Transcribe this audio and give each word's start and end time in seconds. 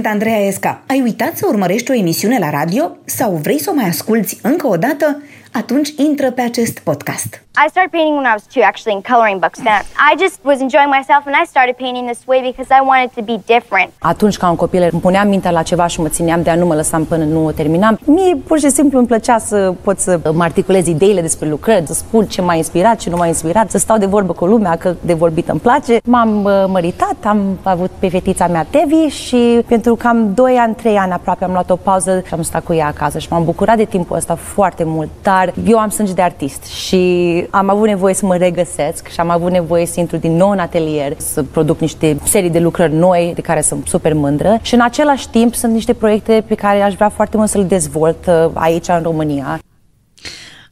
Sunt 0.00 0.12
Andreea 0.12 0.46
Esca. 0.46 0.82
Ai 0.86 1.00
uitat 1.00 1.36
să 1.36 1.46
urmărești 1.48 1.90
o 1.90 1.94
emisiune 1.94 2.38
la 2.38 2.50
radio 2.50 2.96
sau 3.04 3.32
vrei 3.32 3.60
să 3.60 3.70
o 3.70 3.74
mai 3.74 3.84
asculți 3.84 4.38
încă 4.42 4.66
o 4.66 4.76
dată? 4.76 5.22
Atunci 5.52 5.88
intră 5.96 6.30
pe 6.30 6.40
acest 6.40 6.78
podcast. 6.78 7.42
I 7.66 7.68
started 7.68 7.90
painting 7.90 8.16
when 8.18 8.28
I 8.32 8.34
was 8.38 8.44
two, 8.54 8.62
actually, 8.70 8.94
in 8.98 9.02
coloring 9.12 9.38
books. 9.44 9.58
Then 9.68 9.82
I 10.10 10.12
just 10.24 10.36
was 10.50 10.58
enjoying 10.66 10.90
myself, 10.98 11.22
and 11.28 11.34
I 11.42 11.44
started 11.54 11.74
painting 11.84 12.06
this 12.12 12.22
way 12.30 12.40
because 12.50 12.68
I 12.78 12.80
wanted 12.90 13.10
to 13.18 13.22
be 13.30 13.36
different. 13.54 13.88
Atunci, 13.98 14.36
ca 14.36 14.50
un 14.50 14.56
copil, 14.56 14.88
îmi 14.92 15.00
puneam 15.00 15.28
mintea 15.28 15.50
la 15.50 15.62
ceva 15.62 15.86
și 15.86 16.00
mă 16.00 16.08
țineam 16.08 16.42
de 16.42 16.50
a 16.50 16.54
nu 16.54 16.66
mă 16.66 16.74
lăsam 16.74 17.04
până 17.04 17.24
nu 17.24 17.44
o 17.44 17.50
terminam. 17.50 17.98
Mie, 18.04 18.34
pur 18.46 18.58
și 18.58 18.70
simplu, 18.70 18.98
îmi 18.98 19.06
plăcea 19.06 19.38
să 19.38 19.74
pot 19.82 19.98
să 19.98 20.20
mă 20.32 20.42
articulez 20.42 20.86
ideile 20.86 21.20
despre 21.20 21.48
lucrări, 21.48 21.86
să 21.86 21.94
spun 21.94 22.24
ce 22.26 22.42
m-a 22.42 22.54
inspirat, 22.54 22.96
ce 22.96 23.10
nu 23.10 23.16
m-a 23.16 23.26
inspirat, 23.26 23.70
să 23.70 23.78
stau 23.78 23.98
de 23.98 24.06
vorbă 24.06 24.32
cu 24.32 24.46
lumea, 24.46 24.76
că 24.76 24.94
de 25.00 25.14
vorbit 25.14 25.48
îmi 25.48 25.60
place. 25.60 26.00
M-am 26.04 26.44
uh, 26.44 26.64
măritat, 26.66 27.16
am 27.24 27.58
avut 27.62 27.90
pe 27.98 28.08
fetița 28.08 28.46
mea 28.46 28.66
Tevi 28.70 29.06
și 29.06 29.62
pentru 29.66 29.94
cam 29.94 30.34
2 30.34 30.54
ani, 30.56 30.74
3 30.74 30.96
ani 30.96 31.12
aproape 31.12 31.44
am 31.44 31.52
luat 31.52 31.70
o 31.70 31.76
pauză 31.76 32.22
și 32.26 32.34
am 32.34 32.42
stat 32.42 32.64
cu 32.64 32.72
ea 32.72 32.86
acasă 32.86 33.18
și 33.18 33.26
m-am 33.30 33.44
bucurat 33.44 33.76
de 33.76 33.84
timpul 33.84 34.16
ăsta 34.16 34.34
foarte 34.34 34.84
mult. 34.84 35.08
Dar 35.22 35.39
eu 35.66 35.78
am 35.78 35.88
sânge 35.88 36.12
de 36.12 36.22
artist 36.22 36.64
și 36.64 37.46
am 37.50 37.68
avut 37.68 37.86
nevoie 37.86 38.14
să 38.14 38.26
mă 38.26 38.36
regăsesc 38.36 39.08
și 39.08 39.20
am 39.20 39.30
avut 39.30 39.50
nevoie 39.50 39.86
să 39.86 40.00
intru 40.00 40.16
din 40.16 40.36
nou 40.36 40.50
în 40.50 40.58
atelier, 40.58 41.12
să 41.16 41.42
produc 41.42 41.80
niște 41.80 42.16
serii 42.24 42.50
de 42.50 42.58
lucrări 42.58 42.94
noi 42.94 43.32
de 43.34 43.40
care 43.40 43.60
sunt 43.60 43.86
super 43.86 44.14
mândră 44.14 44.58
și 44.62 44.74
în 44.74 44.80
același 44.80 45.28
timp 45.28 45.54
sunt 45.54 45.72
niște 45.72 45.92
proiecte 45.92 46.44
pe 46.46 46.54
care 46.54 46.80
aș 46.80 46.94
vrea 46.94 47.08
foarte 47.08 47.36
mult 47.36 47.48
să 47.48 47.58
le 47.58 47.64
dezvolt 47.64 48.26
uh, 48.26 48.50
aici 48.54 48.88
în 48.88 49.02
România. 49.02 49.60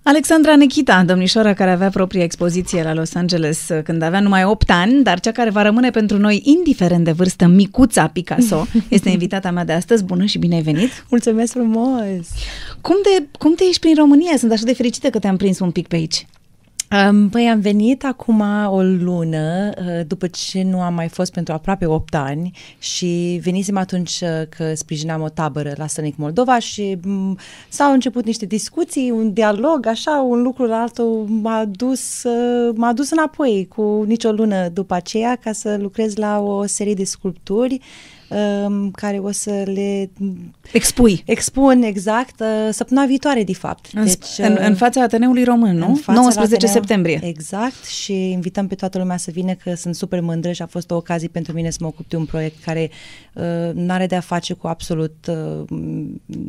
Alexandra 0.08 0.56
Nechita, 0.56 1.04
domnișoara 1.04 1.54
care 1.54 1.70
avea 1.70 1.90
propria 1.90 2.22
expoziție 2.22 2.82
la 2.82 2.94
Los 2.94 3.14
Angeles 3.14 3.68
uh, 3.68 3.82
când 3.82 4.02
avea 4.02 4.20
numai 4.20 4.44
8 4.44 4.70
ani, 4.70 5.02
dar 5.02 5.20
cea 5.20 5.32
care 5.32 5.50
va 5.50 5.62
rămâne 5.62 5.90
pentru 5.90 6.18
noi, 6.18 6.42
indiferent 6.44 7.04
de 7.04 7.12
vârstă, 7.12 7.46
micuța 7.46 8.06
Picasso, 8.06 8.66
este 8.88 9.10
invitata 9.10 9.50
mea 9.50 9.64
de 9.64 9.72
astăzi. 9.72 10.04
Bună 10.04 10.24
și 10.24 10.38
bine 10.38 10.54
ai 10.54 10.62
venit! 10.62 11.04
Mulțumesc 11.10 11.52
frumos! 11.52 12.26
Cum 12.80 12.96
te, 13.02 13.24
cum 13.38 13.54
te 13.54 13.64
ești 13.64 13.80
prin 13.80 13.94
România? 13.94 14.36
Sunt 14.36 14.52
așa 14.52 14.64
de 14.64 14.74
fericită 14.74 15.10
că 15.10 15.18
te-am 15.18 15.36
prins 15.36 15.58
un 15.58 15.70
pic 15.70 15.86
pe 15.86 15.96
aici. 15.96 16.26
Um, 16.90 17.28
păi 17.28 17.48
am 17.48 17.60
venit 17.60 18.04
acum 18.04 18.40
o 18.66 18.82
lună, 18.82 19.70
uh, 19.78 20.06
după 20.06 20.26
ce 20.26 20.62
nu 20.62 20.80
am 20.80 20.94
mai 20.94 21.08
fost 21.08 21.32
pentru 21.32 21.52
aproape 21.52 21.86
8 21.86 22.14
ani 22.14 22.50
și 22.78 23.40
venisem 23.42 23.76
atunci 23.76 24.20
uh, 24.20 24.28
că 24.48 24.74
sprijinam 24.74 25.22
o 25.22 25.28
tabără 25.28 25.72
la 25.76 25.86
Sănic 25.86 26.16
Moldova 26.16 26.58
și 26.58 26.98
um, 27.04 27.38
s-au 27.68 27.92
început 27.92 28.24
niște 28.24 28.46
discuții, 28.46 29.10
un 29.10 29.32
dialog, 29.32 29.86
așa, 29.86 30.26
un 30.28 30.42
lucru 30.42 30.64
la 30.64 30.80
altul 30.80 31.26
m-a 31.28 31.64
dus, 31.64 32.22
uh, 32.22 32.74
m-a 32.76 32.92
dus 32.92 33.10
înapoi 33.10 33.66
cu 33.68 34.04
nicio 34.06 34.30
lună 34.30 34.68
după 34.68 34.94
aceea 34.94 35.36
ca 35.36 35.52
să 35.52 35.76
lucrez 35.80 36.16
la 36.16 36.40
o 36.40 36.66
serie 36.66 36.94
de 36.94 37.04
sculpturi 37.04 37.80
um, 38.28 38.90
care 38.90 39.18
o 39.18 39.30
să 39.30 39.62
le 39.64 40.10
expui. 40.72 41.22
Expun 41.24 41.82
exact 41.82 42.40
uh, 42.40 42.68
săptămâna 42.70 43.06
viitoare, 43.06 43.44
de 43.44 43.54
fapt. 43.54 43.86
În, 43.92 44.04
deci, 44.04 44.38
în, 44.38 44.56
în 44.60 44.74
fața 44.74 45.02
Ateneului 45.02 45.44
Român, 45.44 45.76
nu? 45.76 46.00
19 46.06 46.40
Ateneu, 46.40 46.74
septembrie. 46.74 47.20
Exact 47.22 47.84
și 47.84 48.30
invităm 48.30 48.66
pe 48.66 48.74
toată 48.74 48.98
lumea 48.98 49.16
să 49.16 49.30
vină 49.30 49.54
că 49.54 49.74
sunt 49.74 49.94
super 49.94 50.20
mândră 50.20 50.52
și 50.52 50.62
a 50.62 50.66
fost 50.66 50.90
o 50.90 50.96
ocazie 50.96 51.28
pentru 51.28 51.52
mine 51.52 51.70
să 51.70 51.78
mă 51.80 51.86
ocup 51.86 52.08
de 52.08 52.16
un 52.16 52.24
proiect 52.24 52.64
care 52.64 52.90
uh, 53.34 53.74
nu 53.74 53.92
are 53.92 54.06
de 54.06 54.14
a 54.14 54.20
face 54.20 54.54
cu 54.54 54.66
absolut 54.66 55.26
uh, 55.28 55.64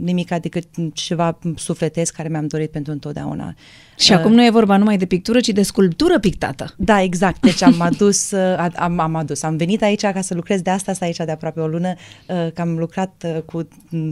nimic 0.02 0.30
decât 0.42 0.66
ceva 0.94 1.40
sufletesc 1.56 2.14
care 2.14 2.30
mi-am 2.30 2.48
dorit 2.48 2.72
pentru 2.72 2.92
întotdeauna. 2.92 3.56
Și 4.00 4.12
uh, 4.12 4.18
acum 4.18 4.34
nu 4.34 4.46
e 4.46 4.50
vorba 4.50 4.78
numai 4.78 4.98
de 4.98 5.06
pictură, 5.06 5.40
ci 5.40 5.48
de 5.48 5.62
sculptură 5.62 6.20
pictată. 6.20 6.74
Da, 6.78 7.02
exact. 7.02 7.42
Deci 7.42 7.62
am 7.62 7.82
adus, 7.82 8.32
uh, 8.32 8.70
am, 8.76 9.00
am 9.00 9.16
adus, 9.16 9.44
am 9.44 9.56
venit 9.58 9.82
aici 9.82 10.02
ca 10.02 10.22
să 10.22 10.34
lucrez 10.34 10.62
de 10.62 10.70
asta, 10.70 10.92
asta 10.92 11.06
aici 11.06 11.18
de 11.18 11.32
aproape 11.32 11.60
o 11.60 11.68
lună, 11.68 11.94
uh, 12.28 12.48
că 12.54 12.62
am 12.62 12.78
lucrat 12.78 13.26
uh, 13.26 13.42
cu 13.42 13.68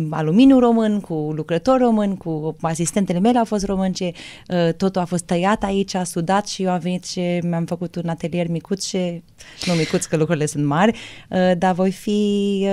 aluminiu 0.10 0.60
român, 0.60 1.00
cu 1.00 1.32
lucrători 1.36 1.84
români, 1.84 2.18
cu 2.18 2.56
asistentele 2.62 3.20
mele 3.20 3.38
au 3.38 3.46
fost 3.46 3.66
românce, 3.66 4.12
uh, 4.48 4.74
totul 4.74 5.02
a 5.02 5.06
fost 5.06 5.24
tăiat 5.24 5.64
aici, 5.64 5.94
a 5.94 6.04
sudat 6.04 6.48
și 6.48 6.64
eu 6.64 6.72
am 6.72 6.80
venit 6.80 7.06
și 7.06 7.40
mi-am 7.44 7.66
făcut 7.66 7.96
un 7.96 8.10
atelier 8.10 8.48
micuț 8.48 8.86
și, 8.86 9.24
nu 9.66 9.74
micuț 9.74 10.06
că 10.06 10.18
lucrurile 10.18 10.46
sunt 10.46 10.66
mari, 10.66 10.98
uh, 11.30 11.52
dar 11.58 11.74
voi 11.74 11.92
fi 11.92 12.68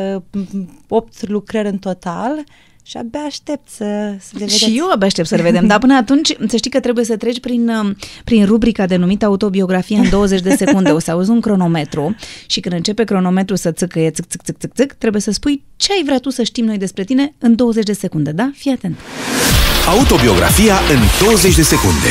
opt 0.89 1.29
lucrări 1.29 1.69
în 1.69 1.79
total 1.79 2.45
și 2.87 2.97
abia 2.97 3.21
aștept 3.21 3.69
să, 3.69 3.85
să 4.21 4.31
le 4.33 4.39
vedeți. 4.39 4.59
Și 4.59 4.75
eu 4.77 4.91
abia 4.91 5.07
aștept 5.07 5.29
să 5.29 5.37
le 5.37 5.43
vedem, 5.43 5.67
dar 5.67 5.79
până 5.79 5.95
atunci 5.95 6.37
să 6.49 6.57
știi 6.57 6.71
că 6.71 6.81
trebuie 6.81 7.05
să 7.05 7.17
treci 7.17 7.41
prin, 7.41 7.97
prin 8.25 8.45
rubrica 8.45 8.87
denumită 8.87 9.25
autobiografie 9.25 9.97
în 9.97 10.09
20 10.09 10.41
de 10.41 10.55
secunde. 10.55 10.91
O 10.91 10.99
să 10.99 11.11
auzi 11.11 11.31
un 11.31 11.41
cronometru 11.41 12.17
și 12.47 12.61
când 12.61 12.75
începe 12.75 13.05
cronometru 13.05 13.55
să 13.57 13.73
țâcăie 13.73 14.11
țâc, 14.11 14.27
țâc, 14.27 14.43
țâc, 14.43 14.59
țâc, 14.59 14.73
țâc, 14.75 14.93
trebuie 14.93 15.21
să 15.23 15.31
spui 15.31 15.65
ce 15.77 15.93
ai 15.93 16.03
vrea 16.05 16.19
tu 16.19 16.31
să 16.31 16.43
știm 16.43 16.65
noi 16.65 16.79
despre 16.79 17.05
tine 17.05 17.35
în 17.39 17.55
20 17.55 17.85
de 17.85 17.93
secunde, 17.93 18.33
da? 18.33 18.51
Fii 18.55 18.71
atent! 18.71 18.99
Autobiografia 19.89 20.75
în 20.75 21.27
20 21.27 21.55
de 21.55 21.63
secunde. 21.63 22.09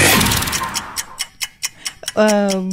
Uh, 2.15 2.67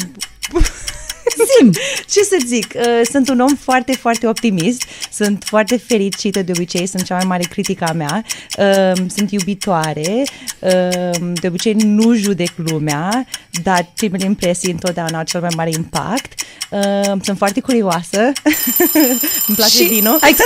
Zim, 1.59 1.73
ce 2.07 2.23
să 2.23 2.37
zic, 2.47 2.75
uh, 2.75 3.01
sunt 3.11 3.29
un 3.29 3.41
om 3.41 3.55
foarte, 3.55 3.93
foarte 3.93 4.27
optimist, 4.27 4.83
sunt 5.13 5.45
foarte 5.47 5.77
fericită 5.77 6.43
de 6.43 6.53
obicei, 6.57 6.87
sunt 6.87 7.03
cea 7.03 7.15
mai 7.15 7.25
mare 7.27 7.43
critica 7.43 7.87
a 7.87 7.93
mea, 7.93 8.25
uh, 8.59 9.03
sunt 9.15 9.31
iubitoare, 9.31 10.23
uh, 10.59 11.31
de 11.41 11.47
obicei 11.47 11.73
nu 11.73 12.15
judec 12.15 12.51
lumea, 12.57 13.27
dar 13.63 13.93
primele 13.97 14.25
impresii 14.25 14.71
întotdeauna 14.71 15.19
au 15.19 15.25
cel 15.25 15.41
mai 15.41 15.51
mare 15.57 15.71
impact, 15.71 16.43
sunt 17.23 17.37
foarte 17.37 17.61
curioasă, 17.61 18.19
îmi 19.47 19.57
place 19.57 19.77
și 19.77 19.83
vinul. 19.83 20.19
Ai, 20.21 20.37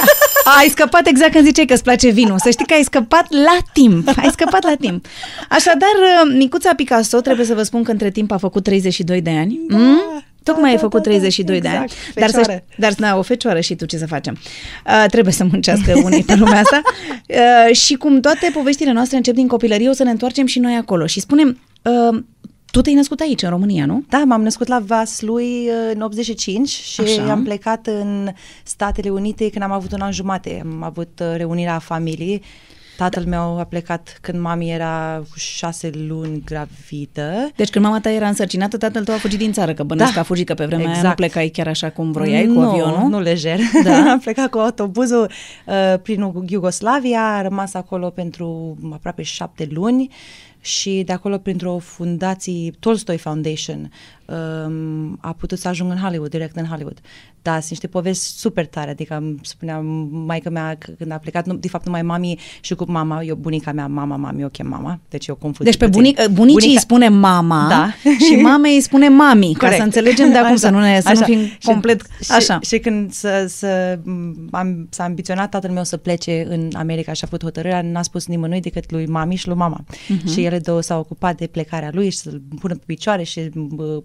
ai 0.58 0.68
scăpat 0.68 1.06
exact 1.06 1.32
când 1.32 1.44
ziceai 1.44 1.66
că 1.66 1.72
îți 1.72 1.82
place 1.82 2.08
vinul, 2.08 2.38
să 2.38 2.50
știi 2.50 2.66
că 2.66 2.74
ai 2.74 2.82
scăpat 2.82 3.26
la 3.30 3.56
timp, 3.72 4.08
ai 4.16 4.30
scăpat 4.32 4.64
la 4.64 4.74
timp. 4.80 5.06
Așadar, 5.48 5.90
Micuța 6.36 6.74
Picasso, 6.74 7.20
trebuie 7.20 7.46
să 7.46 7.54
vă 7.54 7.62
spun 7.62 7.82
că 7.82 7.90
între 7.90 8.10
timp 8.10 8.30
a 8.30 8.36
făcut 8.36 8.62
32 8.62 9.20
de 9.20 9.30
ani. 9.30 9.60
Da. 9.68 9.76
Mm? 9.76 10.24
Tocmai 10.44 10.70
da, 10.70 10.76
ai 10.76 10.78
făcut 10.78 11.02
da, 11.02 11.08
32 11.08 11.60
da, 11.60 11.68
exact, 11.68 11.92
de 12.14 12.22
ani. 12.22 12.32
Dar, 12.32 12.44
să, 12.44 12.62
dar 12.76 12.92
da, 12.92 13.18
o 13.18 13.22
fecioară 13.22 13.60
și 13.60 13.74
tu 13.74 13.84
ce 13.84 13.98
să 13.98 14.06
facem. 14.06 14.38
Uh, 14.86 15.04
trebuie 15.10 15.32
să 15.32 15.44
muncească 15.44 15.92
unii 16.04 16.24
pe 16.24 16.34
lumea 16.34 16.60
asta. 16.60 16.82
Uh, 17.28 17.76
și 17.76 17.94
cum 17.94 18.20
toate 18.20 18.50
poveștile 18.52 18.92
noastre 18.92 19.16
încep 19.16 19.34
din 19.34 19.48
copilărie, 19.48 19.88
o 19.88 19.92
să 19.92 20.02
ne 20.04 20.10
întoarcem 20.10 20.46
și 20.46 20.58
noi 20.58 20.74
acolo. 20.74 21.06
Și 21.06 21.20
spunem, 21.20 21.60
uh, 21.82 22.22
tu 22.70 22.80
te-ai 22.80 22.94
născut 22.94 23.20
aici, 23.20 23.42
în 23.42 23.48
România, 23.48 23.86
nu? 23.86 24.04
Da, 24.08 24.22
m-am 24.24 24.42
născut 24.42 24.66
la 24.66 24.78
Vaslui 24.86 25.68
uh, 25.68 25.92
în 25.94 26.00
85 26.00 26.68
și 26.68 27.00
Așa. 27.00 27.30
am 27.30 27.42
plecat 27.42 27.86
în 27.86 28.30
Statele 28.62 29.10
Unite 29.10 29.50
când 29.50 29.64
am 29.64 29.72
avut 29.72 29.92
un 29.92 30.00
an 30.00 30.12
jumate. 30.12 30.62
Am 30.64 30.82
avut 30.82 31.20
uh, 31.22 31.36
reunirea 31.36 31.78
familiei 31.78 32.42
Tatăl 32.96 33.24
meu 33.24 33.58
a 33.58 33.64
plecat 33.64 34.18
când 34.20 34.40
mami 34.40 34.70
era 34.70 35.22
cu 35.30 35.38
șase 35.38 35.90
luni 36.06 36.42
gravidă. 36.44 37.50
Deci 37.56 37.70
când 37.70 37.84
mama 37.84 38.00
ta 38.00 38.10
era 38.10 38.28
însărcinată, 38.28 38.76
tatăl 38.76 39.04
tău 39.04 39.14
a 39.14 39.18
fugit 39.18 39.38
din 39.38 39.52
țară, 39.52 39.72
că 39.72 39.82
bănesc 39.82 40.14
da. 40.14 40.20
a 40.20 40.22
fugit, 40.22 40.46
că 40.46 40.54
pe 40.54 40.64
vremea 40.64 40.84
exact. 40.84 41.02
aia 41.02 41.08
nu 41.08 41.14
plecai 41.14 41.48
chiar 41.48 41.68
așa 41.68 41.90
cum 41.90 42.12
vroiai, 42.12 42.46
nu, 42.46 42.54
cu 42.54 42.60
avionul. 42.60 43.08
Nu, 43.08 43.20
lejer. 43.20 43.58
Da. 43.84 43.96
am 44.12 44.18
plecat 44.18 44.50
cu 44.50 44.58
autobuzul 44.58 45.30
uh, 45.66 46.00
prin 46.02 46.32
Iugoslavia, 46.46 47.20
a 47.20 47.42
rămas 47.42 47.74
acolo 47.74 48.10
pentru 48.10 48.76
aproape 48.92 49.22
șapte 49.22 49.68
luni 49.70 50.10
și 50.64 51.02
de 51.06 51.12
acolo 51.12 51.38
printr-o 51.38 51.78
fundație, 51.78 52.70
Tolstoy 52.78 53.18
Foundation, 53.18 53.90
um, 54.24 55.18
a 55.20 55.32
putut 55.32 55.58
să 55.58 55.68
ajungă 55.68 55.92
în 55.92 56.00
Hollywood, 56.00 56.30
direct 56.30 56.56
în 56.56 56.66
Hollywood. 56.66 57.00
Da, 57.42 57.52
sunt 57.52 57.70
niște 57.70 57.86
povesti 57.86 58.38
super 58.38 58.66
tare, 58.66 58.90
adică 58.90 59.16
îmi 59.16 59.38
spunea 59.42 59.80
maica 60.10 60.50
mea 60.50 60.78
când 60.98 61.12
a 61.12 61.16
plecat, 61.16 61.46
nu, 61.46 61.54
de 61.54 61.68
fapt 61.68 61.84
numai 61.84 62.02
mami 62.02 62.38
și 62.60 62.74
cu 62.74 62.84
mama, 62.88 63.22
eu 63.22 63.34
bunica 63.34 63.72
mea, 63.72 63.86
mama, 63.86 64.16
mami, 64.16 64.44
o 64.44 64.48
chem 64.48 64.66
mama, 64.66 65.00
deci 65.08 65.26
eu 65.26 65.34
confund. 65.34 65.68
Deci 65.68 65.78
pe 65.78 65.86
bunic, 65.86 66.16
bunicii 66.16 66.34
bunica... 66.34 66.66
îi 66.66 66.78
spune 66.78 67.08
mama 67.08 67.66
da. 67.68 68.10
și 68.26 68.34
mamei 68.50 68.74
îi 68.74 68.80
spune 68.80 69.08
mami, 69.08 69.54
Corect. 69.54 69.60
ca 69.60 69.76
să 69.76 69.82
înțelegem 69.82 70.30
de 70.30 70.38
acum 70.38 70.50
așa, 70.50 70.56
să 70.56 70.70
nu, 70.70 70.80
ne, 70.80 71.00
să 71.00 71.08
așa. 71.08 71.18
nu 71.18 71.24
fim 71.26 71.44
și, 71.44 71.58
complet 71.64 72.00
și, 72.00 72.30
așa. 72.30 72.58
Și, 72.62 72.68
și 72.68 72.78
când 72.78 73.12
să, 73.12 73.44
să, 73.48 73.98
am, 74.50 74.86
s-a 74.90 75.04
ambiționat 75.04 75.50
tatăl 75.50 75.70
meu 75.70 75.84
să 75.84 75.96
plece 75.96 76.46
în 76.48 76.68
America 76.74 77.12
și 77.12 77.24
a 77.24 77.26
făcut 77.26 77.42
hotărârea, 77.42 77.82
n-a 77.82 78.02
spus 78.02 78.26
nimănui 78.26 78.60
decât 78.60 78.90
lui 78.90 79.06
mami 79.06 79.34
și 79.34 79.46
lui 79.46 79.56
mama. 79.56 79.84
Uh-huh. 79.84 80.32
Și 80.32 80.48
ele 80.54 80.62
două 80.62 80.80
s-au 80.80 81.00
ocupat 81.00 81.36
de 81.36 81.46
plecarea 81.46 81.90
lui 81.92 82.10
și 82.10 82.16
să-l 82.16 82.42
pună 82.60 82.74
pe 82.74 82.82
picioare 82.86 83.22
și 83.22 83.50
Uh, 83.76 84.02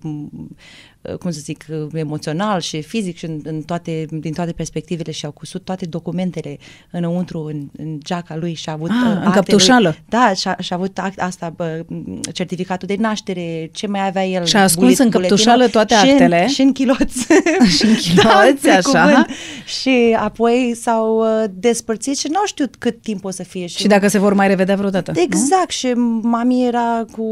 cum 1.20 1.32
să 1.32 1.40
zic, 1.40 1.66
uh, 1.70 1.88
emoțional 1.94 2.60
și 2.60 2.82
fizic 2.82 3.18
și 3.18 3.26
în, 3.26 3.40
în 3.44 3.62
toate, 3.62 4.06
din 4.10 4.34
toate 4.34 4.52
perspectivele 4.52 5.12
și 5.12 5.26
au 5.26 5.32
cusut 5.32 5.64
toate 5.64 5.86
documentele 5.86 6.58
înăuntru, 6.92 7.40
în, 7.40 7.70
în 7.78 8.00
geaca 8.04 8.36
lui 8.36 8.54
și 8.54 8.70
a 8.70 8.72
avut... 8.72 8.90
Ah, 8.90 9.18
uh, 9.18 9.22
în 9.26 9.32
căptușală. 9.32 9.88
Lui, 9.88 10.04
da, 10.10 10.34
și 10.34 10.48
a, 10.48 10.56
și 10.60 10.74
a 10.74 10.76
avut 10.76 10.98
act, 10.98 11.22
asta, 11.22 11.54
bă, 11.56 11.86
certificatul 12.34 12.88
de 12.88 12.96
naștere, 13.00 13.70
ce 13.74 13.88
mai 13.88 14.08
avea 14.08 14.26
el. 14.26 14.46
Și 14.46 14.56
a 14.56 14.62
ascuns 14.62 14.98
bulet, 14.98 15.14
în 15.14 15.22
căptușală 15.22 15.68
toate 15.68 15.94
și 15.94 16.10
actele. 16.10 16.42
În, 16.42 16.48
și 16.48 16.62
în 16.62 16.72
chiloți. 16.72 17.28
și 17.78 17.86
în 17.86 17.96
chiloți, 18.04 18.64
da, 18.64 18.74
așa. 18.74 19.04
Cuvânt. 19.06 19.28
Și 19.66 20.18
apoi 20.20 20.74
s-au 20.82 21.24
despărțit 21.54 22.18
și 22.18 22.28
nu 22.28 22.46
știut 22.46 22.76
cât 22.76 23.02
timp 23.02 23.24
o 23.24 23.30
să 23.30 23.44
fie. 23.44 23.66
Și, 23.66 23.78
și 23.78 23.88
dacă 23.88 24.08
se 24.08 24.20
vor 24.20 24.34
mai 24.34 24.48
revedea 24.48 24.76
vreodată. 24.76 25.12
Exact, 25.16 25.52
nu? 25.62 25.70
și 25.70 25.94
mami 26.22 26.66
era 26.68 27.06
cu... 27.12 27.24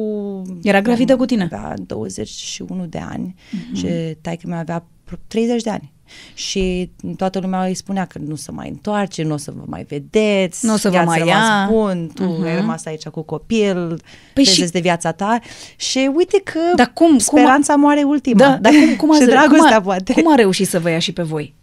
Era 0.63 0.81
gravidă 0.81 1.15
cu 1.15 1.25
tine. 1.25 1.47
Da, 1.49 1.73
21 1.85 2.85
de 2.85 3.01
ani. 3.09 3.35
Mm-hmm. 3.57 3.77
Și 3.79 3.87
taică 4.21 4.47
mi 4.47 4.55
avea 4.55 4.85
30 5.27 5.61
de 5.63 5.69
ani. 5.69 5.91
Și 6.33 6.91
toată 7.17 7.39
lumea 7.39 7.63
îi 7.65 7.73
spunea 7.73 8.05
că 8.05 8.19
nu 8.25 8.35
se 8.35 8.51
mai 8.51 8.69
întoarce, 8.69 9.23
nu 9.23 9.33
o 9.33 9.37
să 9.37 9.51
vă 9.55 9.63
mai 9.65 9.83
vedeți, 9.83 10.65
Nu 10.65 10.73
o 10.73 10.77
să 10.77 10.89
vă 10.89 10.95
i-ați 10.95 11.07
mai 11.07 11.17
rămas 11.19 11.33
ia. 11.35 11.67
bun, 11.71 12.11
tu 12.13 12.23
Mhm. 12.23 12.43
ai 12.43 12.55
rămas 12.55 12.85
aici 12.85 13.07
cu 13.07 13.21
copil, 13.21 13.87
Păi 13.87 13.97
păi 14.33 14.43
și- 14.43 14.63
și... 14.63 14.71
de 14.71 14.79
viața 14.79 15.11
ta. 15.11 15.39
Și 15.75 16.09
uite 16.15 16.41
că 16.43 16.59
Dar 16.75 16.91
cum- 16.93 17.07
cum 17.07 17.15
a- 17.15 17.19
speranța 17.19 17.75
moare 17.75 18.03
ultima. 18.03 18.37
Da, 18.47 18.57
dar 18.61 18.71
cum, 18.73 18.95
cum, 18.95 19.13
și 19.15 19.21
ați, 19.21 19.29
dragostea 19.31 19.67
cum, 19.67 19.75
a, 19.77 19.81
poate. 19.81 20.13
cum 20.13 20.31
a 20.31 20.35
reușit 20.35 20.67
să 20.67 20.79
vă 20.79 20.89
ia 20.89 20.99
și 20.99 21.11
pe 21.13 21.21
voi? 21.23 21.55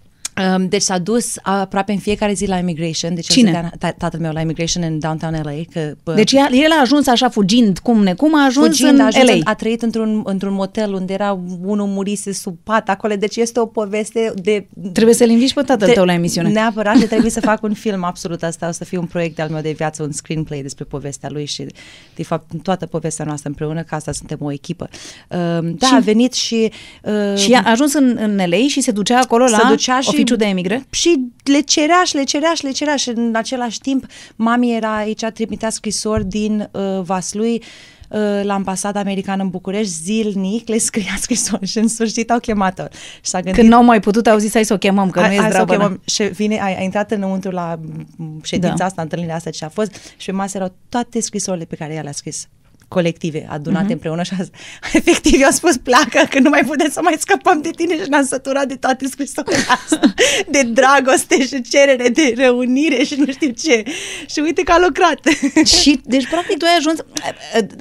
Um, 0.57 0.69
deci 0.69 0.83
s-a 0.83 0.99
dus 0.99 1.35
aproape 1.43 1.93
în 1.93 1.99
fiecare 1.99 2.33
zi 2.33 2.47
la 2.47 2.59
immigration. 2.59 3.15
Deci 3.15 3.29
Cine? 3.33 3.51
el 3.51 3.55
stătea- 3.69 3.93
ta- 3.93 3.97
tatăl 3.99 4.21
meu 4.21 4.33
la 4.33 4.41
immigration 4.41 4.83
în 4.83 4.99
downtown 4.99 5.41
LA. 5.43 5.53
Că, 5.73 5.95
bă, 6.05 6.15
Deci 6.15 6.33
el, 6.33 6.49
el 6.53 6.71
a 6.71 6.81
ajuns 6.81 7.07
așa 7.07 7.29
fugind 7.29 7.79
cum 7.79 8.03
necum, 8.03 8.35
a 8.37 8.45
ajuns 8.45 8.67
fugind, 8.67 8.89
în 8.93 9.01
a, 9.01 9.07
ajuns, 9.07 9.25
LA. 9.29 9.33
în- 9.35 9.41
a 9.45 9.55
trăit 9.55 9.83
într-un, 9.83 10.23
într-un 10.25 10.53
motel 10.53 10.93
unde 10.95 11.13
era 11.13 11.41
unul 11.63 11.87
murise 11.87 12.33
sub 12.33 12.57
pat 12.65 12.89
acolo. 12.89 13.15
Deci 13.15 13.37
este 13.37 13.61
o 13.61 13.67
poveste 13.67 14.33
de... 14.43 14.67
Trebuie 14.93 15.15
să-l 15.15 15.29
inviți 15.29 15.55
pe 15.55 15.63
tatăl 15.63 15.87
de- 15.89 15.93
tău 15.95 16.05
la 16.05 16.13
emisiune. 16.13 16.49
Neapărat 16.49 16.97
și 16.97 17.07
trebuie 17.07 17.31
să 17.31 17.41
fac 17.41 17.63
un 17.63 17.73
film 17.75 18.05
absolut. 18.05 18.43
Asta 18.43 18.69
o 18.69 18.73
să 18.73 18.85
fie 18.85 18.99
un 18.99 19.07
proiect 19.07 19.41
al 19.41 19.49
meu 19.49 19.61
de 19.61 19.71
viață, 19.77 20.03
un 20.03 20.13
screenplay 20.13 20.63
despre 20.63 20.85
povestea 20.85 21.29
lui 21.31 21.45
și 21.47 21.67
de 22.15 22.23
fapt 22.23 22.51
toată 22.63 22.87
povestea 22.87 23.25
noastră 23.25 23.49
împreună, 23.49 23.83
că 23.83 23.95
asta 23.95 24.13
suntem 24.13 24.39
o 24.41 24.53
echipă. 24.53 24.89
Um, 25.29 25.75
da, 25.75 25.87
Și- 25.87 25.95
a 25.95 25.99
venit 25.99 26.33
și... 26.33 26.71
Uh, 27.03 27.37
Și 27.39 27.53
a 27.53 27.71
ajuns 27.71 27.95
în, 27.95 28.17
în 28.21 28.37
LA 28.37 28.67
și 28.69 28.81
se 28.81 28.91
ducea 28.91 29.19
acolo 29.21 29.45
la 29.45 29.57
se 29.59 29.63
ducea 29.69 30.01
și, 30.01 30.24
oficiul 30.25 30.37
de 30.37 30.45
emigră? 30.45 30.83
Și 30.91 31.21
le 31.45 31.61
cerea 31.61 32.03
și 32.05 32.15
le 32.15 32.23
cerea 32.23 32.53
și 32.55 32.65
le 32.65 32.71
cerea 32.71 32.97
și 32.97 33.09
în 33.09 33.35
același 33.35 33.79
timp 33.81 34.07
mami 34.37 34.75
era 34.77 34.97
aici, 34.97 35.25
trimitea 35.35 35.71
scrisori 35.71 36.25
din 36.25 36.69
uh, 36.73 37.01
Vaslui 37.03 37.63
uh, 38.09 38.41
la 38.43 38.55
ambasada 38.55 39.01
americană 39.01 39.43
în 39.43 39.49
București 39.49 39.93
zilnic, 39.93 40.69
le 40.69 40.79
scria 40.79 41.15
scrisori 41.25 41.67
și 41.67 41.79
în 41.79 41.89
sfârșit 41.89 42.31
au 42.31 42.39
chemat-o. 42.39 42.83
Și 43.15 43.31
s-a 43.31 43.39
gândit 43.41 43.61
Când 43.61 43.69
n-au 43.73 43.85
mai 43.85 44.01
putut 44.01 44.27
auzi, 44.27 44.53
hai 44.53 44.65
să 44.65 44.73
o 44.73 44.79
chemăm, 44.79 45.11
că 45.11 45.21
nu 45.21 45.27
Hai- 45.27 45.35
e 45.35 45.41
hai 45.41 45.51
să 45.53 45.61
o 45.61 45.63
zdravă. 45.63 45.83
chemăm. 45.83 46.01
Și 46.05 46.23
vine, 46.23 46.59
a, 46.61 46.65
a 46.65 46.83
intrat 46.83 47.11
înăuntru 47.11 47.51
la 47.51 47.79
m, 48.17 48.41
ședința 48.43 48.75
Da. 48.77 48.85
asta, 48.85 49.03
întâlnirea 49.03 49.35
asta 49.35 49.51
ce 49.51 49.65
a 49.65 49.69
fost 49.69 49.95
și 50.17 50.31
pe 50.31 50.37
masă 50.37 50.57
erau 50.57 50.75
toate 50.89 51.21
scrisorile 51.21 51.65
pe 51.65 51.77
care 51.77 51.95
ea 51.95 52.03
le-a 52.03 52.13
scris 52.13 52.49
colective, 52.97 53.47
adunate 53.51 53.87
uh-huh. 53.87 53.97
împreună 53.99 54.23
și 54.23 54.33
a, 54.39 54.45
efectiv 54.99 55.39
i-au 55.41 55.51
spus 55.51 55.77
pleacă 55.77 56.21
că 56.31 56.39
nu 56.39 56.49
mai 56.49 56.63
putem 56.67 56.91
să 56.91 57.01
mai 57.03 57.17
scăpăm 57.19 57.61
de 57.63 57.71
tine 57.77 57.95
și 58.03 58.09
ne-am 58.09 58.25
săturat 58.25 58.67
de 58.67 58.75
toate 58.75 59.07
scrisorile 59.07 59.57
astea, 59.69 60.15
de 60.55 60.63
dragoste 60.63 61.47
și 61.47 61.63
cerere 61.63 62.09
de 62.09 62.35
reunire 62.37 63.03
și 63.03 63.15
nu 63.19 63.33
știu 63.33 63.51
ce. 63.51 63.83
Și 64.27 64.39
uite 64.41 64.63
că 64.63 64.73
a 64.73 64.79
lucrat. 64.87 65.21
Și, 65.81 66.01
deci, 66.05 66.27
practic, 66.29 66.57
tu 66.57 66.65
ai 66.65 66.77
ajuns... 66.79 66.99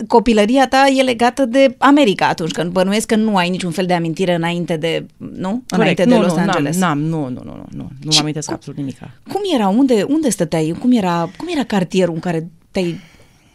Copilăria 0.08 0.68
ta 0.68 0.86
e 0.98 1.02
legată 1.02 1.46
de 1.46 1.76
America 1.78 2.28
atunci, 2.28 2.52
că 2.52 2.64
bănuiesc 2.64 3.08
că 3.08 3.16
nu 3.16 3.36
ai 3.36 3.50
niciun 3.50 3.72
fel 3.72 3.86
de 3.86 3.94
amintire 3.94 4.34
înainte 4.34 4.78
de, 4.78 5.06
nu? 5.18 5.64
Înainte 5.70 6.04
de 6.04 6.16
nu, 6.16 6.22
Los 6.22 6.34
nu, 6.34 6.40
Angeles. 6.40 6.78
N-am, 6.78 7.00
n-am, 7.00 7.10
nu, 7.10 7.30
nu, 7.30 7.42
nu, 7.44 7.56
nu, 7.56 7.66
nu, 7.70 7.90
nu 8.02 8.12
mă 8.14 8.18
amintesc 8.20 8.52
absolut 8.52 8.80
nimic. 8.80 8.98
Cum 9.32 9.42
era? 9.54 9.68
Unde, 9.68 10.06
unde 10.08 10.30
stăteai? 10.30 10.76
Cum 10.80 10.92
era, 10.92 11.30
cum 11.38 11.48
era 11.52 11.64
cartierul 11.64 12.14
în 12.14 12.20
care 12.20 12.50
te-ai, 12.72 13.00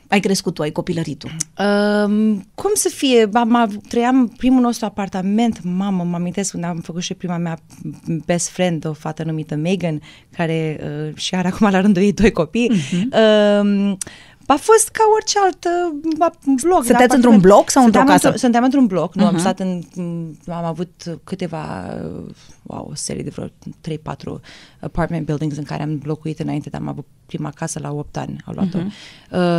ai 0.09 0.21
crescut 0.21 0.55
tu, 0.55 0.63
ai 0.63 0.71
copilărit 0.71 1.19
tu? 1.19 1.29
Um, 1.63 2.47
cum 2.55 2.71
să 2.75 2.89
fie? 2.89 3.29
Am, 3.33 3.55
av- 3.57 3.77
trăiam 3.89 4.29
primul 4.37 4.61
nostru 4.61 4.85
apartament, 4.87 5.61
mamă, 5.63 6.05
mă 6.05 6.17
amintesc 6.17 6.55
unde 6.55 6.67
am 6.67 6.77
făcut 6.79 7.03
și 7.03 7.15
prima 7.15 7.37
mea 7.37 7.59
best 8.27 8.49
friend, 8.49 8.87
o 8.87 8.93
fată 8.93 9.23
numită 9.25 9.55
Megan, 9.55 10.01
care 10.37 10.81
uh, 11.09 11.15
și 11.17 11.35
are 11.35 11.49
acum 11.49 11.69
la 11.71 11.81
rândul 11.81 12.03
ei 12.03 12.13
doi 12.13 12.31
copii. 12.31 12.71
Uh-huh. 12.73 13.03
Um, 13.61 13.99
a 14.47 14.55
fost 14.61 14.89
ca 14.89 15.03
orice 15.15 15.39
alt 15.45 15.65
uh, 15.65 15.99
bloc. 16.63 16.83
Stăteați 16.85 16.91
apartament. 16.91 17.13
într-un 17.13 17.39
bloc 17.41 17.71
sau 17.71 17.85
într-o 17.85 18.01
Stăteam 18.01 18.19
casă? 18.21 18.33
Într- 18.33 18.39
suntem 18.41 18.65
într-un 18.65 18.87
bloc, 18.87 19.15
nu, 19.15 19.25
am 19.27 19.31
Mhm. 19.33 19.41
stat 19.41 19.61
în, 19.61 19.81
m, 20.47 20.53
am 20.53 20.65
avut 20.65 21.19
câteva, 21.25 21.85
uh, 22.05 22.35
wow, 22.69 22.89
o 22.91 22.95
serie 22.95 23.23
de 23.23 23.31
vreo 23.31 23.47
3-4 24.37 24.41
apartment 24.81 25.27
buildings 25.27 25.57
în 25.57 25.65
care 25.65 25.83
am 25.83 26.01
locuit 26.05 26.39
înainte, 26.39 26.69
dar 26.71 26.81
am 26.81 26.89
avut 26.89 27.07
prima 27.27 27.51
casă 27.51 27.79
la 27.83 27.93
8 27.93 28.17
ani, 28.17 28.37
au 28.45 28.53
luat-o. 28.55 28.79
Um, 28.79 28.87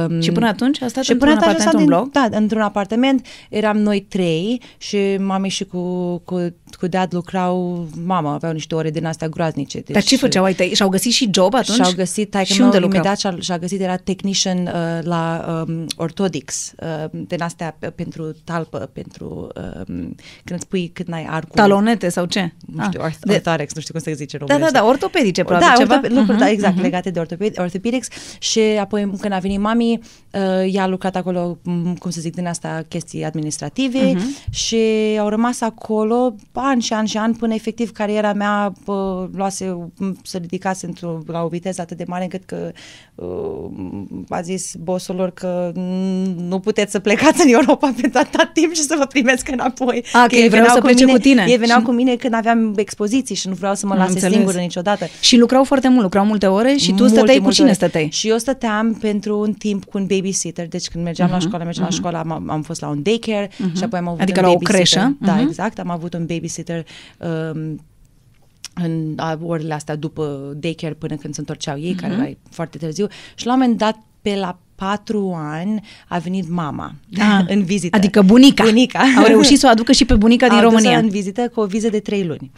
Mhm. 0.09 0.19
Și 0.21 0.31
până 0.31 0.47
atunci 0.47 0.81
a 0.81 0.87
stat 0.87 1.03
și 1.03 1.11
într-un 1.11 1.29
până 1.33 1.41
atunci 1.41 1.59
apartament, 1.61 1.91
am 1.91 1.97
un 2.03 2.09
stat 2.09 2.29
Da, 2.29 2.37
într-un 2.37 2.61
apartament 2.61 3.25
eram 3.49 3.77
noi 3.77 4.01
trei 4.01 4.61
și 4.77 4.97
mami 5.19 5.49
și 5.49 5.63
cu, 5.65 6.17
cu, 6.17 6.55
cu 6.79 6.87
dad 6.87 7.13
lucrau, 7.13 7.87
mama, 8.05 8.33
aveau 8.33 8.53
niște 8.53 8.75
ore 8.75 8.89
din 8.91 9.05
astea 9.05 9.27
groaznice. 9.27 9.79
Deci, 9.79 9.93
Dar 9.93 10.03
ce 10.03 10.17
făceau 10.17 10.43
ai 10.43 10.53
tăi? 10.53 10.73
Și-au 10.73 10.89
găsit 10.89 11.11
și 11.11 11.29
job 11.33 11.53
atunci? 11.53 11.77
Și-au 11.77 11.91
găsit, 11.95 12.29
tai 12.29 12.45
și 12.45 12.61
unde 12.61 12.77
lucrau? 12.77 12.89
imediat 12.91 13.19
și-a, 13.19 13.35
și-a 13.39 13.57
găsit, 13.57 13.81
era 13.81 13.95
technician 13.95 14.57
uh, 14.59 14.99
la 15.01 15.45
um, 15.67 15.85
orthodix, 15.95 16.73
uh, 17.03 17.09
din 17.27 17.41
astea 17.41 17.75
pe- 17.79 17.89
pentru 17.89 18.31
talpă, 18.43 18.77
pentru 18.93 19.47
um, 19.55 20.15
când 20.43 20.59
îți 20.59 20.67
pui 20.67 20.87
când 20.87 21.13
ai 21.13 21.25
arcul. 21.29 21.55
Talonete 21.55 22.09
sau 22.09 22.25
ce? 22.25 22.53
Nu 22.65 22.83
știu, 22.83 22.98
Ah, 22.98 22.98
orth- 23.09 23.19
de- 23.19 23.33
orthorex, 23.33 23.73
nu 23.73 23.81
știu 23.81 23.93
cum 23.93 24.03
se 24.03 24.13
zice 24.13 24.37
în 24.39 24.45
Da, 24.45 24.45
da, 24.45 24.53
românește. 24.53 24.79
da, 24.79 24.85
ortopedice, 24.91 25.43
probabil 25.43 25.67
da, 25.67 25.73
ceva. 25.77 25.93
ortope- 25.95 26.13
lucruri, 26.13 26.31
Mhm, 26.37 26.39
da, 26.45 26.49
exact, 26.49 26.73
mhm. 26.73 26.81
legate 26.83 27.09
de 27.09 27.19
ortope- 27.19 27.51
orthopedics 27.57 28.07
și 28.39 28.59
apoi 28.59 29.11
când 29.21 29.33
a 29.33 29.37
venit 29.37 29.59
mami, 29.59 29.91
uh, 30.33 30.73
ea 30.73 30.83
a 30.83 30.87
lucrat 30.87 31.15
acolo, 31.15 31.57
m, 31.63 31.93
cum 31.93 32.11
să 32.11 32.21
zic, 32.21 32.35
din 32.35 32.47
asta 32.47 32.81
chestii 32.87 33.23
administrative 33.23 34.11
Mhm. 34.13 34.35
și 34.49 34.79
au 35.19 35.27
rămas 35.29 35.61
acolo 35.61 36.35
ani 36.53 36.81
și 36.81 36.93
ani 36.93 37.07
și 37.07 37.17
ani 37.17 37.35
până 37.35 37.53
efectiv 37.53 37.91
cariera 37.91 38.33
mea 38.33 38.73
uh, 38.85 38.95
luase, 39.35 39.65
m, 39.97 40.17
se 40.23 40.37
ridicase 40.37 40.85
într-o, 40.85 41.19
la 41.27 41.43
o 41.43 41.47
viteză 41.47 41.81
atât 41.81 41.97
de 41.97 42.03
mare 42.07 42.23
încât 42.23 42.43
că 42.45 42.57
uh, 42.65 42.71
a 44.29 44.41
zis 44.41 44.73
bossul 44.79 45.15
lor 45.15 45.29
că 45.31 45.71
mm, 45.75 46.35
nu 46.47 46.59
puteți 46.59 46.91
să 46.91 46.99
plecați 46.99 47.45
în 47.45 47.53
Europa 47.53 47.93
pentru 48.01 48.19
atât 48.19 48.49
timp 48.53 48.73
și 48.73 48.81
să 48.81 48.95
vă 48.97 49.05
primesc 49.05 49.47
înapoi. 49.51 50.03
A, 50.13 50.25
că 50.27 50.35
ei 50.35 50.47
vreau 50.47 50.49
veneau 50.63 50.75
să 50.75 50.81
plece 50.81 51.05
mine, 51.05 51.17
cu 51.17 51.21
tine. 51.23 51.45
Ei 51.47 51.57
veneau 51.57 51.79
Și- 51.79 51.85
cu 51.85 51.91
mine 51.91 52.15
când 52.15 52.33
aveam 52.33 52.73
expoziții 52.75 53.35
și 53.35 53.47
nu 53.47 53.53
vreau 53.53 53.75
să 53.75 53.85
mă 53.85 53.91
Am 53.93 53.97
lase 53.99 54.11
înțeles. 54.11 54.33
singură 54.35 54.57
niciodată. 54.57 55.05
Și 55.21 55.37
lucrau 55.37 55.63
foarte 55.63 55.89
mult, 55.89 56.01
lucrau 56.01 56.25
multe 56.25 56.45
ore 56.45 56.75
și 56.75 56.87
tu 56.89 56.93
Multe, 56.97 57.13
stăteai 57.15 57.35
cu 57.35 57.41
multe 57.41 57.55
cine 57.55 57.67
ore. 57.67 57.75
stăteai? 57.75 58.09
Și 58.11 58.29
eu 58.29 58.37
stăteam 58.37 58.93
pentru 58.93 59.39
un 59.39 59.53
timp 59.53 59.85
cu 59.85 59.97
un 59.97 60.05
babysitter. 60.05 60.67
Deci 60.67 60.87
când 60.87 61.03
mergeam 61.03 61.27
Mhm, 61.27 61.37
la 61.37 61.43
școală, 61.45 61.63
mergeam 61.63 61.85
la 61.89 61.91
școală, 61.95 62.17
am, 62.17 62.49
am 62.49 62.61
fost 62.61 62.81
la 62.81 62.87
un 62.87 63.01
daycare 63.03 63.49
și 63.75 63.83
apoi 63.83 63.99
am 63.99 64.07
avut 64.07 64.21
Adică 64.21 64.39
un 64.39 64.45
la 64.45 64.51
o 64.51 64.57
babysitter. 64.57 64.75
creșă? 65.01 65.17
Da, 65.21 65.33
Mhm. 65.33 65.47
exact. 65.47 65.79
Am 65.79 65.89
avut 65.89 66.13
un 66.13 66.25
babysitter 66.25 66.85
um, 67.53 67.79
în 68.73 69.13
a, 69.17 69.39
orele 69.43 69.73
astea 69.73 69.95
după 69.95 70.53
daycare 70.57 70.93
până 70.93 71.15
când 71.15 71.33
se 71.33 71.39
întorceau 71.39 71.79
ei, 71.79 71.93
care 71.93 72.13
era 72.13 72.29
foarte 72.49 72.77
târziu. 72.77 73.07
Și 73.35 73.45
la 73.45 73.53
un 73.53 73.59
moment 73.59 73.77
dat, 73.77 73.97
pe 74.21 74.35
la 74.35 74.57
patru 74.75 75.33
ani, 75.37 75.81
a 76.07 76.17
venit 76.17 76.49
mama 76.49 76.93
Ah, 77.19 77.43
în 77.53 77.63
vizită. 77.63 77.97
Adică 77.97 78.21
bunica. 78.21 78.63
Bunica. 78.63 78.99
Au 79.17 79.25
reușit 79.25 79.59
să 79.59 79.65
o 79.67 79.69
aducă 79.69 79.91
și 79.91 80.05
pe 80.05 80.15
bunica 80.15 80.47
din 80.49 80.55
Au 80.57 80.61
dus-o 80.63 80.75
România. 80.75 80.97
în 80.97 81.09
vizită 81.09 81.49
cu 81.53 81.59
o 81.59 81.65
viză 81.65 81.89
de 81.89 81.99
trei 81.99 82.25
luni. 82.25 82.51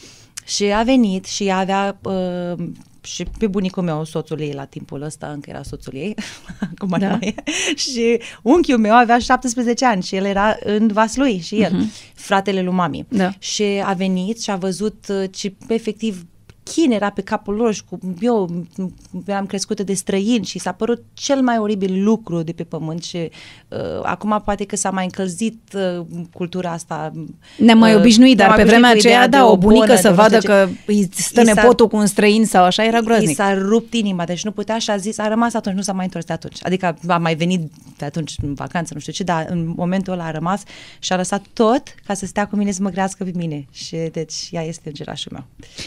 Și 0.46 0.64
a 0.64 0.84
venit 0.84 1.26
și 1.26 1.44
ea 1.44 1.58
avea 1.58 2.00
uh, 2.04 2.66
și 3.02 3.26
pe 3.38 3.48
bunicul 3.48 3.84
meu, 3.84 4.04
soțul 4.04 4.40
ei 4.40 4.54
la 4.54 4.66
timpul 4.66 5.02
ăsta, 5.02 5.28
încă 5.28 5.50
era 5.50 5.64
soțul 5.64 5.94
ei, 5.96 6.16
acum 6.72 6.90
Da. 6.90 6.98
da. 6.98 7.18
e, 7.22 7.34
și 7.76 8.20
unchiul 8.42 8.78
meu 8.78 8.94
avea 8.94 9.20
17 9.20 9.86
ani 9.86 10.04
și 10.04 10.16
el 10.16 10.26
era 10.26 10.58
în 10.64 10.88
Vaslui 10.88 11.40
și 11.40 11.62
el, 11.62 11.86
fratele 12.14 12.62
lui 12.62 12.74
mami. 12.74 13.06
Da. 13.10 13.32
Și 13.40 13.64
a 13.84 13.94
venit 13.94 14.42
și 14.42 14.50
a 14.52 14.56
văzut 14.56 15.06
uh, 15.10 15.24
ce 15.32 15.54
efectiv 15.68 16.26
chin 16.64 16.92
era 16.92 17.10
pe 17.10 17.22
capul 17.22 17.54
lor 17.56 17.74
și 17.74 17.82
cu 17.90 18.00
eu 18.20 18.50
m- 18.74 19.26
eram 19.26 19.46
crescută 19.46 19.84
de 19.84 19.94
străini 19.94 20.46
și 20.46 20.60
s-a 20.60 20.72
părut 20.72 21.04
cel 21.14 21.42
mai 21.42 21.58
oribil 21.58 22.04
lucru 22.04 22.42
de 22.42 22.52
pe 22.52 22.64
pământ 22.64 23.04
și 23.04 23.18
uh, 23.18 23.80
acum 24.04 24.42
poate 24.46 24.66
că 24.66 24.76
s-a 24.76 24.90
mai 24.90 25.04
încălzit 25.04 25.60
uh, 25.76 26.06
cultura 26.34 26.72
asta. 26.72 27.12
Ne-am 27.58 27.78
mai 27.78 27.94
uh, 27.94 28.00
obișnuit, 28.00 28.38
dar 28.38 28.46
ne-am 28.46 28.58
pe 28.60 28.64
mai 28.64 28.72
vremea 28.72 28.90
obișnuit 28.92 29.16
cu 29.16 29.20
aceea, 29.20 29.26
ideea 29.28 29.42
da, 29.42 29.46
de 29.48 29.52
o 29.54 29.58
bunică 29.58 29.86
bonă, 29.86 29.96
să 30.00 30.02
de 30.02 30.10
nu 30.10 30.16
vadă 30.16 30.36
știu 30.40 30.50
ce. 30.50 30.56
că 30.56 30.70
îi 30.86 31.10
stă 31.16 31.42
I 31.42 31.46
s-a- 31.46 31.54
nepotul 31.54 31.88
cu 31.88 31.96
un 31.96 32.06
străin 32.06 32.46
sau 32.46 32.64
așa, 32.64 32.86
era 32.86 32.98
I 32.98 33.04
groaznic. 33.04 33.36
s-a 33.36 33.54
rupt 33.54 33.94
inima, 33.94 34.26
deci 34.26 34.44
nu 34.44 34.52
putea 34.52 34.78
și 34.78 34.90
a 34.90 34.98
zis, 34.98 35.18
a 35.18 35.28
rămas 35.28 35.54
atunci, 35.54 35.76
nu 35.76 35.82
s-a 35.82 35.94
mai 35.94 36.06
întors 36.06 36.26
de 36.26 36.34
atunci. 36.34 36.58
Adică 36.62 36.98
a 37.08 37.18
mai 37.18 37.36
venit 37.36 37.72
de 37.98 38.06
atunci 38.06 38.36
în 38.42 38.54
vacanță, 38.54 38.94
nu 38.94 39.00
știu 39.00 39.14
ce, 39.14 39.24
dar 39.24 39.46
în 39.50 39.74
momentul 39.76 40.14
ăla 40.14 40.26
a 40.26 40.32
rămas 40.32 40.64
și 41.00 41.14
a 41.14 41.16
lăsat 41.16 41.44
tot 41.54 41.84
ca 42.06 42.14
să 42.14 42.26
stea 42.26 42.48
cu 42.48 42.56
mine 42.56 42.72
să 42.72 42.82
mă 42.82 42.90
crească 42.90 43.24
pe 43.24 43.32
mine. 43.36 43.66
Și 43.72 43.96
deci 44.12 44.34
ea 44.52 44.64
este 44.64 44.82
îngerașul 44.88 45.32
meu. 45.34 45.44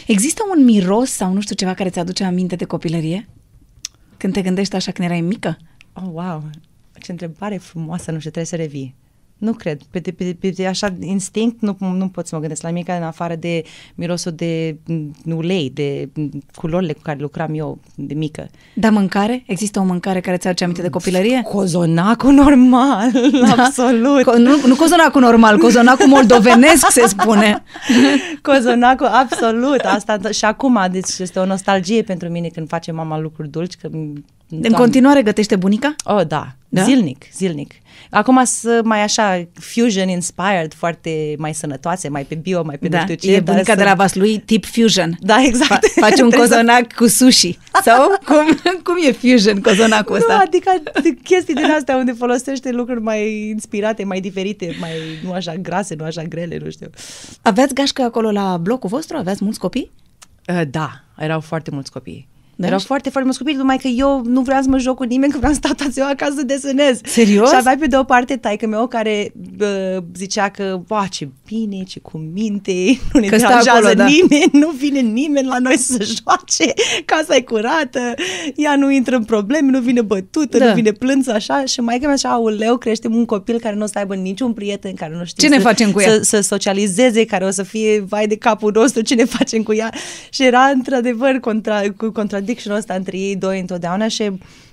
Există 0.07 0.41
un 0.57 0.63
miros 0.65 1.09
sau 1.09 1.33
nu 1.33 1.39
știu 1.39 1.55
ceva 1.55 1.73
care 1.73 1.89
ți-aduce 1.89 2.23
aminte 2.23 2.55
de 2.55 2.65
copilărie? 2.65 3.27
Când 4.17 4.33
te 4.33 4.41
gândești 4.41 4.75
așa 4.75 4.91
când 4.91 5.07
erai 5.07 5.21
mică? 5.21 5.57
Oh, 5.93 6.09
wow! 6.11 6.43
Ce 7.01 7.11
întrebare 7.11 7.57
frumoasă, 7.57 8.11
nu 8.11 8.19
știu, 8.19 8.31
trebuie 8.31 8.45
să 8.45 8.55
revii. 8.55 8.95
Nu 9.37 9.53
cred. 9.53 9.81
Pe, 9.91 9.99
de, 9.99 10.11
pe, 10.11 10.35
pe, 10.39 10.49
de 10.49 10.67
așa 10.67 10.93
instinct 10.99 11.61
nu, 11.61 11.77
nu 11.79 12.07
pot 12.07 12.27
să 12.27 12.35
mă 12.35 12.41
gândesc 12.41 12.61
la 12.61 12.69
nimic 12.69 12.87
în 12.89 13.03
afară 13.03 13.35
de 13.35 13.63
mirosul 13.95 14.31
de 14.31 14.77
mm, 14.85 15.15
ulei, 15.25 15.71
de 15.73 16.09
mm, 16.13 16.43
culorile 16.55 16.93
cu 16.93 16.99
care 17.01 17.17
lucram 17.19 17.53
eu 17.53 17.79
de 17.95 18.13
mică. 18.13 18.49
Dar 18.73 18.91
mâncare? 18.91 19.43
Există 19.47 19.79
o 19.79 19.83
mâncare 19.83 20.19
care 20.19 20.37
ți-aduce 20.37 20.63
aminte 20.63 20.81
de 20.81 20.89
copilărie? 20.89 21.41
Cozonacul 21.41 22.33
normal, 22.33 23.11
absolut. 23.57 24.21
Co- 24.21 24.37
nu, 24.37 24.67
nu 24.67 24.75
cozonacul 24.75 25.21
normal, 25.21 25.57
cozonacul 25.57 26.07
moldovenesc 26.07 26.89
se 26.89 27.07
spune. 27.07 27.63
Cozonacul, 28.41 29.05
absolut. 29.05 29.79
Asta 29.79 30.19
și 30.31 30.45
acum, 30.45 30.87
deci 30.91 31.17
este 31.19 31.39
o 31.39 31.45
nostalgie 31.45 32.01
pentru 32.01 32.29
mine 32.29 32.47
când 32.47 32.67
face 32.67 32.91
mama 32.91 33.19
lucruri 33.19 33.49
dulci. 33.49 33.75
Că, 33.75 33.89
În 34.49 34.71
continuare 34.71 35.21
gătește 35.21 35.55
bunica? 35.55 35.95
Oh, 36.03 36.15
da. 36.15 36.23
Da? 36.27 36.55
Da? 36.69 36.83
Zilnic, 36.83 37.23
zilnic. 37.33 37.73
Acum 38.09 38.43
sunt 38.43 38.85
mai 38.85 39.01
așa 39.03 39.47
fusion 39.53 40.07
inspired, 40.09 40.73
foarte 40.73 41.35
mai 41.37 41.53
sănătoase, 41.53 42.09
mai 42.09 42.23
pe 42.23 42.35
bio, 42.35 42.63
mai 42.63 42.77
pe 42.77 42.87
Da, 42.87 42.97
nu 42.97 43.03
știu 43.03 43.15
ce. 43.15 43.31
e 43.31 43.39
dar 43.39 43.43
bunica 43.43 43.73
de 43.75 43.79
sunt- 43.81 43.89
la 43.89 43.93
Vaslui, 44.03 44.39
tip 44.39 44.65
fusion. 44.65 45.17
Da, 45.19 45.35
exact. 45.45 45.85
Fa- 45.87 45.93
faci 45.99 46.19
un 46.19 46.29
Trebuie 46.29 46.47
să- 46.47 46.53
cozonac 46.55 46.93
cu 46.93 47.07
sushi. 47.07 47.57
Sau 47.83 48.07
cum, 48.25 48.57
cum 48.83 48.95
e 49.07 49.11
fusion 49.11 49.61
cozonacul 49.61 50.15
Nu, 50.17 50.21
ăsta? 50.21 50.43
adică 50.45 50.71
chestii 51.23 51.53
din 51.53 51.71
astea 51.71 51.95
unde 51.95 52.11
folosește 52.11 52.71
lucruri 52.71 53.01
mai 53.01 53.47
inspirate, 53.47 54.03
mai 54.03 54.19
diferite, 54.19 54.75
mai 54.79 54.91
nu 55.23 55.31
așa 55.31 55.55
grase, 55.55 55.95
nu 55.95 56.03
așa 56.03 56.21
grele, 56.23 56.59
nu 56.63 56.69
știu. 56.69 56.89
Aveați 57.41 57.73
gașcă 57.73 58.01
acolo 58.01 58.31
la 58.31 58.57
blocul 58.57 58.89
vostru? 58.89 59.17
Aveați 59.17 59.43
mulți 59.43 59.59
copii? 59.59 59.91
Uh, 60.47 60.61
da, 60.69 60.89
erau 61.17 61.39
foarte 61.39 61.71
mulți 61.71 61.91
copii. 61.91 62.27
Da? 62.57 62.61
Da? 62.61 62.67
Erau 62.67 62.79
foarte, 62.79 63.09
foarte 63.09 63.23
mulți 63.23 63.37
copii, 63.43 63.55
numai 63.55 63.77
că 63.77 63.87
eu 63.87 64.21
nu 64.25 64.41
vreau 64.41 64.61
să 64.61 64.69
mă 64.69 64.77
joc 64.77 64.95
cu 64.95 65.03
nimeni, 65.03 65.31
că 65.31 65.37
vreau 65.37 65.53
să 65.53 65.59
stau 65.63 65.73
toată 65.73 65.91
ziua 65.91 66.07
acasă 66.09 66.33
să 66.37 66.43
desenez. 66.43 66.99
Serios? 67.03 67.49
Și 67.49 67.55
aveai 67.55 67.77
pe 67.77 67.85
de 67.87 67.97
o 67.97 68.03
parte 68.03 68.37
taică 68.37 68.67
meu 68.67 68.87
care 68.87 69.31
bă, 69.57 70.03
zicea 70.15 70.49
că, 70.49 70.81
ba, 70.87 71.05
ce 71.09 71.29
bine, 71.47 71.83
ce 71.83 71.99
cu 71.99 72.17
minte, 72.33 72.71
nu 73.13 73.19
ne 73.19 73.27
Că 73.27 73.37
stă 73.37 73.47
deranjează 73.47 73.77
acolo, 73.77 73.93
da. 73.93 74.05
nimeni, 74.05 74.49
nu 74.51 74.69
vine 74.69 74.99
nimeni 74.99 75.47
la 75.47 75.57
noi 75.59 75.77
să 75.77 75.97
joace, 76.23 76.73
casa 77.05 77.35
e 77.35 77.41
curată, 77.41 78.13
ea 78.55 78.75
nu 78.75 78.91
intră 78.91 79.15
în 79.15 79.23
probleme, 79.23 79.71
nu 79.71 79.79
vine 79.79 80.01
bătută, 80.01 80.57
Da. 80.57 80.65
nu 80.65 80.73
vine 80.73 80.91
plânsă, 80.91 81.31
așa. 81.33 81.63
Și 81.65 81.79
mai 81.79 81.99
că 81.99 82.07
așa, 82.09 82.29
auleu, 82.29 82.77
creștem 82.77 83.15
un 83.15 83.25
copil 83.25 83.59
care 83.59 83.75
nu 83.75 83.83
o 83.83 83.87
să 83.87 83.97
aibă 83.97 84.15
niciun 84.15 84.53
prieten, 84.53 84.93
care 84.93 85.15
nu 85.17 85.25
știe 85.25 85.47
Ce 85.47 85.53
ne 85.55 85.61
să, 85.61 85.67
facem 85.67 85.91
cu 85.91 86.01
ea? 86.01 86.09
să, 86.09 86.19
să 86.21 86.39
socializeze, 86.41 87.25
care 87.25 87.45
o 87.45 87.49
să 87.51 87.63
fie 87.63 87.99
vai 88.07 88.27
de 88.27 88.35
capul 88.37 88.71
nostru, 88.75 89.01
ce 89.01 89.15
ne 89.15 89.23
facem 89.37 89.63
cu 89.63 89.73
ea. 89.73 89.89
Și 90.29 90.43
era 90.43 90.61
într-adevăr 90.73 91.31
contra, 91.39 91.81
cu 91.97 92.11
contradiction 92.45 92.75
ăsta 92.75 92.93
între 92.93 93.17
ei 93.17 93.35
doi 93.35 93.59
întotdeauna 93.59 94.07
și 94.07 94.23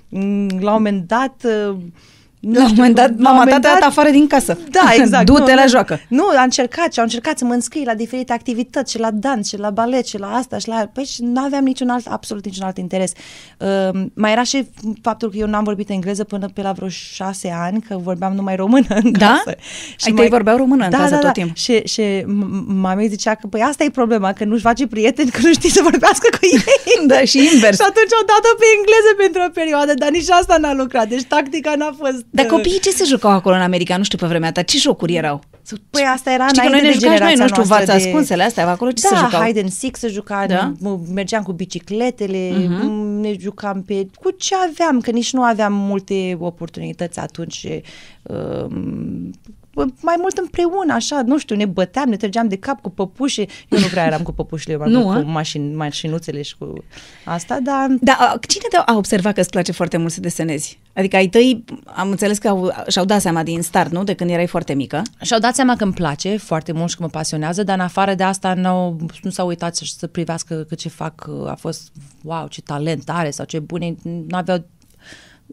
m, 0.09 0.47
la 0.59 0.71
un 0.71 0.81
moment 0.81 1.07
dat 1.07 1.43
uh, 1.43 1.75
nu 1.75 2.22
La 2.51 2.59
un 2.61 2.67
știu, 2.67 2.75
moment 2.75 2.95
dat, 2.95 3.09
la 3.09 3.15
un 3.15 3.21
mama 3.21 3.37
ta 3.37 3.43
moment 3.43 3.61
te-a 3.61 3.73
dat 3.73 3.81
afară 3.89 4.09
din 4.09 4.27
casă. 4.27 4.57
Da, 4.71 4.91
exact. 4.99 5.25
Du-te 5.25 5.39
nu, 5.51 5.55
la 5.55 5.63
nu, 5.63 5.69
joacă. 5.69 5.99
Nu, 6.07 6.23
a 6.37 6.41
încercat 6.41 6.93
și 6.93 6.99
au 6.99 7.05
încercat 7.05 7.37
să 7.37 7.45
mă 7.45 7.53
înscrii 7.53 7.85
la 7.85 7.93
diferite 7.93 8.33
activități, 8.33 8.91
și 8.91 8.99
la 8.99 9.11
dans, 9.11 9.47
și 9.47 9.57
la 9.57 9.69
balet, 9.69 10.07
și 10.07 10.17
la 10.19 10.27
asta, 10.27 10.57
și 10.57 10.67
la 10.67 10.75
aia. 10.75 10.89
Păi 10.93 11.03
și 11.03 11.21
nu 11.23 11.41
aveam 11.41 11.63
niciun 11.63 11.89
alt, 11.89 12.07
absolut 12.09 12.45
niciun 12.45 12.63
alt 12.65 12.77
interes. 12.77 13.11
Uh, 13.59 14.01
mai 14.13 14.31
era 14.31 14.43
și 14.43 14.67
faptul 15.01 15.29
că 15.29 15.37
eu 15.37 15.47
n-am 15.47 15.63
vorbit 15.63 15.89
engleză 15.89 16.23
până 16.23 16.47
pe 16.53 16.61
la 16.61 16.71
vreo 16.71 16.87
șase 16.89 17.53
ani, 17.63 17.81
că 17.81 17.97
vorbeam 18.03 18.33
numai 18.33 18.55
română 18.55 18.85
în 19.03 19.11
Da? 19.11 19.27
casă. 19.27 19.55
Ai 20.05 20.11
tăi 20.11 20.27
vorbeau 20.29 20.57
română 20.57 20.83
în 20.83 20.89
da, 20.89 20.97
casă 20.97 21.09
da, 21.09 21.15
tot 21.15 21.25
da. 21.25 21.31
timpul. 21.31 21.55
Și, 21.55 21.81
și 21.85 22.01
m- 22.21 22.25
mama 22.67 22.93
mea 22.93 23.05
zicea 23.07 23.35
că, 23.35 23.47
păi 23.47 23.61
asta 23.61 23.83
e 23.83 23.89
problema, 23.89 24.33
că 24.33 24.43
nu-și 24.45 24.61
face 24.61 24.87
prieteni, 24.87 25.29
că 25.29 25.39
nu 25.43 25.53
știi 25.53 25.69
să 25.69 25.79
vorbească 25.83 26.27
cu 26.31 26.39
ei. 26.41 26.61
Da, 27.11 27.19
și 27.31 27.37
invers. 27.53 27.75
și 27.77 27.85
atunci 27.89 28.13
o 28.21 28.25
dată 28.31 28.49
pe 28.59 28.65
engleză 28.77 29.11
pentru 29.17 29.39
o 29.47 29.49
perioadă, 29.59 29.93
dar 29.93 30.09
nici 30.09 30.29
asta 30.29 30.57
n-a 30.57 30.73
lucrat. 30.73 31.07
Deci 31.07 31.23
tactica 31.23 31.73
n-a 31.75 31.93
fost... 31.97 32.25
Dar 32.35 32.45
uh, 32.45 32.51
copiii 32.51 32.79
ce 32.79 32.89
se 32.89 33.03
jucau 33.05 33.31
acolo 33.31 33.55
în 33.55 33.61
America? 33.61 33.97
Nu 33.97 34.03
știu 34.03 34.17
pe 34.17 34.27
vremea 34.27 34.51
ta. 34.51 34.61
Ce 34.61 34.77
jocuri 34.77 35.15
erau? 35.15 35.41
Păi 35.89 36.01
asta 36.13 36.31
era 36.31 36.47
Știi 36.47 36.61
că 36.61 36.67
noi 36.69 36.79
înainte 36.79 36.87
ne 36.87 36.93
de 36.93 36.99
jucam 36.99 37.13
și 37.15 37.19
noi, 37.21 37.35
generația 37.35 37.43
nu 37.43 37.49
știu, 37.49 37.63
noastră 37.63 37.85
vața 37.85 37.97
de- 37.97 38.07
ascunsele 38.09 38.43
astea, 38.43 38.69
acolo 38.69 38.91
ce 38.91 39.07
da, 39.11 39.15
se 39.17 39.23
jucau? 39.23 39.45
hide 39.45 39.59
and 39.59 39.71
seek 39.71 39.95
se 39.95 40.07
juca, 40.07 40.45
Da? 40.47 40.73
da? 40.79 40.99
mergeam 41.13 41.43
cu 41.43 41.51
bicicletele, 41.51 42.49
uh-huh. 42.51 43.19
ne 43.19 43.35
jucam 43.39 43.81
pe... 43.83 44.07
Cu 44.21 44.31
ce 44.31 44.55
aveam, 44.69 44.99
că 44.99 45.11
nici 45.11 45.33
nu 45.33 45.41
aveam 45.41 45.73
multe 45.73 46.37
oportunități 46.39 47.19
atunci. 47.19 47.53
și, 47.53 47.81
Um, 48.23 49.31
mai 50.01 50.15
mult 50.19 50.37
împreună, 50.37 50.93
așa, 50.93 51.21
nu 51.25 51.37
știu, 51.37 51.55
ne 51.55 51.65
băteam, 51.65 52.09
ne 52.09 52.15
trăgeam 52.15 52.47
de 52.47 52.55
cap 52.55 52.81
cu 52.81 52.89
păpușe. 52.89 53.45
Eu 53.69 53.79
nu 53.79 53.85
prea 53.85 54.05
eram 54.05 54.21
cu 54.21 54.31
păpușile, 54.31 54.73
eu 54.73 54.79
mai 54.79 54.91
Nu, 54.91 54.99
mult 54.99 55.17
a? 55.17 55.21
cu 55.21 55.29
mașin, 55.29 55.75
mașinuțele 55.75 56.41
și 56.41 56.57
cu 56.57 56.73
asta, 57.25 57.59
dar... 57.63 57.87
Da, 58.01 58.17
a, 58.19 58.39
cine 58.47 58.63
te 58.69 58.77
a 58.85 58.95
observat 58.95 59.33
că 59.33 59.39
îți 59.39 59.49
place 59.49 59.71
foarte 59.71 59.97
mult 59.97 60.11
să 60.11 60.19
desenezi? 60.19 60.79
Adică 60.93 61.15
ai 61.15 61.27
tăi, 61.27 61.63
am 61.85 62.09
înțeles 62.09 62.37
că 62.37 62.47
au, 62.47 62.71
și-au 62.87 63.05
dat 63.05 63.21
seama 63.21 63.43
din 63.43 63.61
start, 63.61 63.91
nu? 63.91 64.03
De 64.03 64.13
când 64.13 64.29
erai 64.29 64.47
foarte 64.47 64.73
mică. 64.73 65.01
Și-au 65.21 65.39
dat 65.39 65.55
seama 65.55 65.75
că 65.75 65.83
îmi 65.83 65.93
place 65.93 66.37
foarte 66.37 66.71
mult 66.71 66.89
și 66.89 66.95
că 66.95 67.03
mă 67.03 67.09
pasionează, 67.09 67.63
dar 67.63 67.77
în 67.77 67.83
afară 67.83 68.13
de 68.13 68.23
asta 68.23 68.53
nu, 68.53 68.99
nu 69.21 69.29
s-au 69.29 69.47
uitat 69.47 69.75
să, 69.75 69.83
să 69.97 70.07
privească 70.07 70.55
că 70.55 70.75
ce 70.75 70.89
fac 70.89 71.29
a 71.45 71.55
fost, 71.59 71.91
wow, 72.23 72.47
ce 72.47 72.61
talent 72.61 73.09
are 73.09 73.29
sau 73.29 73.45
ce 73.45 73.59
bune, 73.59 73.95
nu 74.01 74.37
aveau 74.37 74.65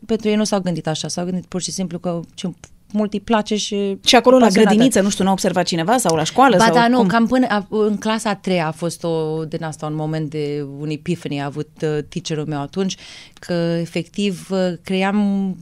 pentru 0.07 0.29
ei 0.29 0.35
nu 0.35 0.45
s-au 0.45 0.61
gândit 0.61 0.87
așa, 0.87 1.09
s-au 1.09 1.25
gândit 1.25 1.47
pur 1.47 1.61
și 1.63 1.71
simplu 1.71 1.99
că 1.99 2.21
ce 2.35 2.51
mult 2.93 3.13
îi 3.13 3.21
place 3.21 3.57
și... 3.57 3.99
Și 4.05 4.17
acolo 4.17 4.37
la 4.39 4.45
pasionată. 4.45 4.75
grădiniță, 4.75 5.01
nu 5.01 5.11
știu, 5.11 5.25
n-a 5.25 5.31
observat 5.31 5.65
cineva 5.65 5.99
sau 5.99 6.17
la 6.17 6.25
școală? 6.25 6.57
Ba 6.57 6.65
sau 6.65 6.75
da, 6.75 6.89
nu, 6.89 6.97
cum? 6.97 7.07
cam 7.07 7.27
până 7.27 7.47
a, 7.49 7.67
în 7.69 7.97
clasa 7.97 8.31
a 8.31 8.35
treia 8.35 8.67
a 8.67 8.71
fost 8.71 9.05
o, 9.05 9.45
din 9.45 9.65
asta 9.65 9.87
un 9.87 9.95
moment 9.95 10.31
de 10.31 10.67
un 10.79 10.89
epiphany 10.89 11.41
a 11.41 11.45
avut 11.45 11.71
uh, 11.83 11.99
teacherul 12.09 12.47
meu 12.47 12.61
atunci, 12.61 12.97
că 13.35 13.53
efectiv 13.81 14.49
uh, 14.51 14.73
cream 14.83 15.57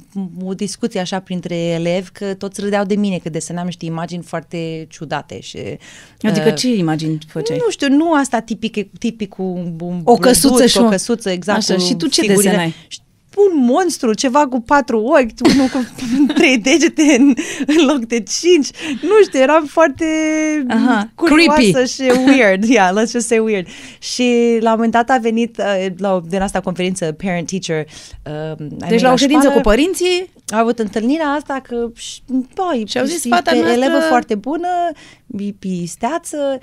o 0.44 0.54
discuție 0.54 1.00
așa 1.00 1.20
printre 1.20 1.56
elevi, 1.56 2.10
că 2.10 2.34
toți 2.34 2.60
râdeau 2.60 2.84
de 2.84 2.94
mine, 2.94 3.18
că 3.18 3.28
desenam 3.28 3.64
niște 3.64 3.84
imagini 3.84 4.22
foarte 4.22 4.86
ciudate 4.90 5.40
și... 5.40 5.58
Adică 6.20 6.48
uh, 6.48 6.54
ce 6.54 6.74
imagini 6.74 7.18
făceai? 7.28 7.60
Nu 7.64 7.70
știu, 7.70 7.88
nu 7.88 8.12
asta 8.12 8.40
tipic, 8.40 8.98
tipic 8.98 9.28
cu 9.28 9.42
un 9.42 10.00
O 10.04 10.16
căsuță 10.16 10.48
blăduț, 10.48 10.70
și 10.70 10.78
o 10.78 10.84
o- 10.84 10.88
căsuță, 10.88 11.30
exact. 11.30 11.58
Așa, 11.58 11.74
cu 11.74 11.80
și 11.80 11.94
tu 11.94 12.06
ce 12.06 12.20
figurile. 12.20 12.50
desenai? 12.50 12.74
Și 13.38 13.44
Un 13.54 13.64
monstru, 13.64 14.14
ceva 14.14 14.46
cu 14.48 14.60
patru 14.60 14.98
ochi, 15.00 15.50
unul 15.54 15.66
cu 15.66 15.86
trei 16.38 16.58
degete 16.58 17.02
în, 17.18 17.34
în 17.66 17.86
loc 17.86 17.98
de 17.98 18.20
cinci. 18.22 18.68
Nu 19.02 19.22
știu, 19.26 19.38
eram 19.40 19.64
foarte 19.64 20.04
Aha, 20.68 21.10
curioasă 21.14 21.60
creepy. 21.70 21.90
și 21.92 22.02
weird. 22.26 22.64
Yeah, 22.78 22.90
let's 22.92 23.10
just 23.10 23.26
say 23.26 23.38
weird. 23.38 23.66
Și 23.98 24.56
la 24.60 24.68
un 24.70 24.74
moment 24.74 24.92
dat 24.92 25.10
a 25.10 25.18
venit 25.18 25.58
uh, 25.58 25.86
la 25.98 26.14
o, 26.14 26.20
din 26.20 26.40
asta 26.40 26.60
conferință 26.60 27.12
parent-teacher. 27.24 27.84
Uh, 28.26 28.66
Deci 28.88 29.00
la 29.00 29.12
o 29.12 29.16
ședință 29.16 29.48
cu 29.48 29.60
părinții, 29.60 30.30
a 30.48 30.58
avut 30.58 30.78
întâlnirea 30.78 31.26
asta 31.26 31.60
că, 31.68 31.86
și- 31.94 32.20
băi, 32.54 32.84
Și-au 32.86 33.04
zis, 33.04 33.24
e 33.24 33.28
fata 33.28 33.50
pe 33.50 33.56
noastră- 33.56 33.82
elevă 33.82 33.98
foarte 34.08 34.34
bună, 34.34 34.68
e 35.38 35.50
pisteață, 35.58 36.36
uh, 36.54 36.60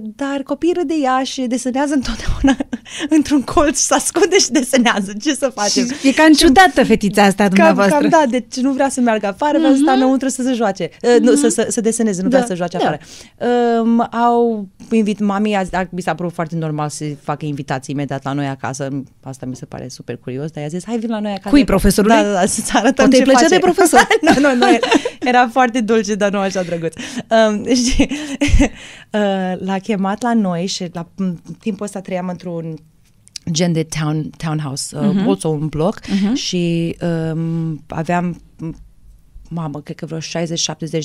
dar 0.00 0.42
copiii 0.44 0.72
râd 0.72 0.88
de 0.88 0.94
ea 1.02 1.22
și 1.22 1.40
desenează 1.40 1.94
întotdeauna 1.94 2.56
într-un 3.16 3.42
colț, 3.42 3.78
se 3.78 3.94
ascunde 3.94 4.38
și 4.38 4.50
desenează. 4.50 5.12
Ce 5.22 5.34
să 5.34 5.52
facem? 5.54 5.86
și 5.86 6.08
e 6.08 6.12
ca 6.12 6.22
în 6.22 6.32
ciudată 6.32 6.84
fetița 6.84 7.22
asta 7.22 7.42
Cam, 7.42 7.52
dumneavoastră. 7.52 7.98
cam 7.98 8.08
da, 8.08 8.22
deci 8.28 8.56
nu 8.56 8.72
vrea 8.72 8.88
să 8.88 9.00
meargă 9.00 9.26
afară, 9.26 9.58
vrea 9.58 9.70
să 9.70 9.76
stea 9.80 9.92
înăuntru 9.92 10.28
să 10.28 10.42
se 10.42 10.52
joace, 10.52 10.90
uh, 11.02 11.20
nu, 11.20 11.34
să, 11.34 11.48
să, 11.48 11.66
să 11.70 11.80
deseneze, 11.80 12.22
nu 12.22 12.28
Da, 12.28 12.36
vrea 12.36 12.48
să 12.48 12.54
joace 12.54 12.78
da. 12.78 12.84
afară. 12.84 13.00
Um, 13.80 14.08
au 14.10 14.68
invit 14.90 15.18
mami, 15.18 15.56
a, 15.56 15.62
a, 15.72 15.86
mi 15.90 16.00
s-a 16.02 16.14
părut 16.14 16.32
foarte 16.32 16.56
normal 16.56 16.88
să 16.88 17.04
facă 17.22 17.44
invitații 17.44 17.94
imediat 17.94 18.24
la 18.24 18.32
noi 18.32 18.46
acasă. 18.46 18.88
Asta 19.22 19.46
mi 19.46 19.56
se 19.56 19.64
pare 19.64 19.88
super 19.88 20.16
curios, 20.16 20.50
dar 20.50 20.62
i-a 20.62 20.68
zis, 20.68 20.84
hai 20.86 20.98
vin 20.98 21.10
la 21.10 21.20
noi 21.20 21.30
acasă. 21.32 21.48
Cui, 21.48 21.64
profesorului? 21.64 22.16
Da, 22.16 22.22
da, 22.22 22.32
da, 22.32 22.46
să-ți 22.46 22.72
arătăm 22.74 22.94
Poate 22.94 23.10
ce 23.14 23.18
îi 23.18 23.24
plăcea 23.24 23.38
face. 23.38 23.54
de 23.54 23.58
profesor. 23.60 24.06
nu, 24.34 24.40
nu, 24.40 24.54
nu, 24.56 24.66
era, 25.24 25.38
era 25.38 25.48
foarte 25.48 25.80
dulce, 25.80 26.14
dar 26.14 26.30
nu 26.30 26.38
așa 26.38 26.62
drăguț. 26.62 26.94
Um, 27.30 27.64
și 27.84 28.08
uh, 29.10 29.52
l-a 29.58 29.78
chemat 29.82 30.22
la 30.22 30.34
noi 30.34 30.66
și 30.66 30.88
la 30.92 31.08
în 31.16 31.38
timpul 31.60 31.86
ăsta 31.86 32.00
trăiam 32.00 32.28
într-un 32.28 32.76
gen 33.50 33.72
de 33.72 33.82
town, 33.82 34.30
townhouse, 34.36 34.98
uh, 34.98 35.02
uh-huh. 35.02 35.26
also 35.26 35.48
un 35.48 35.66
bloc 35.66 36.00
uh-huh. 36.00 36.34
și 36.34 36.96
um, 37.32 37.84
aveam 37.88 38.40
mamă, 39.54 39.80
cred 39.80 39.96
că 39.96 40.06
vreo 40.06 40.18
60-70 40.18 40.20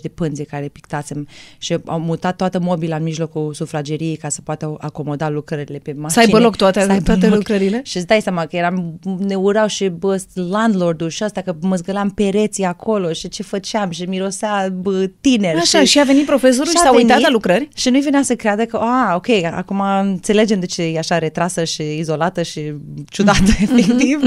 de 0.01 0.08
pânze 0.08 0.44
care 0.44 0.68
pictasem 0.68 1.27
și 1.58 1.77
au 1.86 2.00
mutat 2.00 2.36
toată 2.36 2.60
mobila 2.60 2.96
în 2.96 3.04
mijlocul 3.04 3.54
sufrageriei 3.54 4.16
ca 4.16 4.30
să 4.30 4.42
poată 4.42 4.75
acomoda 4.80 5.30
lucrările 5.30 5.77
pe 5.77 5.94
mașini. 5.98 6.24
aibă 6.24 6.39
loc 6.39 6.56
toate- 6.56 7.01
toate 7.04 7.27
lucrările? 7.27 7.82
Și 7.84 7.98
îți 7.98 8.08
dai 8.08 8.22
seama 8.22 8.46
că 8.46 8.56
eram, 8.56 9.00
ne 9.18 9.36
urau 9.36 9.68
și 9.68 9.88
bă, 9.88 10.22
landlord-ul 10.34 11.10
și 11.10 11.24
asta 11.24 11.42
că 11.42 11.56
mă 11.62 11.75
zgălam 11.75 12.10
pereții 12.10 12.63
acolo 12.63 13.13
și 13.13 13.27
ce 13.27 13.44
făceam 13.44 13.89
și 13.89 14.04
mirosea 14.04 14.70
bă, 14.82 15.10
tineri. 15.22 15.58
Așa, 15.58 15.84
și 15.84 16.00
a 16.00 16.04
venit 16.04 16.25
profesorul 16.25 16.72
și 16.72 16.77
a 16.77 16.80
s-a 16.80 16.92
uitat 16.92 17.08
venit 17.08 17.24
la 17.24 17.32
lucrări? 17.32 17.68
Și 17.75 17.89
nu-i 17.89 18.01
venea 18.01 18.22
să 18.24 18.36
creadă 18.36 18.66
că, 18.66 18.77
a, 18.77 19.16
ok, 19.16 19.27
acum 19.51 19.82
înțelegem 20.01 20.60
de 20.60 20.66
ce 20.66 20.82
e 20.84 20.98
așa 20.98 21.18
retrasă 21.18 21.63
și 21.63 21.82
izolată 21.98 22.42
și 22.42 22.74
ciudată, 23.10 23.51
efectiv, 23.62 24.20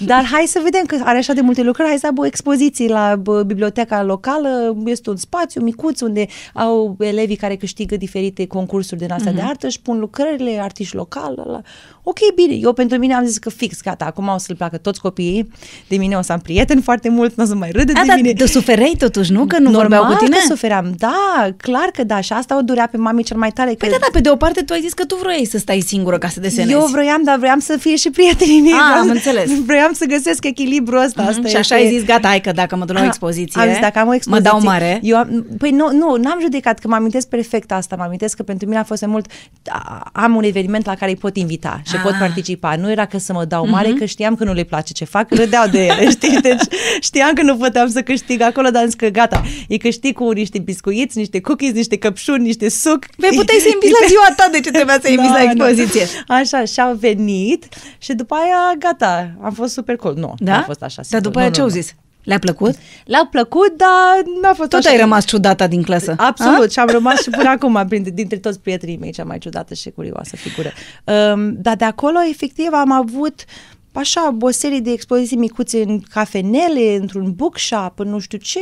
dar 0.00 0.24
hai 0.24 0.44
să 0.46 0.60
vedem 0.64 0.84
că 0.86 0.96
are 1.04 1.18
așa 1.18 1.32
de 1.32 1.40
multe 1.40 1.62
lucrări, 1.62 1.88
hai 1.88 1.98
să 1.98 2.06
aibă 2.06 2.20
o 2.20 2.26
expoziție 2.26 2.88
la 2.88 3.16
bă, 3.16 3.42
biblioteca 3.68 4.02
locală, 4.02 4.76
este 4.84 5.10
un 5.10 5.16
spațiu 5.16 5.60
micuț 5.62 6.00
unde 6.00 6.26
au 6.54 6.96
elevii 7.00 7.36
care 7.36 7.56
câștigă 7.56 7.96
diferite 7.96 8.46
concursuri 8.46 9.00
din 9.00 9.12
astea 9.12 9.32
de 9.32 9.40
artă, 9.40 9.66
își 9.66 9.80
pun 9.80 9.98
lucrările, 9.98 10.58
artiști 10.62 10.94
locali, 10.96 11.34
la, 11.36 11.44
la. 11.46 11.60
ok, 12.02 12.18
bine, 12.34 12.54
eu 12.54 12.72
pentru 12.72 12.98
mine 12.98 13.14
am 13.14 13.24
zis 13.24 13.38
că 13.38 13.50
fix, 13.50 13.80
gata, 13.82 14.04
acum 14.04 14.28
o 14.28 14.38
să-l 14.38 14.56
placă 14.56 14.76
toți 14.76 15.00
copiii, 15.00 15.48
de 15.88 15.96
mine 15.96 16.16
o 16.16 16.22
să 16.22 16.32
am 16.32 16.38
prieteni 16.38 16.82
foarte 16.82 17.08
mult, 17.08 17.34
nu 17.36 17.44
o 17.44 17.46
să 17.46 17.54
mai 17.54 17.70
râde 17.70 17.92
A, 17.96 18.00
de 18.00 18.06
dar 18.06 18.16
mine. 18.16 18.32
de 18.32 18.46
suferei 18.46 18.94
totuși, 18.98 19.32
nu? 19.32 19.46
Că 19.46 19.58
nu 19.58 19.70
Normal 19.70 19.80
vorbeau 19.80 20.04
cu 20.16 20.24
tine? 20.24 20.36
că 20.36 20.42
sufeream, 20.48 20.94
da, 20.98 21.48
clar 21.56 21.88
că 21.92 22.04
da, 22.04 22.20
și 22.20 22.32
asta 22.32 22.56
o 22.56 22.60
durea 22.62 22.88
pe 22.90 22.96
mami 22.96 23.22
cel 23.22 23.36
mai 23.36 23.50
tare. 23.50 23.68
Că 23.70 23.76
Păi 23.76 23.88
da, 23.88 23.96
da, 24.00 24.06
pe 24.12 24.20
de 24.20 24.30
o 24.30 24.36
parte 24.36 24.62
tu 24.62 24.72
ai 24.72 24.80
zis 24.80 24.92
că 24.92 25.04
tu 25.04 25.16
vroiai 25.20 25.44
să 25.44 25.58
stai 25.58 25.80
singură 25.80 26.18
ca 26.18 26.28
să 26.28 26.40
desenezi. 26.40 26.72
eu 26.72 26.86
vroiam, 26.86 27.22
dar 27.24 27.36
vroiam 27.36 27.58
să 27.58 27.76
fie 27.80 27.96
și 27.96 28.10
prietenii 28.10 28.60
mei. 28.60 28.72
Ah, 28.72 28.78
Vreau 28.88 28.98
am 29.00 29.06
să- 29.06 29.12
înțeles. 29.12 29.58
Vroiam 29.66 29.92
să 29.92 30.04
găsesc 30.04 30.44
echilibrul 30.44 31.02
ăsta. 31.04 31.22
Mhm, 31.22 31.30
Asta 31.30 31.48
și 31.48 31.56
așa 31.56 31.76
este- 31.76 31.88
ai 31.88 31.96
zis, 31.98 32.06
gata, 32.06 32.28
hai 32.28 32.40
că 32.40 32.52
dacă 32.52 32.76
mă 32.76 32.84
duc 32.84 32.94
la 32.96 33.02
o 33.02 33.04
A- 33.06 33.57
expoziție... 33.64 33.68
Am 33.68 33.68
zis, 33.72 33.80
dacă 33.80 33.98
am 33.98 34.04
o 34.04 34.08
mă 34.08 34.14
expoziție, 34.14 34.50
dau 34.50 34.60
mare. 34.62 35.00
Eu 35.02 35.16
am, 35.16 35.46
păi 35.58 35.70
nu, 35.70 35.92
nu, 35.92 36.16
n-am 36.16 36.38
judecat, 36.40 36.78
că 36.78 36.88
mă 36.88 36.94
amintesc 36.94 37.28
perfect 37.28 37.72
asta, 37.72 37.96
mă 37.96 38.02
amintesc 38.02 38.36
că 38.36 38.42
pentru 38.42 38.66
mine 38.66 38.78
a 38.78 38.84
fost 38.84 39.00
mai 39.02 39.10
mult, 39.10 39.26
a- 39.68 40.10
am 40.12 40.34
un 40.36 40.42
eveniment 40.42 40.86
la 40.86 40.94
care 40.94 41.10
îi 41.10 41.16
pot 41.16 41.36
invita 41.36 41.80
și 41.86 41.94
Ah. 41.96 42.02
pot 42.02 42.14
participa. 42.18 42.76
Nu 42.76 42.90
era 42.90 43.06
că 43.06 43.18
să 43.18 43.32
mă 43.32 43.44
dau 43.44 43.68
mare, 43.68 43.92
că 43.92 44.04
știam 44.04 44.34
că 44.34 44.44
nu 44.44 44.52
le 44.52 44.62
place 44.62 44.92
ce 44.92 45.04
fac, 45.04 45.30
râdeau 45.34 45.66
de 45.70 45.84
ele, 45.86 46.10
știi? 46.16 46.40
Deci 46.40 46.62
știam 47.00 47.32
că 47.32 47.42
nu 47.42 47.56
puteam 47.56 47.88
să 47.88 48.02
câștig 48.02 48.40
acolo, 48.40 48.70
dar 48.70 48.80
am 48.82 48.88
zis 48.88 48.94
că 48.98 49.06
gata, 49.08 49.42
e 49.68 49.76
câștig 49.76 50.14
cu 50.14 50.30
niște 50.30 50.58
biscuiți, 50.58 51.18
niște 51.18 51.40
cookies, 51.40 51.72
niște 51.72 51.96
căpșuni, 51.96 52.42
niște 52.42 52.68
suc. 52.68 53.06
Păi 53.16 53.30
puteai 53.36 53.58
să 53.60 53.68
inviți 53.72 53.92
la 54.02 54.06
ziua 54.12 54.26
ta, 54.36 54.48
de 54.52 54.60
ce 54.60 54.70
trebuia 54.70 54.98
să 55.02 55.08
inviți 55.10 55.28
la 55.32 55.38
Da, 55.38 55.44
da. 55.44 55.50
expoziție? 55.68 56.06
Așa, 56.28 56.64
și-au 56.64 56.94
venit 56.94 57.64
și 57.98 58.12
după 58.12 58.34
aia, 58.34 58.74
gata, 58.78 59.30
am 59.42 59.52
fost 59.52 59.72
super 59.72 59.96
cool. 59.96 60.14
Nu, 60.16 60.34
Da? 60.38 60.52
nu 60.52 60.58
a 60.58 60.62
fost 60.62 60.82
așa. 60.82 60.94
Dar 60.96 61.04
sigur. 61.04 61.20
după 61.20 61.34
Nu, 61.38 61.40
aia 61.40 61.48
nu, 61.48 61.54
ce 61.54 61.60
au 61.60 61.66
nu. 61.66 61.72
zis? 61.72 61.94
Le-a 62.28 62.38
plăcut? 62.38 62.74
Le-a 63.04 63.28
plăcut, 63.30 63.76
dar 63.76 64.22
n-a 64.42 64.52
fost 64.54 64.68
Tot 64.70 64.78
așa. 64.78 64.90
ai 64.90 64.96
rămas 65.00 65.24
ciudata 65.24 65.66
din 65.66 65.82
clasă. 65.82 66.14
Absolut, 66.18 66.72
și 66.72 66.78
am 66.78 66.88
rămas 66.88 67.22
și 67.22 67.30
până 67.30 67.48
acum 67.48 67.84
printre, 67.88 68.10
dintre 68.10 68.38
toți 68.38 68.60
prietenii 68.60 68.96
mei 68.96 69.12
cea 69.12 69.24
mai 69.24 69.38
ciudată 69.38 69.74
și 69.74 69.90
curioasă 69.90 70.36
figură. 70.36 70.72
Um, 71.04 71.54
dar 71.62 71.76
de 71.76 71.84
acolo, 71.84 72.18
efectiv, 72.30 72.68
am 72.72 72.92
avut 72.92 73.44
așa 73.92 74.36
o 74.40 74.50
serie 74.50 74.80
de 74.80 74.90
expoziții 74.90 75.36
micuțe 75.36 75.82
în 75.82 76.00
cafenele, 76.00 76.96
într-un 77.00 77.32
bookshop, 77.32 77.98
în 77.98 78.08
nu 78.08 78.18
știu 78.18 78.38
ce, 78.38 78.60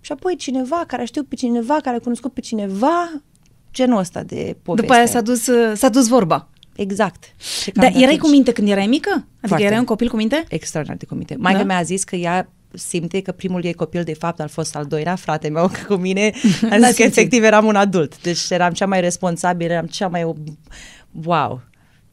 și 0.00 0.12
apoi 0.12 0.36
cineva 0.36 0.84
care 0.86 1.02
a 1.02 1.04
știut 1.04 1.28
pe 1.28 1.34
cineva, 1.34 1.76
care 1.82 1.96
a 1.96 2.00
cunoscut 2.00 2.32
pe 2.32 2.40
cineva, 2.40 3.22
genul 3.72 3.98
ăsta 3.98 4.22
de 4.22 4.56
poveste. 4.62 4.86
După 4.86 4.98
aia 4.98 5.06
s-a 5.06 5.20
dus, 5.20 5.46
uh, 5.46 5.72
s-a 5.76 5.88
dus 5.88 6.06
vorba. 6.08 6.48
Exact. 6.76 7.24
Și 7.62 7.70
cam 7.70 7.82
Dar 7.82 7.92
de 7.92 7.98
erai 7.98 8.14
atunci- 8.14 8.20
cu 8.26 8.28
minte 8.30 8.52
când 8.52 8.68
erai 8.68 8.86
mică? 8.86 9.10
Adică 9.12 9.46
Foarte. 9.46 9.64
erai 9.64 9.78
un 9.78 9.84
copil 9.84 10.08
cu 10.08 10.16
minte? 10.16 10.44
extraordinar 10.48 10.98
de 10.98 11.06
cu 11.06 11.14
minte. 11.14 11.36
Maica 11.38 11.58
Da? 11.58 11.64
mi-a 11.64 11.82
zis 11.82 12.04
că 12.04 12.16
ea 12.16 12.48
simte 12.72 13.22
că 13.22 13.32
primul 13.32 13.64
ei 13.64 13.72
copil 13.74 14.02
de 14.02 14.14
fapt 14.14 14.40
a 14.40 14.46
fost 14.46 14.76
al 14.76 14.84
doilea, 14.84 15.14
frate 15.14 15.48
meu, 15.48 15.66
că 15.74 15.94
cu 15.94 15.94
mine 15.94 16.32
a 16.70 16.76
L-a 16.76 16.76
zis 16.76 16.86
că 16.86 17.02
simțit. 17.02 17.16
efectiv 17.16 17.42
eram 17.42 17.66
un 17.66 17.76
adult. 17.76 18.22
Deci 18.22 18.50
eram 18.50 18.72
cea 18.72 18.86
mai 18.86 19.00
responsabilă, 19.00 19.72
eram 19.72 19.86
cea 19.86 20.08
mai... 20.08 20.24
Wow! 21.24 21.60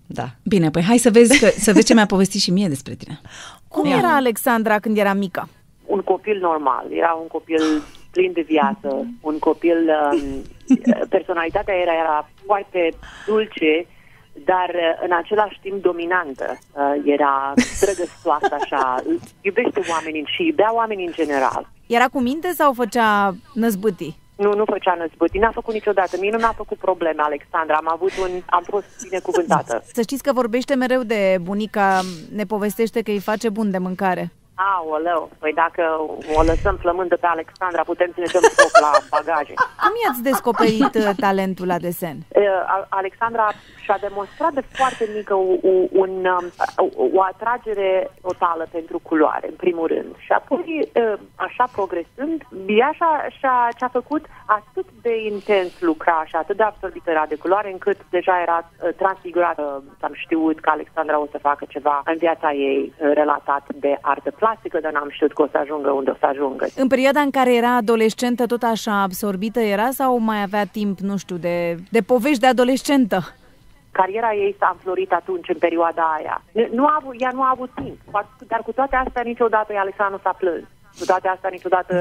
Da. 0.06 0.30
Bine, 0.44 0.70
păi 0.70 0.84
hai 0.84 0.98
să 0.98 1.10
vezi, 1.10 1.40
că, 1.40 1.48
să 1.58 1.74
vezi 1.74 1.86
ce 1.86 1.94
mi-a 1.94 2.06
povestit 2.06 2.42
și 2.42 2.52
mie 2.52 2.68
despre 2.68 2.94
tine. 2.94 3.22
Cum 3.68 3.92
era 3.92 4.16
Alexandra 4.16 4.80
când 4.80 4.98
era 4.98 5.14
mică? 5.14 5.50
un 5.88 6.02
copil 6.02 6.40
normal, 6.40 6.86
era 6.90 7.18
un 7.22 7.28
copil 7.28 7.62
plin 8.12 8.32
de 8.32 8.42
viață, 8.42 9.08
un 9.22 9.40
copil, 9.40 9.90
um, 10.12 10.20
personalitatea 11.16 11.74
era, 11.74 11.94
era 11.94 12.30
foarte 12.46 12.90
dulce, 13.26 13.88
dar 14.46 14.70
uh, 14.76 15.02
în 15.06 15.12
același 15.12 15.60
timp 15.62 15.82
dominantă. 15.82 16.58
Uh, 16.72 17.02
Era 17.06 17.54
drăgăstoasă 17.80 18.56
așa, 18.62 19.04
iubește 19.42 19.82
oamenii 19.90 20.24
și 20.36 20.46
iubea 20.46 20.74
oamenii 20.74 21.06
în 21.06 21.14
general. 21.14 21.70
Era 21.88 22.08
cu 22.08 22.20
minte 22.20 22.52
sau 22.52 22.74
făcea 22.74 23.36
năzbâtii? 23.54 24.18
Nu, 24.38 24.54
nu 24.54 24.66
făcea 24.66 24.96
năzbâtii, 24.98 25.40
n-a 25.40 25.52
făcut 25.52 25.74
niciodată. 25.74 26.18
Mie 26.20 26.32
nu 26.32 26.38
mi-a 26.38 26.54
făcut 26.56 26.78
probleme, 26.78 27.22
Alexandra. 27.22 27.76
Am 27.76 27.90
avut 27.92 28.12
un, 28.22 28.30
am 28.46 28.64
fost 28.64 28.86
binecuvântată. 29.04 29.84
Să 29.94 30.02
știți 30.02 30.24
că 30.24 30.34
vorbește 30.34 30.76
mereu 30.76 31.04
de 31.04 31.38
bunica, 31.42 32.02
ne 32.36 32.44
povestește 32.44 33.02
că 33.02 33.12
îi 33.12 33.20
face 33.20 33.50
bun 33.50 33.72
de 33.72 33.78
mâncare. 33.78 34.32
Aoleu, 34.60 35.30
păi 35.40 35.54
dacă 35.54 35.84
o 36.38 36.42
lăsăm 36.42 36.76
flămândă 36.76 37.16
pe 37.18 37.26
Alexandra, 37.28 37.84
putem 37.84 38.10
să 38.14 38.20
ne 38.20 38.26
dăm 38.34 38.42
foc 38.42 38.74
la 38.82 38.92
bagaje. 39.16 39.54
Cum 39.84 39.94
i-ați 40.04 40.24
descoperit 40.24 40.94
uh, 40.96 41.10
talentul 41.20 41.68
la 41.68 41.78
desen? 41.78 42.18
Uh, 42.28 42.44
A- 42.76 42.86
Alexandra 42.90 43.48
și-a 43.84 43.98
demonstrat 44.02 44.52
de 44.52 44.64
foarte 44.72 45.10
mică 45.16 45.34
o, 45.34 45.48
o, 45.72 45.72
un, 45.92 46.10
um, 46.26 46.46
o- 46.76 47.08
o 47.18 47.22
atragere 47.22 48.12
totală 48.22 48.68
pentru 48.72 49.00
culoare, 49.00 49.48
în 49.48 49.56
primul 49.56 49.88
rând. 49.88 50.16
Și 50.18 50.32
apoi, 50.32 50.90
uh, 50.94 51.14
așa 51.36 51.66
progresând, 51.72 52.42
ea 52.68 52.92
și-a, 52.96 53.26
și-a, 53.40 53.70
și-a 53.78 53.90
făcut 53.92 54.26
atât 54.46 54.86
de 55.02 55.14
intens 55.32 55.72
lucra 55.82 56.24
și 56.26 56.36
atât 56.36 56.58
de 56.58 56.64
absorbită 56.64 57.10
era 57.12 57.26
de 57.30 57.36
culoare, 57.36 57.72
încât 57.72 57.98
deja 58.10 58.42
era 58.42 58.70
uh, 58.84 58.90
transfigurată. 58.98 59.84
Am 60.02 60.14
știut 60.14 60.60
că 60.60 60.70
Alexandra 60.70 61.20
o 61.20 61.28
să 61.32 61.38
facă 61.42 61.66
ceva 61.68 62.02
în 62.06 62.16
viața 62.18 62.52
ei 62.52 62.94
uh, 62.98 63.12
relatat 63.14 63.64
de 63.76 63.98
artă 64.02 64.32
plastică, 64.48 64.80
dar 64.82 64.92
n-am 64.92 65.10
știut 65.12 65.34
că 65.34 65.42
o 65.42 65.48
să 65.52 65.58
ajungă 65.58 65.90
unde 65.92 66.10
o 66.10 66.16
să 66.20 66.26
ajungă. 66.26 66.66
În 66.76 66.88
perioada 66.88 67.20
în 67.20 67.32
care 67.32 67.56
era 67.56 67.76
adolescentă, 67.76 68.46
tot 68.46 68.64
așa 68.64 69.02
absorbită 69.02 69.60
era 69.60 69.90
sau 69.92 70.18
mai 70.18 70.42
avea 70.42 70.66
timp, 70.66 71.00
nu 71.00 71.18
știu, 71.18 71.36
de, 71.36 71.76
de 71.92 72.02
povești 72.02 72.40
de 72.40 72.48
adolescentă? 72.48 73.20
cariera 73.92 74.34
ei 74.34 74.56
s-a 74.60 74.70
înflorit 74.74 75.12
atunci, 75.12 75.50
în 75.50 75.56
perioada 75.66 76.04
aia. 76.18 76.42
Nu- 76.52 76.68
Nu 76.78 76.86
a 76.86 76.98
avut, 77.02 77.16
ea 77.18 77.32
nu 77.34 77.42
a 77.42 77.50
avut 77.54 77.70
timp, 77.76 77.98
dar 78.48 78.62
cu 78.66 78.72
toate 78.72 78.96
astea 78.96 79.22
niciodată 79.26 79.74
Alexandra 79.78 80.16
nu 80.16 80.22
s-a 80.24 80.36
plâns. 80.38 80.64
Cu 81.00 81.06
toate 81.06 81.28
astea 81.28 81.50
niciodată 81.50 81.94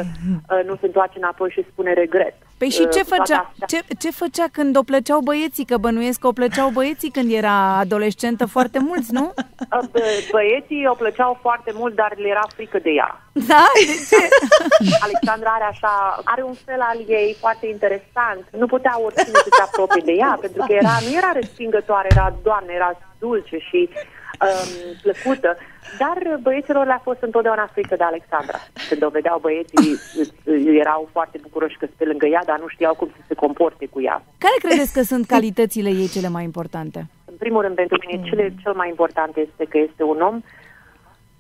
uh, 0.50 0.64
nu 0.66 0.74
se 0.80 0.86
întoarce 0.86 1.18
înapoi 1.18 1.50
și 1.50 1.66
spune 1.72 1.92
regret. 1.92 2.34
Păi 2.58 2.68
și 2.70 2.80
Uh, 2.80 2.88
ce 2.92 3.00
cu 3.02 3.06
toate 3.08 3.22
făcea, 3.22 3.52
astea- 3.60 3.66
ce, 3.66 3.94
ce 3.98 4.10
făcea 4.10 4.44
când 4.52 4.76
o 4.76 4.82
plăceau 4.82 5.20
băieții? 5.20 5.64
Că 5.64 5.76
bănuiesc 5.76 6.18
că 6.20 6.26
o 6.26 6.32
plăceau 6.32 6.68
băieții 6.68 7.10
când 7.10 7.32
era 7.32 7.56
adolescentă 7.76 8.46
foarte 8.46 8.78
mulți, 8.78 9.12
nu? 9.12 9.32
Uh, 9.36 9.88
bă- 9.92 10.30
Băieții 10.30 10.86
o 10.86 10.94
plăceau 10.94 11.38
foarte 11.40 11.70
mult, 11.74 11.94
dar 11.94 12.12
le 12.16 12.28
era 12.28 12.44
frică 12.54 12.78
de 12.78 12.90
ea. 12.90 13.20
Da? 13.32 13.64
De 13.74 13.96
ce? 14.10 14.28
Alexandra 15.06 15.50
are 15.54 15.64
așa, 15.64 16.20
are 16.24 16.42
un 16.42 16.54
fel 16.64 16.80
al 16.80 16.98
ei 17.08 17.36
foarte 17.40 17.66
interesant. 17.66 18.42
Nu 18.58 18.66
putea 18.66 18.94
oricine 19.04 19.38
să 19.46 19.50
se 19.56 19.62
apropie 19.62 20.02
de 20.04 20.12
ea, 20.12 20.36
pentru 20.44 20.64
că 20.66 20.72
era, 20.72 20.94
nu 21.08 21.16
era 21.16 21.30
respingătoare, 21.32 22.08
era 22.10 22.34
doamnă, 22.42 22.72
era 22.72 22.90
dulce 23.18 23.58
și 23.58 23.88
um, 23.88 24.96
plăcută. 25.02 25.56
Dar 25.98 26.38
băieților 26.42 26.86
le-a 26.86 27.00
fost 27.02 27.22
întotdeauna 27.22 27.70
frică 27.72 27.96
de 27.96 28.02
Alexandra. 28.04 28.58
Când 28.88 29.04
o 29.04 29.08
vedeau 29.08 29.38
băieții, 29.38 29.98
erau 30.84 31.08
foarte 31.12 31.38
bucuroși 31.42 31.76
că 31.76 31.84
sunt 31.84 31.98
pe 31.98 32.04
lângă 32.04 32.26
ea, 32.26 32.42
dar 32.44 32.58
nu 32.58 32.68
știau 32.68 32.94
cum 32.94 33.08
să 33.16 33.22
se 33.28 33.34
comporte 33.34 33.86
cu 33.86 34.02
ea. 34.02 34.24
Care 34.38 34.56
credeți 34.58 34.92
că 34.92 35.02
sunt 35.02 35.26
calitățile 35.34 35.88
ei 35.88 36.08
cele 36.08 36.28
mai 36.28 36.44
importante? 36.44 37.06
În 37.24 37.36
primul 37.38 37.62
rând, 37.62 37.74
pentru 37.74 37.98
mine, 38.06 38.28
cele, 38.28 38.54
cel 38.62 38.72
mai 38.72 38.88
important 38.88 39.36
este 39.36 39.64
că 39.64 39.78
este 39.78 40.02
un 40.02 40.20
om 40.20 40.42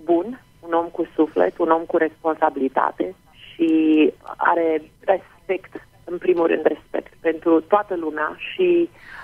bun, 0.04 0.40
un 0.60 0.72
om 0.72 0.86
cu 0.86 1.08
suflet, 1.14 1.58
un 1.58 1.70
om 1.70 1.82
cu 1.82 1.96
responsabilitate 1.96 3.14
și 3.52 3.68
are 4.36 4.82
respect, 5.00 5.86
în 6.04 6.18
primul 6.18 6.46
rând 6.46 6.66
respect 6.66 7.12
pentru 7.20 7.60
toată 7.60 7.96
lumea 7.96 8.36
și 8.38 8.88
uh, 8.92 9.15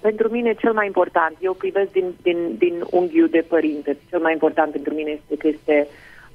pentru 0.00 0.28
mine 0.28 0.54
cel 0.54 0.72
mai 0.72 0.86
important, 0.86 1.36
eu 1.40 1.52
privesc 1.52 1.92
din, 1.92 2.14
din, 2.22 2.56
din 2.58 2.84
unghiul 2.90 3.28
de 3.28 3.44
părinte, 3.48 3.96
cel 4.08 4.20
mai 4.20 4.32
important 4.32 4.72
pentru 4.72 4.94
mine 4.94 5.10
este 5.10 5.36
că 5.36 5.46
este 5.46 5.86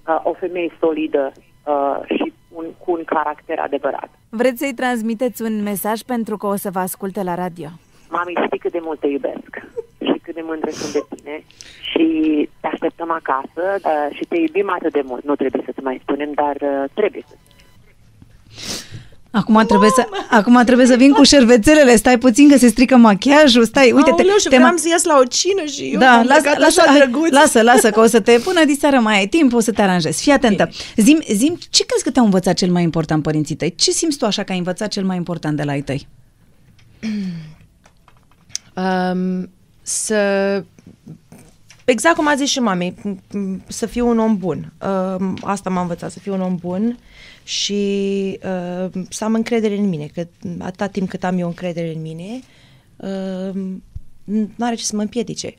uh, 0.07 0.19
o 0.23 0.33
femeie 0.33 0.71
solidă 0.79 1.31
uh, 1.65 1.99
și 2.05 2.33
un, 2.49 2.65
cu 2.77 2.91
un 2.91 3.03
caracter 3.05 3.59
adevărat. 3.59 4.09
Vreți 4.29 4.59
să-i 4.59 4.73
transmiteți 4.73 5.41
un 5.41 5.63
mesaj 5.63 6.01
pentru 6.01 6.37
că 6.37 6.47
o 6.47 6.55
să 6.55 6.69
vă 6.71 6.79
asculte 6.79 7.23
la 7.23 7.35
radio? 7.35 7.67
Mami, 8.09 8.33
știi 8.45 8.59
cât 8.59 8.71
de 8.71 8.79
mult 8.81 8.99
te 8.99 9.07
iubesc 9.07 9.51
și 9.99 10.19
cât 10.23 10.33
de 10.35 10.41
mândră 10.43 10.69
sunt 10.69 10.93
de 10.93 11.15
tine 11.15 11.43
și 11.91 12.05
te 12.59 12.67
așteptăm 12.67 13.11
acasă 13.11 13.63
uh, 13.83 14.15
și 14.15 14.25
te 14.25 14.37
iubim 14.37 14.69
atât 14.69 14.91
de 14.91 15.01
mult. 15.03 15.23
Nu 15.23 15.35
trebuie 15.35 15.61
să-ți 15.65 15.83
mai 15.83 15.99
spunem, 16.01 16.31
dar 16.33 16.55
uh, 16.61 16.83
trebuie 16.93 17.23
să 17.27 17.35
Acum 19.35 19.63
trebuie, 19.67 19.89
să, 19.89 20.07
acum 20.29 20.61
trebuie 20.65 20.85
să 20.87 20.95
vin 20.95 21.11
cu 21.11 21.23
șervețelele, 21.23 21.95
stai 21.95 22.17
puțin 22.17 22.49
că 22.49 22.57
se 22.57 22.67
strică 22.67 22.95
machiajul, 22.95 23.65
stai, 23.65 23.91
uite, 23.91 24.09
te, 24.15 24.21
Aoleu, 24.21 24.37
și 24.37 24.47
te 24.47 24.55
vreau 24.57 24.75
să 24.75 24.87
ies 24.87 25.03
la 25.03 25.17
o 25.21 25.23
cină 25.23 25.65
și 25.65 25.89
eu 25.93 25.99
da, 25.99 26.11
am 26.11 26.25
lasă, 26.25 26.41
plecat 26.41 26.59
lasă, 26.59 26.81
așa 26.81 26.91
hai, 26.91 26.99
drăguț. 26.99 27.31
lasă, 27.31 27.61
lasă, 27.61 27.89
că 27.89 27.99
o 27.99 28.05
să 28.05 28.19
te 28.19 28.39
până 28.45 28.65
diseară 28.65 28.99
mai 28.99 29.17
ai 29.17 29.27
timp, 29.27 29.53
o 29.53 29.59
să 29.59 29.71
te 29.71 29.81
aranjezi. 29.81 30.21
Fii 30.21 30.31
atentă. 30.31 30.69
Zim, 30.95 31.19
zim, 31.33 31.57
ce 31.69 31.85
crezi 31.85 32.03
că 32.03 32.11
te-au 32.11 32.25
învățat 32.25 32.53
cel 32.55 32.71
mai 32.71 32.83
important 32.83 33.23
părinții 33.23 33.55
tăi? 33.55 33.75
Ce 33.75 33.91
simți 33.91 34.17
tu 34.17 34.25
așa 34.25 34.43
că 34.43 34.51
ai 34.51 34.57
învățat 34.57 34.87
cel 34.87 35.03
mai 35.05 35.15
important 35.17 35.57
de 35.57 35.63
la 35.63 35.75
ei 35.75 35.81
tăi? 35.81 36.07
Um, 38.75 39.49
să... 39.81 40.17
Exact 41.85 42.15
cum 42.15 42.27
a 42.27 42.35
zis 42.35 42.49
și 42.49 42.59
mami, 42.59 42.93
m- 42.93 43.37
m- 43.37 43.67
să 43.67 43.85
fiu 43.85 44.07
un 44.07 44.19
om 44.19 44.37
bun. 44.37 44.73
Um, 45.19 45.37
asta 45.41 45.69
m-a 45.69 45.81
învățat, 45.81 46.11
să 46.11 46.19
fiu 46.19 46.33
un 46.33 46.41
om 46.41 46.55
bun 46.55 46.97
și 47.45 47.73
uh, 48.43 48.89
să 49.09 49.23
am 49.23 49.33
încredere 49.33 49.77
în 49.77 49.89
mine, 49.89 50.09
că 50.13 50.27
atâta 50.59 50.87
timp 50.87 51.09
cât 51.09 51.23
am 51.23 51.37
eu 51.37 51.47
încredere 51.47 51.93
în 51.95 52.01
mine, 52.01 52.39
uh, 52.95 53.49
nu 54.25 54.65
are 54.65 54.75
ce 54.75 54.83
să 54.83 54.95
mă 54.95 55.01
împiedice. 55.01 55.55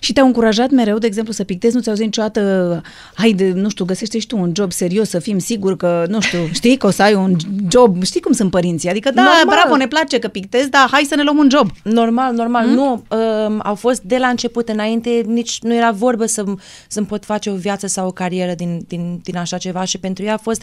Și 0.00 0.12
te-au 0.12 0.26
încurajat 0.26 0.70
mereu, 0.70 0.98
de 0.98 1.06
exemplu, 1.06 1.32
să 1.32 1.44
pictezi, 1.44 1.74
nu 1.74 1.80
ți-au 1.80 1.94
zis 1.94 2.04
niciodată, 2.04 2.82
haide, 3.14 3.52
nu 3.52 3.68
știu, 3.68 3.84
găsește 3.84 4.18
și 4.18 4.26
tu 4.26 4.38
un 4.38 4.52
job 4.56 4.72
serios, 4.72 5.08
să 5.08 5.18
fim 5.18 5.38
siguri 5.38 5.76
că, 5.76 6.04
nu 6.08 6.20
știu, 6.20 6.38
știi 6.58 6.76
că 6.76 6.86
o 6.86 6.90
să 6.90 7.02
ai 7.02 7.14
un 7.14 7.36
job, 7.70 8.02
știi 8.02 8.20
cum 8.20 8.32
sunt 8.32 8.50
părinții, 8.50 8.88
adică 8.88 9.10
da, 9.10 9.22
Normal. 9.22 9.58
bravo, 9.60 9.76
ne 9.76 9.88
place 9.88 10.18
că 10.18 10.28
pictezi, 10.28 10.70
dar 10.70 10.88
hai 10.90 11.06
să 11.08 11.14
ne 11.14 11.22
luăm 11.22 11.36
un 11.36 11.48
job. 11.50 11.70
Normal, 11.82 12.34
normal. 12.34 12.66
Mm? 12.66 12.74
Nu, 12.74 13.04
um, 13.46 13.60
au 13.62 13.74
fost 13.74 14.02
de 14.02 14.16
la 14.16 14.28
început 14.28 14.68
înainte, 14.68 15.22
nici 15.26 15.58
nu 15.62 15.74
era 15.74 15.90
vorbă 15.90 16.26
să, 16.26 16.44
să-mi 16.88 17.06
pot 17.06 17.24
face 17.24 17.50
o 17.50 17.54
viață 17.54 17.86
sau 17.86 18.06
o 18.06 18.12
carieră 18.12 18.54
din, 18.54 18.84
din, 18.88 19.20
din 19.22 19.36
așa 19.36 19.58
ceva 19.58 19.84
și 19.84 19.98
pentru 19.98 20.24
ei 20.24 20.30
a 20.30 20.36
fost, 20.36 20.62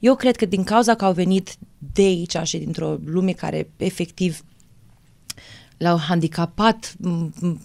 eu 0.00 0.14
cred 0.14 0.36
că 0.36 0.44
din 0.46 0.64
cauza 0.64 0.94
că 0.94 1.04
au 1.04 1.12
venit 1.12 1.56
de 1.92 2.02
aici 2.02 2.36
și 2.42 2.58
dintr-o 2.58 2.98
lume 3.04 3.32
care 3.32 3.70
efectiv 3.76 4.44
l-au 5.76 5.98
handicapat 5.98 6.94
m- 7.06 7.30
m- 7.42 7.58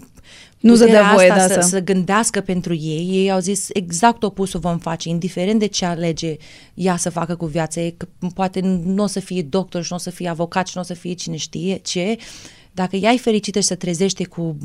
Nu 0.60 0.76
se 0.76 0.86
dea 0.86 1.02
puterea 1.02 1.14
voie, 1.14 1.30
asta 1.30 1.48
da, 1.48 1.54
să, 1.54 1.62
să- 1.62 1.68
să 1.70 1.80
gândească 1.84 2.42
pentru 2.42 2.74
ei. 2.74 3.08
Ei 3.12 3.32
au 3.32 3.40
zis 3.40 3.68
exact 3.74 4.24
opusul 4.24 4.60
vom 4.60 4.78
face, 4.78 5.10
indiferent 5.10 5.60
de 5.60 5.66
ce 5.66 5.86
alege 5.86 6.36
ea 6.74 6.98
să 6.98 7.10
facă 7.10 7.36
cu 7.36 7.46
viața 7.46 7.82
ei, 7.82 7.94
că 7.98 8.08
poate 8.34 8.60
nu 8.84 9.04
o 9.04 9.08
să 9.08 9.20
fie 9.20 9.42
doctor 9.42 9.82
și 9.84 9.88
nu 9.92 9.98
o 9.98 10.00
să 10.00 10.10
fie 10.10 10.28
avocat 10.30 10.68
și 10.68 10.74
nu 10.76 10.82
o 10.82 10.86
să 10.86 10.94
fie 10.94 11.14
cine 11.14 11.36
știe 11.36 11.76
ce. 11.78 12.18
Dacă 12.72 12.96
ea 12.96 13.12
e 13.12 13.18
fericită 13.18 13.60
și 13.60 13.66
se 13.68 13.76
trezește 13.76 14.26
cu 14.26 14.58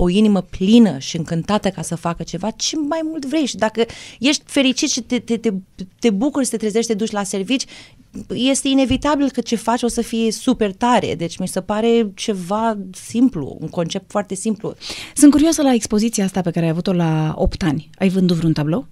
o 0.00 0.08
inimă 0.08 0.40
plină 0.40 0.98
și 0.98 1.16
încântată 1.16 1.68
ca 1.68 1.82
să 1.82 1.96
facă 1.96 2.22
ceva, 2.22 2.50
ce 2.50 2.76
mai 2.76 3.00
mult 3.04 3.26
vrei? 3.26 3.46
Și 3.46 3.56
dacă 3.56 3.84
ești 4.18 4.42
fericit 4.46 4.90
și 4.90 5.00
te, 5.00 5.18
te, 5.18 5.36
te, 5.36 5.50
te 5.98 6.10
bucuri 6.10 6.44
să 6.44 6.50
te 6.50 6.56
trezești, 6.56 6.90
te 6.90 6.96
duci 6.96 7.10
la 7.10 7.22
servici, 7.22 7.64
este 8.28 8.68
inevitabil 8.68 9.30
că 9.30 9.40
ce 9.40 9.56
faci 9.56 9.82
o 9.82 9.88
să 9.88 10.02
fie 10.02 10.32
super 10.32 10.72
tare. 10.72 11.14
Deci 11.14 11.38
mi 11.38 11.48
se 11.48 11.60
pare 11.60 12.10
ceva 12.14 12.78
simplu, 12.92 13.56
un 13.60 13.68
concept 13.68 14.10
foarte 14.10 14.34
simplu. 14.34 14.74
Sunt 15.14 15.30
curioasă 15.30 15.62
la 15.62 15.72
expoziția 15.72 16.24
asta 16.24 16.40
pe 16.40 16.50
care 16.50 16.64
ai 16.64 16.70
avut-o 16.70 16.92
la 16.92 17.34
8 17.36 17.62
ani. 17.62 17.90
Ai 17.98 18.08
vândut 18.08 18.36
vreun 18.36 18.52
tablou? 18.52 18.86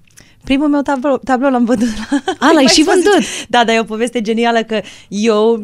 Primul 0.44 0.68
meu 0.68 0.82
tablou, 0.82 1.18
tablou 1.18 1.50
l-am 1.50 1.64
vândut 1.64 1.88
la... 1.96 2.22
A, 2.38 2.52
l-ai 2.52 2.66
și 2.74 2.82
Mai 2.82 2.94
vândut? 2.94 3.26
Da, 3.48 3.64
dar 3.64 3.74
e 3.74 3.80
o 3.80 3.84
poveste 3.84 4.20
genială 4.20 4.62
că 4.62 4.80
eu 5.08 5.62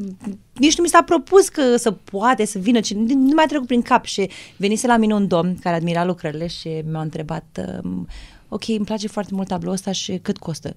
nici 0.53 0.77
nu 0.77 0.83
mi 0.83 0.89
s-a 0.89 1.03
propus 1.03 1.49
că 1.49 1.77
să 1.77 1.91
poate 1.91 2.45
să 2.45 2.59
vină, 2.59 2.81
ci 2.81 2.95
nu 2.95 3.15
mi-a 3.15 3.47
trecut 3.47 3.67
prin 3.67 3.83
cap 3.83 4.05
și 4.05 4.31
venise 4.57 4.87
la 4.87 4.97
mine 4.97 5.15
un 5.15 5.27
domn 5.27 5.57
care 5.61 5.77
admira 5.77 6.05
lucrările 6.05 6.47
și 6.47 6.83
m-a 6.93 7.01
întrebat 7.01 7.61
um, 7.83 8.09
ok, 8.49 8.69
îmi 8.69 8.85
place 8.85 9.09
foarte 9.09 9.35
mult 9.35 9.49
tabloul 9.49 9.75
ăsta 9.75 9.93
și 9.93 10.19
cât 10.23 10.39
costă? 10.39 10.77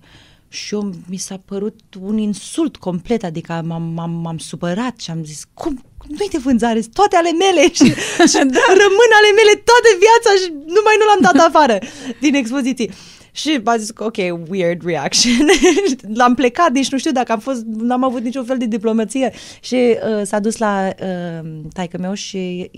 Și 0.50 0.74
eu 0.74 0.94
mi 1.10 1.18
s-a 1.18 1.40
părut 1.46 1.80
un 2.02 2.18
insult 2.18 2.76
complet, 2.78 3.24
adică 3.24 3.64
m-am, 3.66 3.84
m-am, 3.84 4.12
m-am 4.12 4.38
supărat 4.38 5.00
și 5.00 5.12
am 5.12 5.24
zis, 5.24 5.44
cum? 5.54 5.84
Nu-i 6.08 6.30
de 6.32 6.38
vânzare, 6.38 6.82
sunt 6.82 6.94
toate 6.94 7.16
ale 7.16 7.32
mele 7.32 7.62
și, 7.78 7.86
și 8.32 8.38
rămân 8.84 9.12
ale 9.20 9.32
mele 9.40 9.54
toată 9.70 9.90
viața 10.04 10.30
și 10.42 10.48
numai 10.52 10.96
nu 11.00 11.06
l-am 11.06 11.22
dat 11.22 11.48
afară 11.48 11.80
din 12.20 12.36
expoziții. 12.36 12.92
Și 13.36 13.62
a 13.64 13.78
zis 13.78 13.92
că, 13.92 14.04
ok, 14.04 14.18
weird 14.50 14.86
reaction. 14.86 15.48
L-am 16.20 16.34
plecat, 16.34 16.72
nici 16.72 16.92
nu 16.92 16.98
știu 16.98 17.12
dacă 17.12 17.32
am 17.32 17.40
fost, 17.40 17.64
n-am 17.66 18.04
avut 18.04 18.22
niciun 18.22 18.44
fel 18.46 18.58
de 18.58 18.66
diplomație. 18.66 19.34
Și 19.62 19.76
uh, 19.76 20.22
s-a 20.24 20.40
dus 20.40 20.58
la 20.58 20.90
uh, 21.02 21.50
taică 21.74 21.98
meu 21.98 22.14
și 22.14 22.70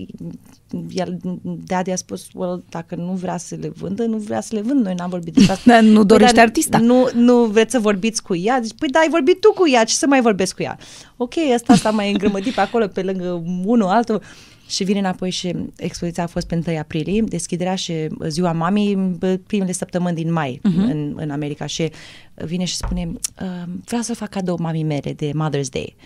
el, 0.90 1.18
daddy 1.66 1.90
a 1.90 1.96
spus, 1.96 2.26
well, 2.34 2.64
dacă 2.68 2.94
nu 2.94 3.12
vrea 3.12 3.36
să 3.36 3.56
le 3.60 3.68
vândă, 3.68 4.04
nu 4.04 4.16
vrea 4.16 4.40
să 4.40 4.54
le 4.54 4.60
vând. 4.60 4.84
Noi 4.84 4.94
n-am 4.94 5.10
vorbit 5.10 5.34
despre 5.34 5.52
asta. 5.52 5.70
Dar 5.70 5.82
nu 5.96 6.04
dorește 6.04 6.34
dar 6.34 6.44
artista. 6.44 6.78
Nu, 6.78 7.08
nu 7.14 7.44
vreți 7.44 7.72
să 7.72 7.78
vorbiți 7.78 8.22
cu 8.22 8.36
ea? 8.36 8.60
Zici, 8.62 8.74
păi 8.78 8.88
da, 8.88 8.98
ai 8.98 9.08
vorbit 9.10 9.40
tu 9.40 9.52
cu 9.52 9.68
ea, 9.68 9.84
ce 9.84 9.94
să 9.94 10.06
mai 10.06 10.20
vorbesc 10.20 10.54
cu 10.54 10.62
ea? 10.62 10.78
Ok, 11.16 11.34
ăsta 11.54 11.74
s-a 11.74 11.90
mai 11.90 12.10
îngrămădit 12.10 12.54
pe 12.54 12.60
acolo, 12.60 12.86
pe 12.86 13.02
lângă 13.02 13.42
unul, 13.64 13.88
altul. 13.88 14.22
Și 14.68 14.84
vine 14.84 14.98
înapoi 14.98 15.30
și 15.30 15.54
expoziția 15.76 16.22
a 16.22 16.26
fost 16.26 16.46
pe 16.46 16.62
1 16.66 16.78
aprilie, 16.78 17.22
deschiderea 17.26 17.74
și 17.74 17.92
ziua 18.26 18.52
mamei 18.52 18.94
bă, 19.18 19.38
primele 19.46 19.72
săptămâni 19.72 20.14
din 20.14 20.32
mai 20.32 20.60
uh-huh. 20.60 20.90
în, 20.90 21.12
în 21.16 21.30
America 21.30 21.66
și 21.66 21.90
vine 22.34 22.64
și 22.64 22.76
spune 22.76 23.08
uh, 23.42 23.46
vreau 23.84 24.02
să 24.02 24.14
fac 24.14 24.28
cadou 24.28 24.56
mamii 24.60 24.82
mele 24.82 25.12
de 25.16 25.30
Mother's 25.30 25.68
Day. 25.70 25.96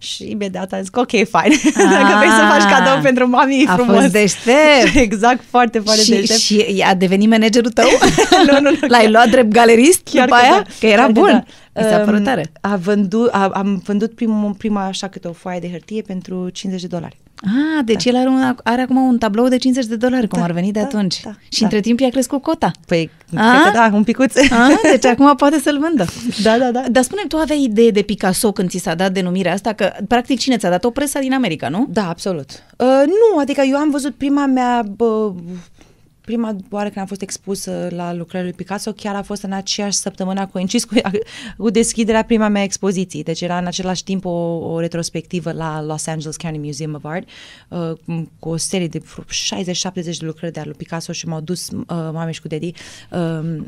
Și 0.00 0.30
imediat 0.30 0.72
am 0.72 0.80
zis 0.80 0.88
că 0.88 1.00
ok, 1.00 1.10
fine, 1.10 1.56
dacă 1.90 2.16
vrei 2.18 2.30
să 2.30 2.46
faci 2.50 2.72
cadou 2.72 3.00
pentru 3.02 3.28
mami, 3.28 3.62
e 3.62 3.68
A 3.68 3.74
frumos. 3.74 3.96
fost 3.96 4.12
deștept. 4.12 4.94
exact, 5.06 5.44
foarte, 5.50 5.78
foarte 5.78 6.02
și, 6.02 6.10
deștept. 6.10 6.40
și 6.40 6.82
a 6.86 6.94
devenit 6.94 7.28
managerul 7.28 7.70
tău? 7.70 7.84
nu, 8.46 8.60
nu, 8.60 8.70
nu. 8.80 8.86
L-ai 8.88 9.10
luat 9.10 9.28
drept 9.30 9.52
galerist 9.52 10.00
Chiar 10.04 10.24
după 10.28 10.36
că 10.40 10.42
aia? 10.46 10.62
da, 10.62 10.70
Că 10.80 10.86
era 10.86 10.96
chiar 10.96 11.06
că 11.12 11.20
bun. 11.20 11.44
da. 11.72 11.82
Mi 11.82 11.88
s-a 11.90 11.98
părut 11.98 12.18
Um, 12.18 12.24
tare. 12.24 12.50
A 12.60 12.76
vândut, 12.76 13.28
a, 13.32 13.48
am 13.48 13.82
vândut 13.84 14.14
primul, 14.14 14.52
prima 14.52 14.84
așa 14.84 15.08
câte 15.08 15.28
o 15.28 15.32
foaie 15.32 15.60
de 15.60 15.70
hârtie 15.70 16.02
pentru 16.02 16.48
50 16.48 16.80
de 16.88 16.94
dolari. 16.96 17.16
Ah, 17.44 17.84
deci 17.84 18.04
el 18.04 18.16
are, 18.16 18.28
un, 18.28 18.54
are 18.64 18.80
acum 18.82 18.96
un 18.96 19.18
tablou 19.18 19.48
de 19.48 19.56
50 19.56 19.86
de 19.88 19.96
dolari, 19.96 20.28
cum 20.28 20.38
Da, 20.38 20.44
ar 20.44 20.52
veni 20.52 20.72
de 20.72 20.78
da, 20.80 20.84
atunci. 20.84 21.20
da, 21.20 21.30
și 21.48 21.58
da. 21.60 21.64
între 21.66 21.80
timp 21.80 22.00
i-a 22.00 22.08
crescut 22.08 22.42
cota. 22.42 22.70
Păi, 22.86 23.10
A? 23.36 23.50
cred 23.50 23.62
că 23.62 23.70
da, 23.78 23.90
un 23.92 24.04
picuț. 24.04 24.36
Ah, 24.36 24.78
deci 24.82 25.04
acum 25.04 25.34
poate 25.36 25.58
să-l 25.58 25.78
vândă. 25.78 26.04
Da, 26.42 26.58
da, 26.58 26.70
da. 26.70 26.84
Dar 26.90 27.02
spune 27.02 27.22
tu 27.28 27.36
aveai 27.36 27.62
idee 27.62 27.90
de 27.90 28.02
Picasso 28.02 28.52
când 28.52 28.68
ți 28.70 28.78
s-a 28.78 28.94
dat 28.94 29.12
denumirea 29.12 29.52
asta? 29.52 29.72
Că 29.72 29.92
practic 30.08 30.38
cine 30.38 30.56
ți-a 30.56 30.70
dat-o? 30.70 30.90
Presa 30.90 31.20
din 31.20 31.32
America, 31.32 31.68
nu? 31.68 31.86
Da, 31.90 32.08
absolut. 32.08 32.50
Uh, 32.76 32.86
nu, 33.06 33.38
adică 33.38 33.62
eu 33.68 33.76
am 33.76 33.90
văzut 33.90 34.14
prima 34.14 34.46
mea, 34.46 34.82
bă, 34.96 35.32
prima 36.28 36.56
oară 36.70 36.86
când 36.86 36.98
am 36.98 37.06
fost 37.06 37.22
expusă 37.22 37.88
la 37.90 38.14
lucrările 38.14 38.48
lui 38.48 38.52
Picasso, 38.52 38.92
chiar 38.92 39.14
a 39.14 39.22
fost 39.22 39.42
în 39.42 39.52
aceeași 39.52 39.96
săptămână, 39.96 40.40
a 40.40 40.46
coincis 40.46 40.84
cu, 40.84 40.94
cu 41.56 41.70
deschiderea 41.70 42.24
prima 42.24 42.48
mea 42.48 42.62
expoziții. 42.62 43.22
Deci 43.22 43.40
era 43.40 43.58
în 43.58 43.66
același 43.66 44.04
timp 44.04 44.24
o, 44.24 44.30
o 44.72 44.80
retrospectivă 44.80 45.52
la 45.52 45.82
Los 45.82 46.06
Angeles 46.06 46.36
County 46.36 46.58
Museum 46.58 46.94
of 46.94 47.04
Art 47.04 47.28
uh, 47.68 47.92
cu 48.38 48.48
o 48.48 48.56
serie 48.56 48.86
de 48.86 49.02
vreo 49.12 49.24
60-70 49.62 49.94
de 49.94 50.12
lucrări 50.20 50.52
de 50.52 50.60
ale 50.60 50.68
lui 50.68 50.78
Picasso 50.78 51.12
și 51.12 51.26
m-au 51.26 51.40
dus 51.40 51.68
uh, 51.70 51.84
mami 51.88 52.32
și 52.32 52.40
cu 52.40 52.48
dedi 52.48 52.72
uh, 53.10 53.18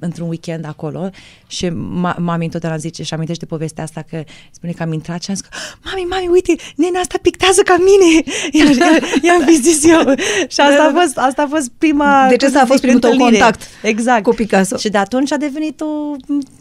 într-un 0.00 0.28
weekend 0.28 0.66
acolo 0.66 1.10
și 1.46 1.66
ma- 1.68 2.16
mami 2.16 2.44
întotdeauna 2.44 2.78
zice 2.78 3.02
și 3.02 3.14
amintește 3.14 3.46
povestea 3.46 3.84
asta 3.84 4.04
că 4.10 4.22
spune 4.50 4.72
că 4.72 4.82
am 4.82 4.92
intrat 4.92 5.22
și 5.22 5.30
am 5.30 5.36
zis 5.36 5.46
că 5.46 5.56
mami, 5.84 6.06
mami, 6.08 6.28
uite, 6.28 6.54
nena 6.76 7.00
asta 7.00 7.18
pictează 7.22 7.62
ca 7.62 7.76
mine. 7.76 8.22
I-am, 8.58 8.98
i-am 9.22 9.60
zis 9.60 9.84
eu. 9.84 10.14
Și 10.48 10.60
asta 10.60 10.92
a 10.92 11.00
fost, 11.00 11.18
asta 11.18 11.42
a 11.42 11.46
fost 11.46 11.70
prima 11.78 12.26
Deci 12.28 12.49
ăsta 12.50 12.62
a 12.62 12.66
fost 12.66 12.80
primul 12.80 13.00
tău 13.00 13.10
întâlnire. 13.10 13.38
contact 13.42 13.62
exact. 13.82 14.22
cu 14.22 14.30
Picasso. 14.34 14.76
Și 14.76 14.88
de 14.88 14.98
atunci 14.98 15.32
a 15.32 15.36
devenit 15.36 15.80
o, 15.80 15.86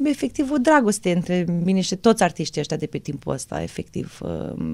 efectiv 0.04 0.52
o 0.52 0.58
dragoste 0.58 1.12
între 1.15 1.45
mine 1.63 1.82
și 1.82 1.95
toți 1.95 2.23
artiștii 2.23 2.62
ăștia 2.62 2.78
de 2.78 2.86
pe 2.86 2.97
timpul 2.97 3.34
ăsta, 3.34 3.62
efectiv. 3.62 4.17
Uh, 4.21 4.73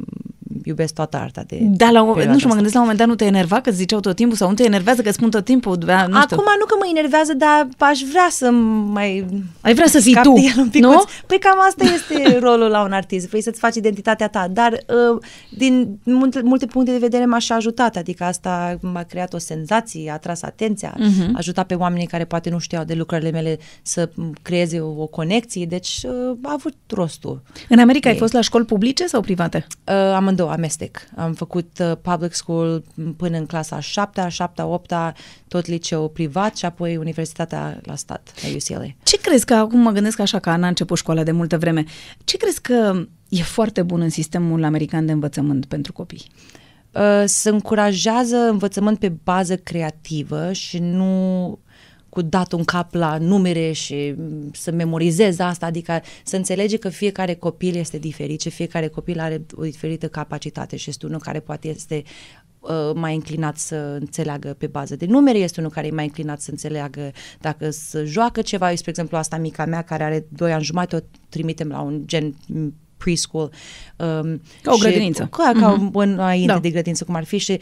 iubesc 0.64 0.94
toată 0.94 1.18
arta 1.18 1.44
de 1.48 1.58
Da, 1.62 1.90
la 1.90 2.02
un, 2.02 2.08
perioada 2.08 2.32
nu 2.32 2.38
știu, 2.38 2.48
mă 2.50 2.54
asta. 2.54 2.56
gândesc 2.56 2.74
la 2.74 2.80
un 2.80 2.86
moment 2.88 2.98
dat 2.98 3.08
nu 3.08 3.16
te 3.16 3.26
enerva 3.26 3.62
că 3.62 3.70
îți 3.70 3.78
ziceau 3.78 4.00
tot 4.00 4.16
timpul 4.16 4.38
sau 4.38 4.48
nu 4.50 4.54
te 4.54 4.64
enervează 4.64 5.02
că 5.02 5.12
spun 5.12 5.30
tot 5.30 5.46
timpul, 5.46 5.76
da, 5.78 6.08
nu 6.08 6.22
știu. 6.22 6.38
Acum 6.38 6.46
nu 6.60 6.66
că 6.66 6.76
mă 6.80 6.86
enervează, 6.90 7.34
dar 7.34 7.68
aș 7.78 8.00
vrea 8.10 8.28
să 8.30 8.50
mai 8.92 9.26
Ai 9.62 9.74
vrea 9.74 9.88
să 9.88 10.00
fii 10.00 10.12
scap 10.12 10.24
tu, 10.24 10.34
de 10.34 10.42
el 10.42 10.60
un 10.62 10.70
pic. 10.70 10.82
nu? 10.82 11.04
Păi 11.28 11.40
cam 11.40 11.58
asta 11.68 11.84
este 11.84 12.38
rolul 12.46 12.70
la 12.70 12.84
un 12.84 12.92
artist. 12.92 13.28
Vrei 13.30 13.42
să-ți 13.42 13.60
faci 13.60 13.76
identitatea 13.76 14.28
ta, 14.28 14.48
dar 14.52 14.72
uh, 14.72 15.22
din 15.58 15.98
multe, 16.04 16.42
multe 16.44 16.66
puncte 16.66 16.92
de 16.92 16.98
vedere 16.98 17.26
m-aș 17.26 17.44
și 17.44 17.52
ajutat. 17.52 17.96
Adică 17.96 18.24
asta 18.24 18.78
m-a 18.82 19.04
creat 19.04 19.34
o 19.34 19.38
senzație, 19.38 20.12
a 20.12 20.18
tras 20.18 20.42
atenția, 20.42 20.96
Mhm. 20.98 21.05
Uh-huh. 21.06 21.28
a 21.34 21.38
ajutat 21.38 21.68
pe 21.68 21.74
oamenii 21.74 22.08
care 22.08 22.26
poate 22.26 22.50
nu 22.50 22.60
știau 22.60 22.84
de 22.84 22.94
lucrările 22.94 23.32
mele 23.32 23.58
să 23.82 24.10
creeze 24.42 24.80
o, 24.80 25.02
o 25.02 25.08
conexie. 25.08 25.66
Deci 25.66 26.02
uh, 26.04 26.38
a 26.44 26.52
avut 26.52 26.76
rostul. 26.88 27.42
În 27.70 27.80
America 27.80 28.08
ai 28.08 28.14
Ei. 28.14 28.20
fost 28.20 28.34
la 28.34 28.42
școli 28.42 28.66
publice 28.66 29.08
sau 29.08 29.22
private? 29.22 29.68
Uh, 29.68 29.94
amândouă, 29.94 30.52
amestec. 30.52 30.98
Am 31.16 31.34
făcut 31.34 31.80
uh, 31.80 31.92
public 32.02 32.34
school 32.34 32.84
până 33.18 33.38
în 33.38 33.46
clasa 33.46 33.76
a 33.76 33.80
șaptea, 33.80 34.24
a 34.24 34.30
șaptea, 34.30 34.64
a 34.64 34.68
opta, 34.68 35.14
tot 35.48 35.66
liceu 35.66 36.10
privat 36.10 36.58
și 36.58 36.66
apoi 36.66 36.98
universitatea 36.98 37.80
la 37.84 37.96
stat, 37.96 38.34
la 38.42 38.48
UCLA. 38.56 38.88
Ce 39.04 39.18
crezi 39.18 39.46
că, 39.46 39.54
acum 39.54 39.80
mă 39.80 39.92
gândesc 39.92 40.20
așa 40.20 40.40
că 40.40 40.50
Ana 40.50 40.66
a 40.66 40.70
început 40.70 40.98
școala 40.98 41.24
de 41.24 41.32
multă 41.32 41.58
vreme, 41.58 41.84
ce 42.24 42.38
crezi 42.38 42.62
că 42.62 43.06
e 43.30 43.42
foarte 43.42 43.82
bun 43.82 44.02
în 44.02 44.10
sistemul 44.10 44.64
american 44.64 45.06
de 45.06 45.12
învățământ 45.12 45.66
pentru 45.66 45.94
copii? 45.94 46.26
Uh, 46.30 46.65
se 47.26 47.50
încurajează 47.50 48.36
învățământ 48.36 49.00
pe 49.00 49.10
bază 49.24 49.58
creativă 49.58 50.54
și 50.54 50.80
nu 50.80 51.60
cu 52.16 52.22
dat 52.22 52.52
un 52.52 52.64
cap 52.64 52.94
la 52.94 53.18
numere 53.18 53.72
și 53.72 54.14
mm, 54.18 54.52
să 54.54 54.72
memorizez 54.72 55.40
asta, 55.40 55.66
adică 55.66 56.02
să 56.24 56.36
înțelege 56.36 56.78
că 56.78 56.90
fiecare 56.90 57.34
copil 57.34 57.76
este 57.76 57.98
diferit 57.98 58.42
și 58.42 58.50
fiecare 58.50 58.88
copil 58.88 59.20
are 59.20 59.46
o 59.56 59.64
diferită 59.64 60.08
capacitate 60.08 60.76
și 60.76 60.90
este 60.90 61.06
unul 61.06 61.20
care 61.20 61.40
poate 61.40 61.68
este 61.68 62.04
uh, 62.60 62.92
mai 62.94 63.16
înclinat 63.16 63.58
să 63.58 63.76
înțeleagă 63.76 64.56
pe 64.58 64.68
bază 64.68 64.96
de 64.96 65.06
numere, 65.06 65.38
este 65.38 65.60
unul 65.60 65.72
care 65.72 65.88
e 65.88 65.92
mai 65.92 66.04
înclinat 66.04 66.42
să 66.42 66.52
înțeleagă 66.52 67.12
dacă 67.40 67.70
să 67.70 68.04
joacă 68.04 68.42
ceva. 68.42 68.70
Eu, 68.70 68.76
spre 68.76 68.90
exemplu, 68.90 69.18
asta 69.18 69.38
mica 69.38 69.66
mea 69.66 69.82
care 69.82 70.04
are 70.04 70.26
2 70.30 70.54
ani 70.54 70.64
jumate, 70.64 70.96
o 70.96 71.00
trimitem 71.30 71.68
la 71.68 71.82
un 71.82 72.02
gen 72.06 72.36
mm, 72.48 72.74
preschool. 73.06 73.50
Um, 73.98 74.42
Ca 74.62 74.72
o 74.72 74.76
și- 74.76 74.82
grădiniță. 74.82 75.28
Ca, 75.32 75.52
ca 75.60 75.68
Mhm. 75.70 75.90
un 75.94 76.10
înainte 76.10 76.52
Da. 76.54 76.60
de 76.60 76.70
grădință, 76.70 77.04
cum 77.04 77.16
ar 77.16 77.24
fi 77.24 77.38
și 77.38 77.60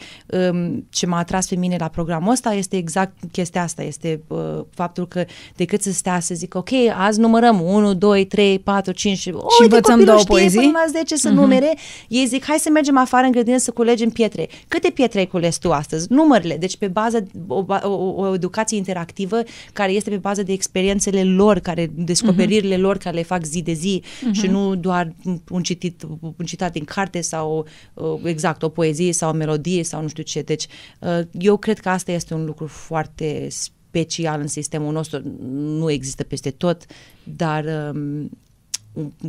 um, 0.50 0.86
ce 0.90 1.06
m-a 1.06 1.18
atras 1.18 1.46
pe 1.46 1.54
mine 1.56 1.76
la 1.78 1.88
programul 1.88 2.32
ăsta 2.32 2.52
este 2.52 2.76
exact 2.76 3.16
chestia 3.32 3.62
asta, 3.62 3.82
este 3.82 4.22
uh, 4.28 4.38
faptul 4.70 5.08
că 5.08 5.24
decât 5.56 5.82
să 5.82 5.92
stea 5.92 6.20
să 6.20 6.34
zic, 6.34 6.54
ok, 6.54 6.68
azi 6.98 7.20
numărăm 7.20 7.60
1, 7.60 7.94
2, 7.94 8.24
3, 8.24 8.58
4, 8.58 8.92
5 8.92 9.18
și, 9.18 9.28
oh, 9.30 9.42
uite, 9.60 9.62
învățăm 9.62 9.80
copilul 9.82 10.04
două 10.04 10.18
știe 10.18 10.34
poezii? 10.34 10.58
până 10.58 10.70
la 10.72 10.90
10 10.98 11.16
să 11.16 11.28
Mhm. 11.28 11.36
numere, 11.40 11.74
ei 12.08 12.26
zic, 12.26 12.44
hai 12.44 12.56
să 12.58 12.70
mergem 12.72 12.98
afară 12.98 13.24
în 13.26 13.30
grădină 13.32 13.56
să 13.56 13.70
culegem 13.70 14.08
pietre. 14.10 14.48
Câte 14.68 14.90
pietre 14.90 15.18
ai 15.18 15.26
cules 15.26 15.56
tu 15.58 15.72
astăzi? 15.72 16.06
Numărele, 16.12 16.56
deci 16.56 16.76
pe 16.76 16.86
bază, 16.88 17.24
o, 17.46 17.62
ba- 17.62 17.80
o, 17.84 18.12
o 18.16 18.34
educație 18.34 18.76
interactivă 18.76 19.42
care 19.72 19.92
este 19.92 20.10
pe 20.10 20.16
bază 20.16 20.42
de 20.42 20.52
experiențele 20.52 21.24
lor, 21.24 21.58
care 21.58 21.90
descoperirile 21.94 22.76
lor 22.76 22.96
care 22.96 23.16
le 23.16 23.22
fac 23.22 23.44
zi 23.44 23.62
de 23.62 23.72
zi 23.72 24.02
și 24.32 24.46
nu 24.46 24.74
doar 24.74 25.12
un 25.50 25.62
citit, 25.62 26.02
un 26.20 26.44
citat 26.44 26.72
din 26.72 26.84
carte 26.84 27.20
sau 27.20 27.66
uh, 27.94 28.20
exact 28.24 28.62
o 28.62 28.68
poezie 28.68 29.12
sau 29.12 29.30
o 29.30 29.36
melodie 29.36 29.82
sau 29.82 30.02
nu 30.02 30.08
știu 30.08 30.22
ce. 30.22 30.42
Deci 30.42 30.66
uh, 31.00 31.20
eu 31.38 31.56
cred 31.56 31.78
că 31.78 31.88
asta 31.88 32.12
este 32.12 32.34
un 32.34 32.44
lucru 32.44 32.66
foarte 32.66 33.48
special 33.50 34.40
în 34.40 34.46
sistemul 34.46 34.92
nostru. 34.92 35.22
Nu 35.50 35.90
există 35.90 36.22
peste 36.22 36.50
tot, 36.50 36.84
dar 37.24 37.64
um, 37.94 38.30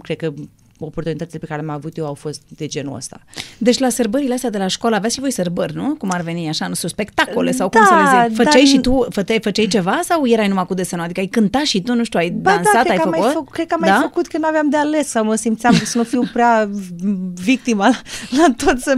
cred 0.01 0.17
că 0.17 0.33
oportunitățile 0.79 1.39
pe 1.39 1.45
care 1.45 1.61
le-am 1.61 1.75
avut 1.75 1.97
eu 1.97 2.05
au 2.05 2.13
fost 2.13 2.41
de 2.57 2.65
genul 2.65 2.95
ăsta. 2.95 3.19
Deci 3.57 3.77
la 3.77 3.89
sărbările 3.89 4.33
astea 4.33 4.49
de 4.49 4.57
la 4.57 4.67
școală 4.67 4.95
aveți 4.95 5.13
și 5.13 5.19
voi 5.19 5.31
sărbări, 5.31 5.75
nu? 5.75 5.95
Cum 5.97 6.09
ar 6.13 6.21
veni 6.21 6.47
așa, 6.47 6.67
nu 6.67 6.73
știu, 6.75 6.87
spectacole 6.87 7.51
sau 7.51 7.69
Da, 7.69 7.79
cum 7.79 7.87
să 7.87 7.93
le 8.03 8.27
zic. 8.27 8.35
Făceai 8.37 8.53
dar- 8.61 8.65
și 8.71 8.79
tu, 8.79 9.05
făceai, 9.09 9.39
făceai 9.41 9.67
ceva 9.67 9.99
sau 10.03 10.27
erai 10.27 10.47
numai 10.47 10.65
cu 10.65 10.73
desenul? 10.73 11.03
Adică 11.05 11.19
ai 11.19 11.25
cântat 11.25 11.61
și 11.63 11.81
tu, 11.81 11.93
nu 11.93 12.03
știu, 12.03 12.19
ai 12.19 12.29
Ba 12.29 12.51
dansat, 12.53 12.73
da, 12.73 12.79
cred 12.79 12.91
ai 12.91 12.97
că 12.97 13.03
am 13.03 13.09
făcut? 13.11 13.23
mai 13.25 13.33
făcut, 13.33 13.51
cred 13.53 13.67
că 13.67 13.73
am 13.73 13.81
da? 13.85 13.91
mai 13.91 14.01
făcut 14.01 14.27
când 14.27 14.45
aveam 14.47 14.69
de 14.69 14.77
ales 14.77 15.07
sau 15.07 15.23
mă 15.23 15.35
simțeam 15.35 15.77
că 15.77 15.85
să 15.85 15.97
nu 15.97 16.03
fiu 16.03 16.29
prea 16.33 16.69
victima 17.43 17.87
la, 17.87 17.95
la 18.37 18.53
tot 18.65 18.79
să 18.79 18.93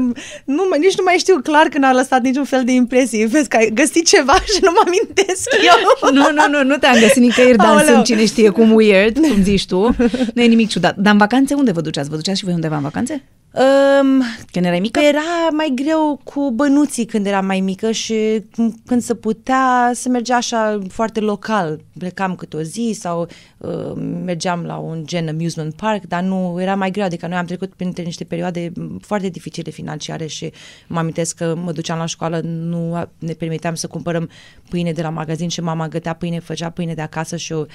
nu 0.45 0.65
mai, 0.69 0.79
nici 0.79 0.97
nu 0.97 1.03
mai 1.05 1.15
știu 1.17 1.39
clar 1.43 1.67
că 1.67 1.77
n-a 1.77 1.91
lăsat 1.93 2.21
niciun 2.21 2.43
fel 2.43 2.63
de 2.63 2.71
impresie. 2.71 3.25
Vezi 3.25 3.47
că 3.47 3.57
ai 3.57 3.71
găsit 3.73 4.07
ceva 4.07 4.33
și 4.53 4.59
nu 4.61 4.71
mă 4.73 4.81
amintesc 4.85 5.49
eu. 5.65 5.75
Nu, 6.17 6.21
nu, 6.31 6.57
nu, 6.57 6.63
nu 6.63 6.75
te-am 6.77 6.99
găsit 6.99 7.21
nicăieri 7.21 7.57
dansând 7.57 7.87
Aoleu. 7.89 8.03
cine 8.03 8.25
știe 8.25 8.49
cum 8.49 8.71
weird, 8.73 9.17
cum 9.17 9.43
zici 9.43 9.65
tu. 9.65 9.95
Nu 10.33 10.41
e 10.41 10.45
nimic 10.45 10.69
ciudat. 10.69 10.95
Dar 10.95 11.11
în 11.11 11.17
vacanțe 11.17 11.53
unde 11.53 11.66
duceați 12.15 12.39
și 12.39 12.45
voi 12.45 12.53
undeva 12.53 12.75
în 12.75 12.81
vacanțe? 12.81 13.23
Um, 13.57 14.23
Când 14.51 14.65
erai 14.65 14.79
mică? 14.79 14.99
Era 14.99 15.19
mai 15.51 15.71
greu 15.75 16.19
cu 16.23 16.51
bănuții 16.51 17.05
când 17.05 17.25
eram 17.25 17.45
mai 17.45 17.59
mică 17.59 17.91
și 17.91 18.39
c- 18.41 18.83
când 18.85 19.01
se 19.01 19.13
putea 19.15 19.91
se 19.93 20.09
mergea 20.09 20.35
așa 20.35 20.79
foarte 20.89 21.19
local. 21.19 21.79
Plecam 21.97 22.35
câte 22.35 22.57
o 22.57 22.61
zi 22.61 22.95
sau 22.99 23.27
uh, 23.57 23.93
mergeam 24.25 24.63
la 24.63 24.75
un 24.77 25.01
gen 25.05 25.27
amusement 25.27 25.73
park, 25.73 26.03
dar 26.07 26.21
nu 26.23 26.57
era 26.61 26.75
mai 26.75 26.91
greu. 26.91 27.05
Adică 27.05 27.27
noi 27.27 27.37
am 27.37 27.45
trecut 27.45 27.73
printre 27.73 28.03
niște 28.03 28.23
perioade 28.23 28.71
m, 28.75 28.97
foarte 29.01 29.27
dificile 29.29 29.71
financiare 29.71 30.25
și 30.25 30.51
mă 30.87 30.99
amintesc 30.99 31.35
că 31.35 31.55
mă 31.63 31.71
duceam 31.71 31.97
la 31.97 32.05
școală, 32.05 32.39
nu 32.43 32.95
a- 32.95 33.09
ne 33.19 33.33
permiteam 33.33 33.75
să 33.75 33.87
cumpărăm 33.87 34.29
pâine 34.69 34.91
de 34.91 35.01
la 35.01 35.09
magazin 35.09 35.47
și 35.49 35.61
mama 35.61 35.87
gătea 35.87 36.13
pâine, 36.13 36.39
făcea 36.39 36.69
pâine 36.69 36.93
de 36.93 37.01
acasă 37.01 37.35
și 37.35 37.51
eu, 37.51 37.67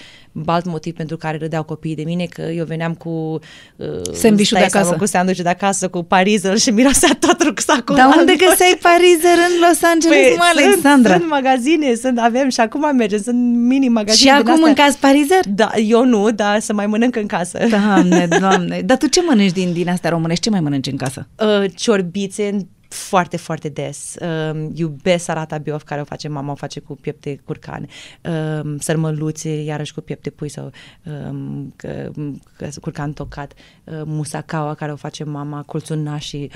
alt 0.47 0.65
motiv 0.65 0.95
pentru 0.95 1.17
care 1.17 1.37
râdeau 1.37 1.63
copiii 1.63 1.95
de 1.95 2.03
mine, 2.05 2.25
că 2.25 2.43
eu 2.43 2.65
veneam 2.65 2.95
cu 2.95 3.09
uh, 3.09 3.87
Sandwich-ul 4.13 4.59
de 4.59 4.65
stai 4.65 4.69
seama, 4.69 4.87
acasă. 4.87 4.97
cu 4.97 5.07
sandwich 5.07 5.41
de 5.41 5.49
acasă, 5.49 5.71
cu 5.91 6.03
parizel 6.03 6.57
și 6.57 6.71
mirosea 6.71 7.17
tot 7.19 7.43
rucsacul. 7.43 7.95
Dar 7.97 8.07
la 8.07 8.19
unde 8.19 8.35
noi. 8.39 8.49
găseai 8.49 8.79
parizer 8.83 9.37
în 9.49 9.69
Los 9.69 9.83
Angeles, 9.83 10.29
Păi, 10.29 10.37
mă, 10.37 10.51
sunt, 10.55 10.65
Alexandra? 10.67 11.17
Sunt 11.17 11.29
magazine, 11.29 11.95
sunt, 11.95 12.19
avem 12.19 12.49
și 12.49 12.61
acum 12.61 12.97
mergem, 12.97 13.21
sunt 13.23 13.39
mini 13.55 13.89
magazine. 13.89 14.17
Și 14.17 14.23
din 14.25 14.33
acum 14.33 14.51
astea. 14.53 14.67
mâncați 14.67 14.99
parizer? 14.99 15.41
Da, 15.49 15.71
eu 15.77 16.05
nu, 16.05 16.31
dar 16.31 16.61
să 16.61 16.73
mai 16.73 16.87
mănânc 16.87 17.17
în 17.17 17.27
casă. 17.27 17.59
Doamne, 17.69 18.27
doamne. 18.41 18.81
Dar 18.85 18.97
tu 18.97 19.07
ce 19.07 19.23
mănânci 19.27 19.53
din, 19.53 19.73
din 19.73 19.89
astea 19.89 20.11
românești? 20.11 20.43
Ce 20.43 20.51
mai 20.51 20.61
mănânci 20.61 20.87
în 20.87 20.97
casă? 20.97 21.27
Uh, 21.39 21.65
ciorbițe 21.75 22.57
foarte, 22.93 23.37
foarte 23.37 23.69
des. 23.69 24.17
Uh, 24.21 24.69
iubesc 24.75 25.29
arata 25.29 25.59
biof 25.59 25.83
care 25.83 26.01
o 26.01 26.05
face 26.05 26.29
mama, 26.29 26.53
o 26.53 26.55
face 26.55 26.81
cu 26.81 26.95
piept 26.95 27.23
de 27.23 27.39
curcan. 27.45 27.89
Uh, 28.23 28.75
sărmăluțe, 28.79 29.63
iarăși 29.63 29.95
cu 29.95 30.01
piept 30.01 30.23
de 30.23 30.31
pui 30.31 30.49
sau 30.49 30.71
uh, 31.05 31.65
că, 31.77 32.11
că, 32.57 32.69
curcan 32.81 33.13
tocat. 33.13 33.53
Uh, 33.85 34.03
musacaua 34.05 34.75
care 34.75 34.93
o 34.93 34.97
face 34.97 35.25
mama, 35.25 35.63
colțunașii. 35.67 36.51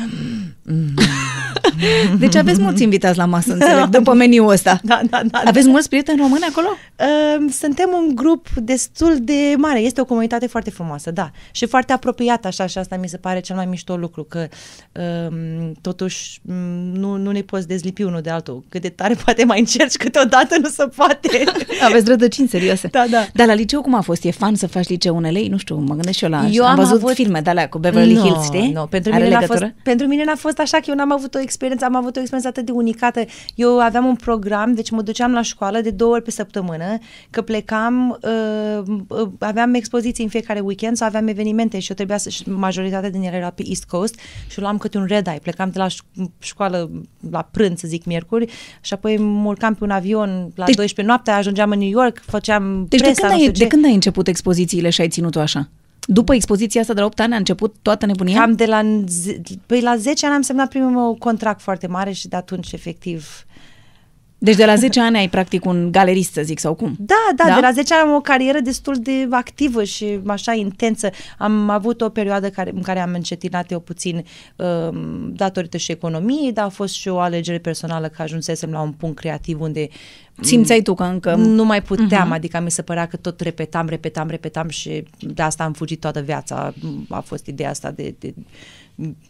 Deci 2.19 2.35
aveți 2.35 2.61
mulți 2.61 2.83
invitați 2.83 3.19
la 3.19 3.25
masă, 3.25 3.53
înțeleg, 3.53 3.85
după 3.85 4.15
meniul 4.15 4.49
ăsta. 4.49 4.81
Da, 4.87 5.01
da, 5.11 5.21
da. 5.31 5.43
Aveți 5.45 5.69
mulți 5.69 5.89
prieteni 5.89 6.21
români 6.21 6.47
acolo? 6.51 6.69
Uh, 6.99 7.53
suntem 7.53 7.91
un 7.93 8.15
grup 8.15 8.49
destul 8.49 9.17
de 9.21 9.55
mare. 9.57 9.79
Este 9.79 10.01
o 10.01 10.05
comunitate 10.05 10.47
foarte 10.47 10.71
frumoasă, 10.71 11.11
da. 11.11 11.31
Și 11.51 11.67
foarte 11.67 11.93
apropiată, 11.93 12.47
așa, 12.47 12.67
și 12.67 12.79
asta 12.79 12.97
mi 12.97 13.09
se 13.09 13.17
pare 13.17 13.41
cel 13.41 13.57
mai 13.57 13.67
mișto 13.67 13.97
lucru, 13.97 14.25
că 14.25 14.49
um, 14.93 15.73
totuși 15.81 16.26
um, 16.49 16.55
nu, 16.93 17.17
nu 17.17 17.31
ne 17.31 17.41
poți 17.41 17.69
dezlipi 17.69 18.03
unul 18.03 18.21
de 18.21 18.31
altul. 18.31 18.65
Cât 18.69 18.81
de 18.83 18.89
tare 18.89 19.15
poate 19.25 19.45
mai 19.45 19.59
încerci, 19.59 19.97
câteodată 19.97 20.57
nu 20.63 20.69
se 20.69 20.87
poate. 20.97 21.45
Aveți 21.89 22.09
rădăcini 22.09 22.49
serioase. 22.49 22.89
Da, 22.89 23.05
da. 23.11 23.27
Dar 23.35 23.47
la 23.47 23.55
liceu 23.55 23.81
cum 23.81 23.95
a 23.95 24.01
fost? 24.01 24.25
E 24.25 24.31
fan 24.31 24.55
să 24.55 24.67
faci 24.67 24.89
liceu 24.89 25.17
unelei? 25.17 25.49
Nu 25.49 25.57
știu, 25.57 25.77
mă 25.77 25.95
gândesc 25.95 26.17
și 26.17 26.25
eu 26.25 26.31
la 26.31 26.47
Eu 26.51 26.65
am 26.65 26.71
am 26.71 26.77
văzut 26.77 27.03
avut- 27.03 27.15
filme 27.15 27.41
de 27.41 27.51
alea 27.51 27.69
cu 27.69 27.79
Beverly 27.79 28.13
No, 28.15 28.21
Hills, 28.23 28.45
știi? 28.45 28.71
No, 28.73 28.85
pentru, 28.87 29.13
Are 29.13 29.23
mine 29.23 29.35
n-a 29.35 29.41
legătură? 29.41 29.65
fost, 29.67 29.83
pentru 29.83 30.07
mine 30.07 30.25
n-a 30.25 30.35
fost 30.37 30.59
așa 30.59 30.77
că 30.79 30.85
eu 30.89 30.95
n-am 30.95 31.13
avut 31.13 31.35
o 31.35 31.39
experiență, 31.39 31.85
am 31.85 31.97
avut 31.97 32.17
o 32.17 32.21
experiență 32.21 32.49
atât 32.49 32.65
de 32.65 32.73
unicată. 32.73 33.25
Eu 33.55 33.79
aveam 33.81 34.05
un 34.07 34.15
program, 34.17 34.75
deci 34.75 34.91
mă 34.91 35.03
duceam 35.03 35.33
la 35.33 35.43
școală 35.43 35.81
de 35.81 35.91
două 35.91 36.13
ori 36.13 36.23
pe 36.23 36.31
săptămână, 36.31 36.99
că 37.31 37.43
plecam, 37.43 38.19
uh, 38.23 38.83
uh, 39.09 39.29
aveam 39.39 39.75
expoziții 39.75 40.25
în 40.25 40.31
fiecare 40.31 40.61
weekend 40.61 40.97
sau 40.97 41.07
aveam 41.07 41.29
evenimente 41.29 41.79
și 41.79 41.89
eu 41.91 41.97
trebuia 41.97 42.17
să, 42.19 42.29
și 42.29 42.49
majoritatea 42.51 43.11
din 43.11 43.23
ele 43.23 43.37
era 43.37 43.51
pe 43.51 43.63
East 43.67 43.85
Coast 43.85 44.19
și 44.51 44.61
luam 44.61 44.79
câte 44.79 44.99
un 44.99 45.05
red 45.09 45.27
eye. 45.27 45.39
Plecam 45.43 45.71
de 45.71 45.79
la 45.79 45.87
ș- 45.87 46.16
școală 46.39 46.91
la 47.31 47.49
prânz, 47.51 47.79
să 47.79 47.89
zic, 47.89 48.05
miercuri 48.05 48.53
și 48.81 48.93
apoi 48.93 49.17
mă 49.17 49.49
urcam 49.49 49.75
pe 49.75 49.85
un 49.85 49.91
avion 49.91 50.29
la 50.55 50.65
Deci- 50.65 50.75
12 50.75 51.03
noaptea, 51.03 51.37
ajungeam 51.37 51.71
în 51.71 51.79
New 51.79 51.89
York, 51.89 52.23
făceam 52.27 52.87
Deci 52.89 53.01
de 53.01 53.07
presa, 53.07 53.21
când, 53.21 53.33
nu 53.33 53.37
ai, 53.39 53.41
știu 53.41 53.53
ce. 53.53 53.63
de 53.63 53.67
când 53.69 53.85
ai 53.85 53.95
început 53.95 54.29
expozițiile 54.29 54.91
și 54.91 55.01
ai 55.01 55.09
ținut-o 55.09 55.41
așa? 55.41 55.69
După 56.09 56.35
expoziția 56.35 56.81
asta 56.81 56.93
de 56.95 57.01
la 57.01 57.07
8 57.07 57.21
ani 57.21 57.33
a 57.35 57.37
început 57.37 57.75
toată 57.83 58.07
nebunia? 58.07 58.39
Cam 58.41 58.53
de 58.53 58.65
la, 58.67 58.83
ze- 59.07 59.41
păi 59.67 59.81
la 59.81 59.97
10 59.97 60.27
ani 60.27 60.35
am 60.35 60.43
semnat 60.43 60.69
primul 60.69 60.91
meu 60.91 61.17
contract 61.19 61.61
foarte 61.61 61.87
mare 61.87 62.13
și 62.13 62.29
de 62.29 62.37
atunci, 62.37 62.73
efectiv... 62.73 63.45
Deci 64.39 64.57
de 64.57 64.65
la 64.65 64.75
10 64.75 65.01
ani 65.01 65.17
ai 65.17 65.29
practic 65.29 65.65
un 65.65 65.91
galerist, 65.93 66.33
să 66.33 66.43
zic, 66.43 66.59
sau 66.59 66.75
cum? 66.75 66.95
Da, 66.99 67.15
da, 67.37 67.45
Da? 67.45 67.49
da, 67.49 67.55
de 67.55 67.61
la 67.61 67.73
10 67.73 67.95
ani 67.95 68.09
am 68.09 68.15
o 68.15 68.21
carieră 68.21 68.61
destul 68.61 68.95
de 68.99 69.27
activă 69.31 69.85
și 69.85 70.21
așa 70.27 70.53
intensă. 70.53 71.11
Am 71.39 71.69
avut 71.69 72.01
o 72.01 72.09
perioadă 72.09 72.51
care, 72.51 72.71
în 72.75 72.83
care 72.83 73.01
am 73.01 73.13
încetinat 73.15 73.71
eu 73.71 73.81
puțin 73.81 74.25
um, 74.57 75.33
datorită 75.35 75.77
și 75.77 75.93
economiei, 75.93 76.53
dar 76.53 76.65
a 76.65 76.69
fost 76.69 76.95
și 76.95 77.09
o 77.09 77.19
alegere 77.19 77.59
personală 77.59 78.09
că 78.09 78.23
ajunsesem 78.23 78.71
la 78.71 78.81
un 78.81 78.93
punct 78.93 79.17
creativ 79.17 79.61
unde 79.61 79.89
Simțeai 80.41 80.83
tu 80.83 80.95
că 80.95 81.03
încă... 81.03 81.35
nu 81.35 81.65
mai 81.65 81.83
puteam, 81.83 82.31
uh-huh. 82.31 82.35
adică 82.35 82.61
mi 82.61 82.71
se 82.71 82.83
părea 82.83 83.07
că 83.07 83.17
tot 83.17 83.41
repetam, 83.41 83.89
repetam, 83.89 84.29
repetam 84.29 84.69
și 84.69 85.05
de 85.19 85.43
asta 85.43 85.65
am 85.65 85.73
fugit 85.73 86.01
toată 86.01 86.21
viața. 86.21 86.75
A 87.09 87.21
fost 87.21 87.47
ideea 87.47 87.71
asta 87.71 87.91
de, 87.91 88.15
de 88.19 88.35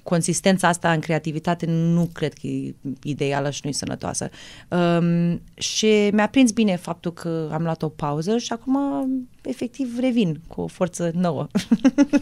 consistența 0.02 0.68
asta 0.68 0.92
în 0.92 1.00
creativitate 1.00 1.66
nu 1.68 2.08
cred 2.12 2.32
că 2.32 2.46
e 2.46 2.74
ideală 3.02 3.50
și 3.50 3.60
nu 3.64 3.70
e 3.70 3.72
sănătoasă. 3.72 4.30
Um, 4.68 5.40
și 5.54 6.10
mi-a 6.12 6.28
prins 6.28 6.50
bine 6.50 6.76
faptul 6.76 7.12
că 7.12 7.48
am 7.52 7.62
luat 7.62 7.82
o 7.82 7.88
pauză 7.88 8.38
și 8.38 8.52
acum 8.52 8.78
efectiv 9.42 9.98
revin 10.00 10.40
cu 10.48 10.60
o 10.60 10.66
forță 10.66 11.10
nouă. 11.14 11.46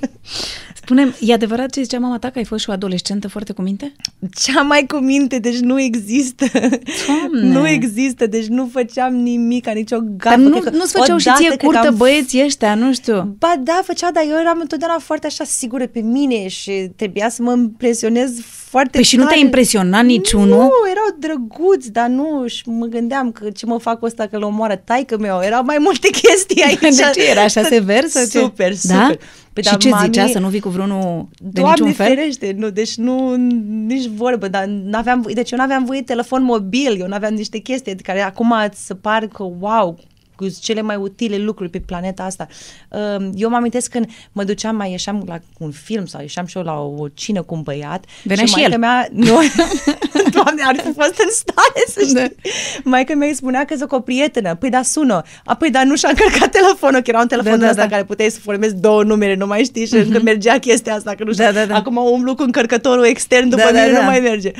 Spune-mi, 0.82 1.16
e 1.20 1.32
adevărat 1.32 1.70
ce 1.70 1.82
zicea 1.82 1.98
mama 1.98 2.18
ta 2.18 2.30
că 2.30 2.38
ai 2.38 2.44
fost 2.44 2.62
și 2.62 2.70
o 2.70 2.72
adolescentă 2.72 3.28
foarte 3.28 3.52
cu 3.52 3.62
minte? 3.62 3.92
Cea 4.34 4.62
mai 4.62 4.86
cu 4.86 4.96
minte, 4.96 5.38
deci 5.38 5.58
nu 5.58 5.80
există. 5.80 6.44
Doamne! 7.06 7.58
Nu 7.58 7.68
există, 7.68 8.26
deci 8.26 8.46
nu 8.46 8.68
făceam 8.72 9.14
nimic, 9.14 9.66
nicio 9.66 9.98
gafă. 10.00 10.36
Dar 10.36 10.38
nu, 10.38 10.50
Cred 10.50 10.72
că 10.72 10.76
nu-ți 10.76 10.92
făceau 10.92 11.18
și 11.18 11.26
odată 11.26 11.40
ție 11.42 11.48
cred 11.48 11.60
că 11.60 11.66
curtă 11.66 11.86
am 11.86 11.96
băieții 11.96 12.44
ăștia, 12.44 12.74
nu 12.74 12.92
știu. 12.92 13.36
Ba 13.38 13.54
da, 13.64 13.80
făcea, 13.84 14.10
dar 14.10 14.22
eu 14.28 14.38
eram 14.40 14.58
întotdeauna 14.60 14.98
foarte 14.98 15.26
așa 15.26 15.44
sigură 15.44 15.86
pe 15.86 16.00
mine 16.00 16.48
și 16.48 16.90
trebuia 16.96 17.28
să 17.34 17.42
mă 17.42 17.52
impresionez 17.56 18.30
foarte 18.44 18.90
Păi 18.92 19.02
și 19.02 19.16
nu 19.16 19.22
tare. 19.22 19.34
te-a 19.34 19.44
impresionat 19.44 20.04
niciunul? 20.04 20.46
Nu, 20.48 20.70
erau 20.90 21.16
drăguți, 21.18 21.92
dar 21.92 22.06
nu, 22.08 22.46
și 22.46 22.62
mă 22.68 22.86
gândeam 22.86 23.32
că 23.32 23.50
ce 23.50 23.66
mă 23.66 23.78
fac 23.78 24.02
ăsta 24.02 24.26
că 24.26 24.38
l 24.38 24.42
omoară 24.42 24.76
taică 24.84 25.18
meu. 25.18 25.40
Erau 25.42 25.62
mai 25.64 25.76
multe 25.80 26.08
chestii 26.22 26.62
aici. 26.66 26.80
De 26.96 27.10
ce? 27.14 27.30
Era 27.30 27.42
așa 27.42 27.62
sever 27.72 28.04
sau 28.06 28.22
ce? 28.22 28.28
Super, 28.38 28.68
Da? 28.82 29.00
super. 29.00 29.18
Păi, 29.52 29.62
și 29.62 29.70
dar 29.70 29.78
ce 29.78 29.88
mami- 29.90 30.04
zicea? 30.04 30.26
Să 30.26 30.38
nu 30.38 30.48
vii 30.48 30.60
cu 30.60 30.68
vreunul 30.68 31.28
de 31.38 31.60
Doamne 31.60 31.70
niciun 31.70 31.92
fel? 31.92 32.06
ferește, 32.06 32.54
nu, 32.58 32.70
deci 32.70 32.94
nu, 32.94 33.34
nici 33.86 34.06
vorbă, 34.16 34.48
dar 34.48 34.64
n-aveam, 34.64 35.20
voie- 35.20 35.34
deci 35.34 35.50
eu 35.50 35.58
nu 35.58 35.64
aveam 35.64 35.84
voie 35.84 36.02
telefon 36.02 36.42
mobil, 36.42 36.96
eu 37.00 37.06
nu 37.06 37.14
aveam 37.14 37.34
niște 37.34 37.58
chestii 37.58 37.94
care 37.96 38.20
acum 38.20 38.54
îți 38.70 38.86
se 38.86 38.94
par 38.94 39.26
că, 39.26 39.42
wow, 39.60 39.98
cu 40.36 40.46
cele 40.60 40.80
mai 40.80 40.96
utile 40.96 41.36
lucruri 41.36 41.70
pe 41.70 41.80
planeta 41.80 42.22
asta. 42.22 42.46
Um, 42.88 43.32
Eu 43.34 43.48
mă 43.48 43.56
amintesc 43.56 43.90
când 43.90 44.08
mă 44.32 44.44
duceam, 44.44 44.76
mai 44.76 44.90
ieșeam 44.90 45.22
la 45.26 45.38
un 45.58 45.70
film 45.70 46.06
sau 46.06 46.20
ieșeam 46.20 46.46
și 46.46 46.56
eu 46.56 46.62
la 46.62 46.80
o 46.80 47.08
cină 47.14 47.42
cu 47.42 47.54
un 47.54 47.62
băiat. 47.62 48.04
Venea 48.22 48.44
și 48.44 48.52
maica 48.52 48.72
el. 48.72 48.78
Mea, 48.78 49.08
nu, 49.12 49.24
Doamne, 50.34 50.62
ar 50.66 50.76
fi 50.76 50.92
fost 50.92 51.18
în 51.18 51.30
stare 51.30 51.84
să 51.88 52.00
știi. 52.00 52.14
Da. 52.14 52.26
Maica 52.84 53.14
mea 53.14 53.28
îi 53.28 53.34
spunea 53.34 53.64
că 53.64 53.86
cu 53.86 53.94
o 53.94 54.00
prietenă. 54.00 54.54
Păi 54.54 54.70
da, 54.70 54.82
sună. 54.82 55.22
Apoi 55.44 55.70
da, 55.70 55.84
nu 55.84 55.96
și-a 55.96 56.08
încărcat 56.08 56.50
telefonul, 56.50 57.00
că 57.00 57.10
era 57.10 57.20
un 57.20 57.26
telefon 57.26 57.50
Da, 57.50 57.56
da, 57.56 57.64
da, 57.64 57.70
ăsta 57.70 57.82
da. 57.82 57.88
care 57.88 58.04
puteai 58.04 58.30
să 58.30 58.38
formezi 58.40 58.74
două 58.74 59.02
numere, 59.02 59.34
nu 59.34 59.46
mai 59.46 59.64
știi, 59.64 59.86
și 59.86 59.94
încă 59.94 60.20
mergea 60.20 60.58
chestia 60.58 60.94
asta, 60.94 61.14
că 61.14 61.24
nu 61.24 61.32
știu. 61.32 61.44
Da, 61.44 61.52
da, 61.52 61.66
da. 61.66 61.74
Acum 61.74 61.96
umblu 61.96 62.34
cu 62.34 62.42
încărcătorul 62.42 63.04
extern 63.04 63.48
după 63.48 63.62
Da, 63.62 63.72
da, 63.72 63.80
mine, 63.80 63.92
da. 63.92 63.98
nu 63.98 64.04
mai 64.04 64.20
merge. 64.20 64.50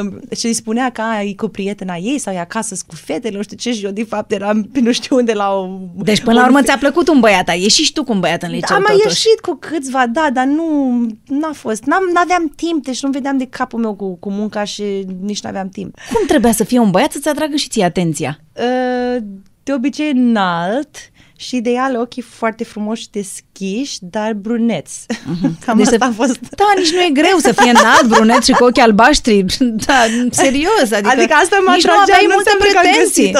Um, 0.00 0.20
și 0.36 0.46
îi 0.46 0.52
spunea 0.52 0.90
că 0.90 1.00
a, 1.00 1.22
e 1.22 1.34
cu 1.34 1.48
prietena 1.48 1.96
ei 1.96 2.18
sau 2.18 2.34
e 2.34 2.38
acasă 2.38 2.76
cu 2.86 2.94
fetele, 2.94 3.36
nu 3.36 3.42
știu 3.42 3.56
ce, 3.56 3.72
și 3.72 3.84
eu 3.84 3.90
de 3.90 4.04
fapt 4.04 4.32
eram 4.32 4.62
pe 4.62 4.80
nu 4.80 4.92
știu 4.92 5.03
unde 5.10 5.32
la 5.32 5.50
o... 5.52 5.68
Deci 5.96 6.20
până 6.20 6.34
la 6.34 6.40
un 6.40 6.46
urmă 6.46 6.58
fe- 6.58 6.64
ți-a 6.64 6.76
plăcut 6.78 7.08
un 7.08 7.20
băiat, 7.20 7.48
ai 7.48 7.62
ieșit 7.62 7.84
și 7.84 7.92
tu 7.92 8.04
cu 8.04 8.12
un 8.12 8.20
băiat 8.20 8.42
în 8.42 8.50
liceu 8.50 8.76
am 8.76 8.82
mai 8.86 8.96
totuși. 8.96 9.26
ieșit 9.26 9.40
cu 9.40 9.56
câțiva, 9.60 10.06
da, 10.06 10.28
dar 10.32 10.44
nu 10.44 10.90
n-a 11.26 11.52
fost. 11.52 11.84
N-am, 11.84 12.10
n-aveam 12.14 12.52
timp, 12.56 12.84
deci 12.84 13.02
nu 13.02 13.10
vedeam 13.10 13.36
de 13.38 13.46
capul 13.50 13.80
meu 13.80 13.94
cu, 13.94 14.16
cu 14.16 14.30
munca 14.30 14.64
și 14.64 14.82
nici 15.22 15.40
n-aveam 15.40 15.68
timp. 15.68 15.98
Cum 16.12 16.26
trebuia 16.26 16.52
să 16.52 16.64
fie 16.64 16.78
un 16.78 16.90
băiat 16.90 17.12
să-ți 17.12 17.28
atragă 17.28 17.56
și 17.56 17.68
ție 17.68 17.84
atenția? 17.84 18.38
Uh, 18.52 19.16
De 19.62 19.72
obicei 19.72 20.10
înalt 20.10 20.96
și 21.36 21.56
ideal 21.56 21.96
ochii 21.96 22.22
foarte 22.22 22.64
frumoși 22.64 23.10
deschiși, 23.10 23.96
dar 24.00 24.32
bruneți. 24.32 25.06
Cam 25.64 25.76
Deci 25.76 25.86
asta 25.86 25.96
să- 25.98 26.04
a 26.04 26.12
fost. 26.14 26.38
Da, 26.40 26.64
nici 26.76 26.92
nu 26.92 27.00
e 27.00 27.10
greu 27.12 27.36
să 27.38 27.52
fie 27.52 27.70
înalt, 27.70 28.06
brunet 28.06 28.44
și 28.44 28.52
cu 28.52 28.64
ochi 28.64 28.78
albaștri. 28.78 29.44
Da, 29.86 29.94
serios. 30.30 30.88
Adică, 30.92 31.08
Adică 31.08 31.34
asta 31.42 31.56
mă 31.66 31.72
nici 31.74 31.84
nu 31.84 31.90
atragea, 31.92 32.02
aveai 32.02 32.26
nu 32.26 32.32
multe 32.34 32.50
înseamnă 32.52 32.72
că 32.72 32.78
am 32.78 32.84
pretenții. 32.84 33.32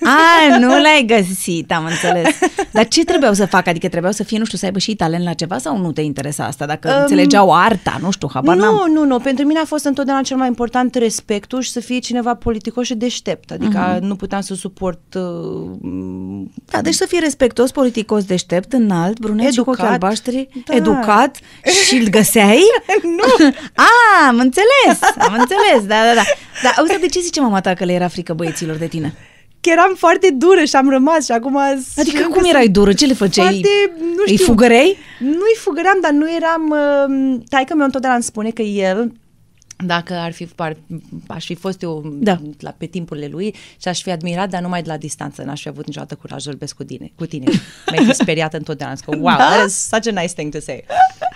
găsit-o. 0.48 0.54
A, 0.54 0.58
nu 0.58 0.80
l-ai 0.80 1.04
găsit, 1.06 1.72
am 1.72 1.84
înțeles. 1.84 2.38
Dar 2.70 2.88
ce 2.88 3.04
trebuiau 3.04 3.32
să 3.32 3.46
facă? 3.46 3.68
Adică 3.68 3.88
trebuiau 3.88 4.12
să 4.12 4.24
fie, 4.24 4.38
nu 4.38 4.44
știu, 4.44 4.58
să 4.58 4.64
aibă 4.64 4.78
și 4.78 4.94
talent 4.94 5.24
la 5.24 5.32
ceva 5.32 5.58
sau 5.58 5.78
nu 5.78 5.92
te 5.92 6.00
interesa 6.00 6.44
asta? 6.44 6.66
Dacă 6.66 6.88
um, 6.88 7.00
înțelegeau 7.00 7.54
arta, 7.54 7.98
nu 8.00 8.10
știu, 8.10 8.28
habar 8.32 8.56
nu, 8.56 8.62
n-am. 8.62 8.90
nu, 8.92 9.04
nu. 9.04 9.18
Pentru 9.18 9.46
mine 9.46 9.58
a 9.58 9.64
fost 9.64 9.84
întotdeauna 9.84 10.22
cel 10.22 10.36
mai 10.36 10.46
important 10.46 10.94
respectul 10.94 11.60
și 11.60 11.70
să 11.70 11.80
fie 11.80 11.98
cineva 11.98 12.34
politicos 12.34 12.86
și 12.86 12.94
deștept. 12.94 13.50
Adică 13.50 13.96
uh-huh. 13.96 14.00
nu 14.00 14.16
puteam 14.16 14.40
să 14.40 14.54
suport... 14.54 15.14
Uh, 15.14 16.42
Da, 16.70 16.80
deci 16.80 16.94
să 16.94 17.04
fie 17.08 17.18
respectos, 17.18 17.70
politicos, 17.70 18.24
deștept, 18.24 18.72
înalt, 18.72 19.18
brunet 19.18 19.52
și 19.52 19.60
cu 19.60 19.70
ochii 19.70 19.82
Educat. 19.82 20.02
albaștri, 20.02 20.48
Da. 20.66 20.74
educat 20.74 21.38
și 21.86 21.94
îl 21.96 22.08
găseai? 22.08 22.62
nu! 23.18 23.46
A, 23.74 24.28
am 24.28 24.38
înțeles, 24.38 24.98
am 25.18 25.36
înțeles, 25.38 25.86
da, 25.86 26.04
da, 26.04 26.14
da. 26.14 26.22
Dar 26.62 26.74
auzi, 26.76 27.00
de 27.00 27.06
ce 27.06 27.20
zice 27.20 27.40
mama 27.40 27.60
ta 27.60 27.74
că 27.74 27.84
le 27.84 27.92
era 27.92 28.08
frică 28.08 28.32
băieților 28.32 28.76
de 28.76 28.86
tine? 28.86 29.14
Că 29.60 29.70
eram 29.70 29.94
foarte 29.96 30.30
dură 30.30 30.64
și 30.64 30.76
am 30.76 30.90
rămas 30.90 31.24
și 31.24 31.32
acum... 31.32 31.56
Adică 31.56 32.02
și 32.04 32.16
încă 32.16 32.28
cum 32.28 32.40
sunt 32.42 32.48
erai 32.54 32.68
dură? 32.68 32.92
Ce 32.92 33.06
le 33.06 33.14
făceai? 33.14 33.44
Foarte, 33.44 33.68
nu 34.00 34.22
Îi 34.26 34.32
știu. 34.32 34.44
fugărei? 34.44 34.96
Nu-i 35.18 35.56
fugăream, 35.58 35.98
dar 36.02 36.10
nu 36.10 36.26
eram... 36.34 36.70
Uh, 36.70 37.40
taică 37.48 37.74
meu 37.74 37.84
întotdeauna 37.84 38.18
îmi 38.18 38.26
spune 38.28 38.50
că 38.50 38.62
el 38.62 39.12
dacă 39.84 40.14
ar 40.14 40.32
fi, 40.32 40.48
ar, 40.56 40.76
aș 41.26 41.44
fi 41.44 41.54
fost 41.54 41.82
eu 41.82 42.02
Da. 42.18 42.38
la, 42.60 42.74
pe 42.78 42.86
timpurile 42.86 43.26
lui 43.32 43.54
și 43.80 43.88
aș 43.88 44.02
fi 44.02 44.10
admirat, 44.10 44.48
dar 44.50 44.62
numai 44.62 44.82
de 44.82 44.88
la 44.88 44.96
distanță. 44.96 45.42
N-aș 45.42 45.60
fi 45.62 45.68
avut 45.68 45.86
niciodată 45.86 46.14
curaj 46.14 46.42
să 46.42 46.48
vorbesc 46.48 46.74
cu 46.76 46.84
tine. 46.84 47.12
Cu 47.16 47.26
tine. 47.26 47.44
Mi-ai 47.90 48.04
fi 48.04 48.12
speriat 48.14 48.54
întotdeauna. 48.54 48.96
Zic 48.96 49.04
că, 49.04 49.16
wow, 49.16 49.24
da? 49.24 49.36
that 49.36 49.66
is 49.68 49.74
such 49.74 50.06
a 50.16 50.20
nice 50.20 50.32
thing 50.34 50.52
to 50.52 50.58
say. 50.60 50.84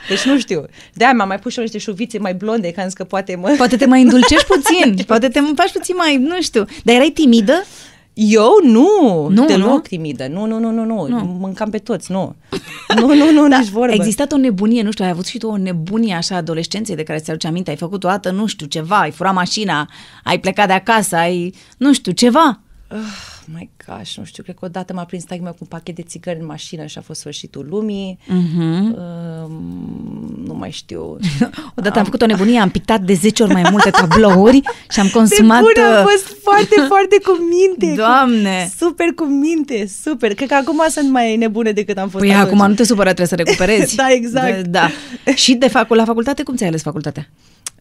Deci 0.08 0.22
nu 0.24 0.38
știu. 0.38 0.64
De-aia 0.92 1.12
m-am 1.12 1.28
mai 1.28 1.38
pus 1.38 1.52
și 1.52 1.58
eu 1.58 1.64
niște 1.64 1.78
șuvițe 1.78 2.18
mai 2.18 2.34
blonde, 2.34 2.70
că 2.72 2.80
am 2.80 2.86
zis 2.86 2.94
că 2.94 3.04
poate 3.04 3.36
mă... 3.36 3.54
Poate 3.56 3.76
te 3.76 3.86
mai 3.86 4.02
îndulcești 4.02 4.46
puțin, 4.46 5.04
poate 5.06 5.28
te 5.28 5.40
faci 5.54 5.72
puțin 5.72 5.94
mai, 5.98 6.16
nu 6.16 6.42
știu. 6.42 6.64
Dar 6.84 6.94
erai 6.94 7.10
timidă? 7.10 7.64
Eu 8.14 8.50
nu, 8.62 8.88
Nu, 9.28 9.46
deloc 9.46 9.70
nu? 9.70 9.78
timidă. 9.78 10.26
Nu, 10.26 10.46
nu, 10.46 10.58
nu, 10.58 10.70
nu, 10.70 10.84
nu. 10.84 11.06
nu. 11.08 11.36
Mâncam 11.40 11.70
pe 11.70 11.78
toți, 11.78 12.12
nu. 12.12 12.34
Nu, 13.00 13.14
nu, 13.14 13.30
nu, 13.32 13.46
nici 13.46 13.68
vorbă. 13.68 13.92
A 13.92 13.94
existat 13.94 14.32
o 14.32 14.36
nebunie, 14.36 14.82
nu 14.82 14.90
știu, 14.90 15.04
ai 15.04 15.10
avut 15.10 15.26
și 15.26 15.38
tu 15.38 15.46
o 15.46 15.56
nebunie 15.56 16.14
așa 16.14 16.36
adolescenței 16.36 16.96
de 16.96 17.02
care 17.02 17.18
ți 17.18 17.30
aduce 17.30 17.46
aminte, 17.46 17.70
ai 17.70 17.76
făcut 17.76 18.04
o 18.04 18.08
dată, 18.08 18.30
nu 18.30 18.46
știu, 18.46 18.66
ceva, 18.66 18.98
ai 18.98 19.10
furat 19.10 19.34
mașina, 19.34 19.88
ai 20.24 20.38
plecat 20.38 20.66
de 20.66 20.72
acasă, 20.72 21.16
ai, 21.16 21.54
nu 21.76 21.92
știu, 21.92 22.12
ceva. 22.12 22.60
Oh 22.90 23.33
my 23.52 23.70
gosh, 23.86 24.14
nu 24.16 24.24
știu, 24.24 24.42
cred 24.42 24.54
că 24.54 24.64
odată 24.64 24.92
m-a 24.92 25.04
prins 25.04 25.24
taică 25.24 25.44
cu 25.44 25.56
un 25.58 25.66
pachet 25.66 25.94
de 25.94 26.02
țigări 26.02 26.38
în 26.40 26.46
mașină 26.46 26.86
și 26.86 26.98
a 26.98 27.00
fost 27.00 27.20
sfârșitul 27.20 27.66
lumii. 27.68 28.18
Mhm. 28.26 28.96
Um, 28.98 30.42
nu 30.46 30.54
mai 30.54 30.70
știu. 30.70 31.16
Odată 31.78 31.98
am 31.98 32.04
făcut 32.04 32.22
o 32.22 32.26
nebunie, 32.26 32.58
am 32.58 32.70
pictat 32.70 33.00
de 33.00 33.14
10 33.14 33.42
ori 33.42 33.52
mai 33.52 33.66
multe 33.70 33.90
tablouri 33.90 34.60
și 34.90 35.00
am 35.00 35.08
consumat... 35.08 35.58
Pe 35.62 35.64
bune, 35.74 35.86
am 35.86 36.04
uh, 36.04 36.10
fost 36.10 36.36
foarte, 36.42 36.74
foarte 36.92 37.16
cu 37.24 37.38
minte. 37.38 37.96
Doamne! 37.96 38.70
Cu, 38.78 38.84
super 38.84 39.06
cu 39.14 39.24
minte, 39.24 39.86
super. 40.02 40.34
Cred 40.34 40.48
că 40.48 40.54
acum 40.54 40.82
sunt 40.88 41.10
mai 41.10 41.36
nebune 41.36 41.72
decât 41.72 41.98
am 41.98 42.08
fost 42.08 42.24
Păi 42.24 42.34
atunci. 42.34 42.52
acum 42.52 42.68
nu 42.68 42.74
te 42.74 42.84
supăra, 42.84 43.12
trebuie 43.12 43.26
să 43.26 43.34
recuperezi. 43.44 43.96
Da, 43.96 44.06
exact. 44.10 44.66
Da. 44.66 44.88
Și 45.34 45.54
de 45.54 45.68
fac, 45.68 45.88
la 45.88 46.04
facultate, 46.04 46.42
cum 46.42 46.56
ți-ai 46.56 46.68
ales 46.68 46.82
facultatea? 46.82 47.28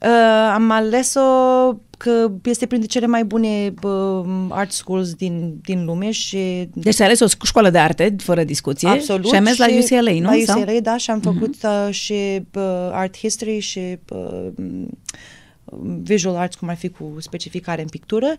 Uh, 0.04 0.52
am 0.54 0.72
ales-o 0.72 1.22
că 1.98 2.32
este 2.44 2.66
printre 2.66 2.88
cele 2.88 3.06
mai 3.06 3.24
bune 3.24 3.74
uh, 3.84 4.26
art 4.50 4.72
schools 4.72 5.14
din, 5.14 5.60
din 5.62 5.86
lume 5.86 6.12
și 6.12 6.70
Deci 6.74 6.94
ți-ai 6.94 7.08
ales 7.08 7.20
o 7.20 7.26
sc- 7.28 7.42
școală 7.44 7.70
de 7.70 7.78
arte, 7.78 8.16
fără 8.18 8.44
discuție. 8.44 8.88
Absolut. 8.90 9.28
Și 9.28 9.34
ai 9.34 9.40
mers 9.40 9.58
la 9.58 9.66
UCLA, 9.80 10.12
nu? 10.12 10.22
La 10.22 10.44
Sau? 10.46 10.62
UCLA, 10.62 10.80
da, 10.82 10.98
și 10.98 11.12
am 11.12 11.20
făcut 11.20 11.56
uh, 11.64 11.88
și 11.94 12.14
uh, 12.54 12.90
art 12.92 13.18
history 13.18 13.60
și 13.60 13.98
uh, 14.10 14.48
visual 16.04 16.36
arts, 16.36 16.56
cum 16.56 16.70
ar 16.70 16.76
fi 16.76 16.90
cu 16.90 17.16
specificare 17.20 17.82
în 17.82 17.88
pictură. 17.88 18.36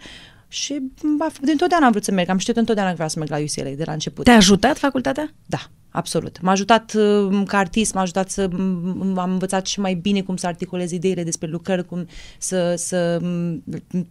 Și 0.49 0.79
m-a 1.19 1.29
făcut- 1.33 1.47
din 1.47 1.57
totdeauna 1.57 1.87
am 1.87 1.93
vrut 1.93 2.05
să 2.05 2.13
merg. 2.13 2.29
Am 2.29 2.39
știut 2.39 2.57
întotdeauna 2.57 2.91
că 2.91 2.97
vreau 2.97 3.11
să 3.11 3.19
merg 3.19 3.31
la 3.31 3.39
UCLA 3.39 3.75
de 3.77 3.83
la 3.87 3.93
început. 3.93 4.25
Te-a 4.25 4.37
ajutat 4.37 4.79
facultatea? 4.79 5.35
Da, 5.47 5.59
absolut. 5.95 6.41
M-a 6.41 6.51
ajutat 6.51 6.93
uh, 6.95 7.43
ca 7.47 7.59
artist, 7.59 7.95
m-a 7.95 8.01
ajutat 8.01 8.31
să 8.31 8.49
m- 8.49 9.17
am 9.17 9.31
învățat 9.31 9.67
și 9.67 9.81
mai 9.81 9.95
bine 9.95 10.23
cum 10.23 10.37
să 10.37 10.47
articulez 10.47 10.91
ideile 10.91 11.23
despre 11.23 11.49
lucrări, 11.49 11.87
cum 11.87 12.07
să, 12.39 12.75
să 12.77 13.19
m, 13.23 13.63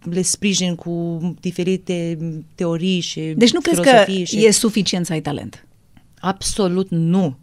le 0.10 0.22
sprijin 0.22 0.76
cu 0.76 1.20
diferite 1.40 2.18
teorii 2.56 3.00
și 3.00 3.22
Deci 3.22 3.54
nu 3.54 3.60
crezi 3.60 3.82
că 3.82 3.90
filosofii 3.90 4.26
și... 4.26 4.46
e 4.46 4.52
suficient 4.52 5.06
să 5.06 5.14
ai 5.14 5.22
talent? 5.22 5.66
Absolut 6.20 6.90
nu. 6.90 7.38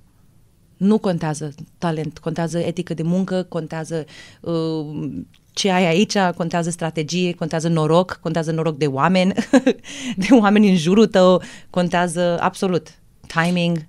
Nu 0.77 0.99
contează 0.99 1.55
talent, 1.79 2.19
contează 2.19 2.59
etică 2.59 2.95
de 2.95 3.03
muncă, 3.03 3.43
contează 3.43 4.05
uh, 4.41 5.11
ce 5.53 5.71
ai 5.71 5.87
aici, 5.87 6.19
contează 6.37 6.71
strategie, 6.71 7.33
contează 7.33 7.69
noroc, 7.69 8.19
contează 8.23 8.51
noroc 8.51 8.77
de 8.77 8.87
oameni, 8.87 9.33
de 10.27 10.27
oameni 10.41 10.69
în 10.69 10.77
jurul 10.77 11.07
tău, 11.07 11.43
contează 11.71 12.39
absolut 12.41 12.89
timing. 13.27 13.89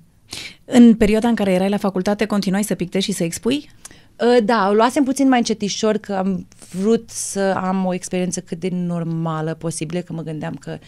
În 0.66 0.96
perioada 0.96 1.28
în 1.28 1.36
care 1.36 1.52
erai 1.52 1.70
la 1.70 1.78
facultate, 1.78 2.26
continuai 2.26 2.64
să 2.64 2.76
pictezi 2.76 3.06
și 3.06 3.12
să 3.12 3.24
expui? 3.24 3.70
Uh, 4.16 4.44
Da, 4.44 4.68
o 4.70 4.74
luasem 4.74 5.04
puțin 5.04 5.28
mai 5.28 5.38
încetișor 5.38 5.98
că 5.98 6.14
am 6.14 6.48
vrut 6.72 7.10
să 7.10 7.54
am 7.58 7.86
o 7.86 7.94
experiență 7.94 8.40
cât 8.40 8.60
de 8.60 8.70
normală 8.72 9.54
posibilă, 9.54 10.00
că 10.00 10.14
mă 10.14 10.22
gândeam 10.22 10.54
că 10.54 10.80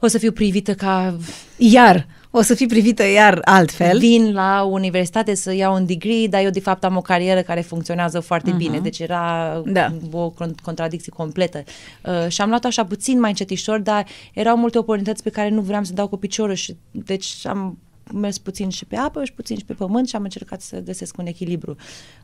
o 0.00 0.06
să 0.06 0.18
fiu 0.18 0.32
privită 0.32 0.74
ca 0.74 1.16
Iar, 1.56 2.06
o 2.30 2.42
să 2.42 2.54
fii 2.54 2.66
privită 2.66 3.08
iar 3.08 3.40
altfel. 3.44 3.98
vin 3.98 4.32
la 4.32 4.62
universitate 4.62 5.34
să 5.34 5.54
iau 5.54 5.74
un 5.74 5.86
degree, 5.86 6.26
dar 6.26 6.42
eu 6.44 6.50
de 6.50 6.60
fapt 6.60 6.84
am 6.84 6.96
o 6.96 7.00
carieră 7.00 7.42
care 7.42 7.60
funcționează 7.60 8.20
foarte 8.20 8.52
uh-huh. 8.52 8.56
bine, 8.56 8.78
deci 8.78 8.98
era 8.98 9.62
Da. 9.66 9.94
o 10.12 10.32
con- 10.32 10.62
contradicție 10.62 11.12
completă. 11.16 11.62
Uh, 12.04 12.28
și 12.28 12.40
am 12.40 12.48
luat 12.48 12.64
așa 12.64 12.84
puțin 12.84 13.20
mai 13.20 13.30
încetișor, 13.30 13.78
dar 13.78 14.06
erau 14.34 14.56
multe 14.56 14.78
oportunități 14.78 15.22
pe 15.22 15.30
care 15.30 15.48
nu 15.48 15.60
vreau 15.60 15.84
să 15.84 15.92
dau 15.92 16.08
cu 16.08 16.16
piciorul 16.16 16.54
și 16.54 16.76
deci 16.90 17.46
am 17.46 17.78
mers 18.12 18.38
puțin 18.38 18.68
și 18.68 18.84
pe 18.84 18.96
apă 18.96 19.24
și 19.24 19.32
puțin 19.32 19.56
și 19.56 19.64
pe 19.64 19.74
pământ 19.74 20.08
și 20.08 20.16
am 20.16 20.22
încercat 20.22 20.60
să 20.60 20.80
găsesc 20.80 21.18
un 21.18 21.26
echilibru. 21.26 21.76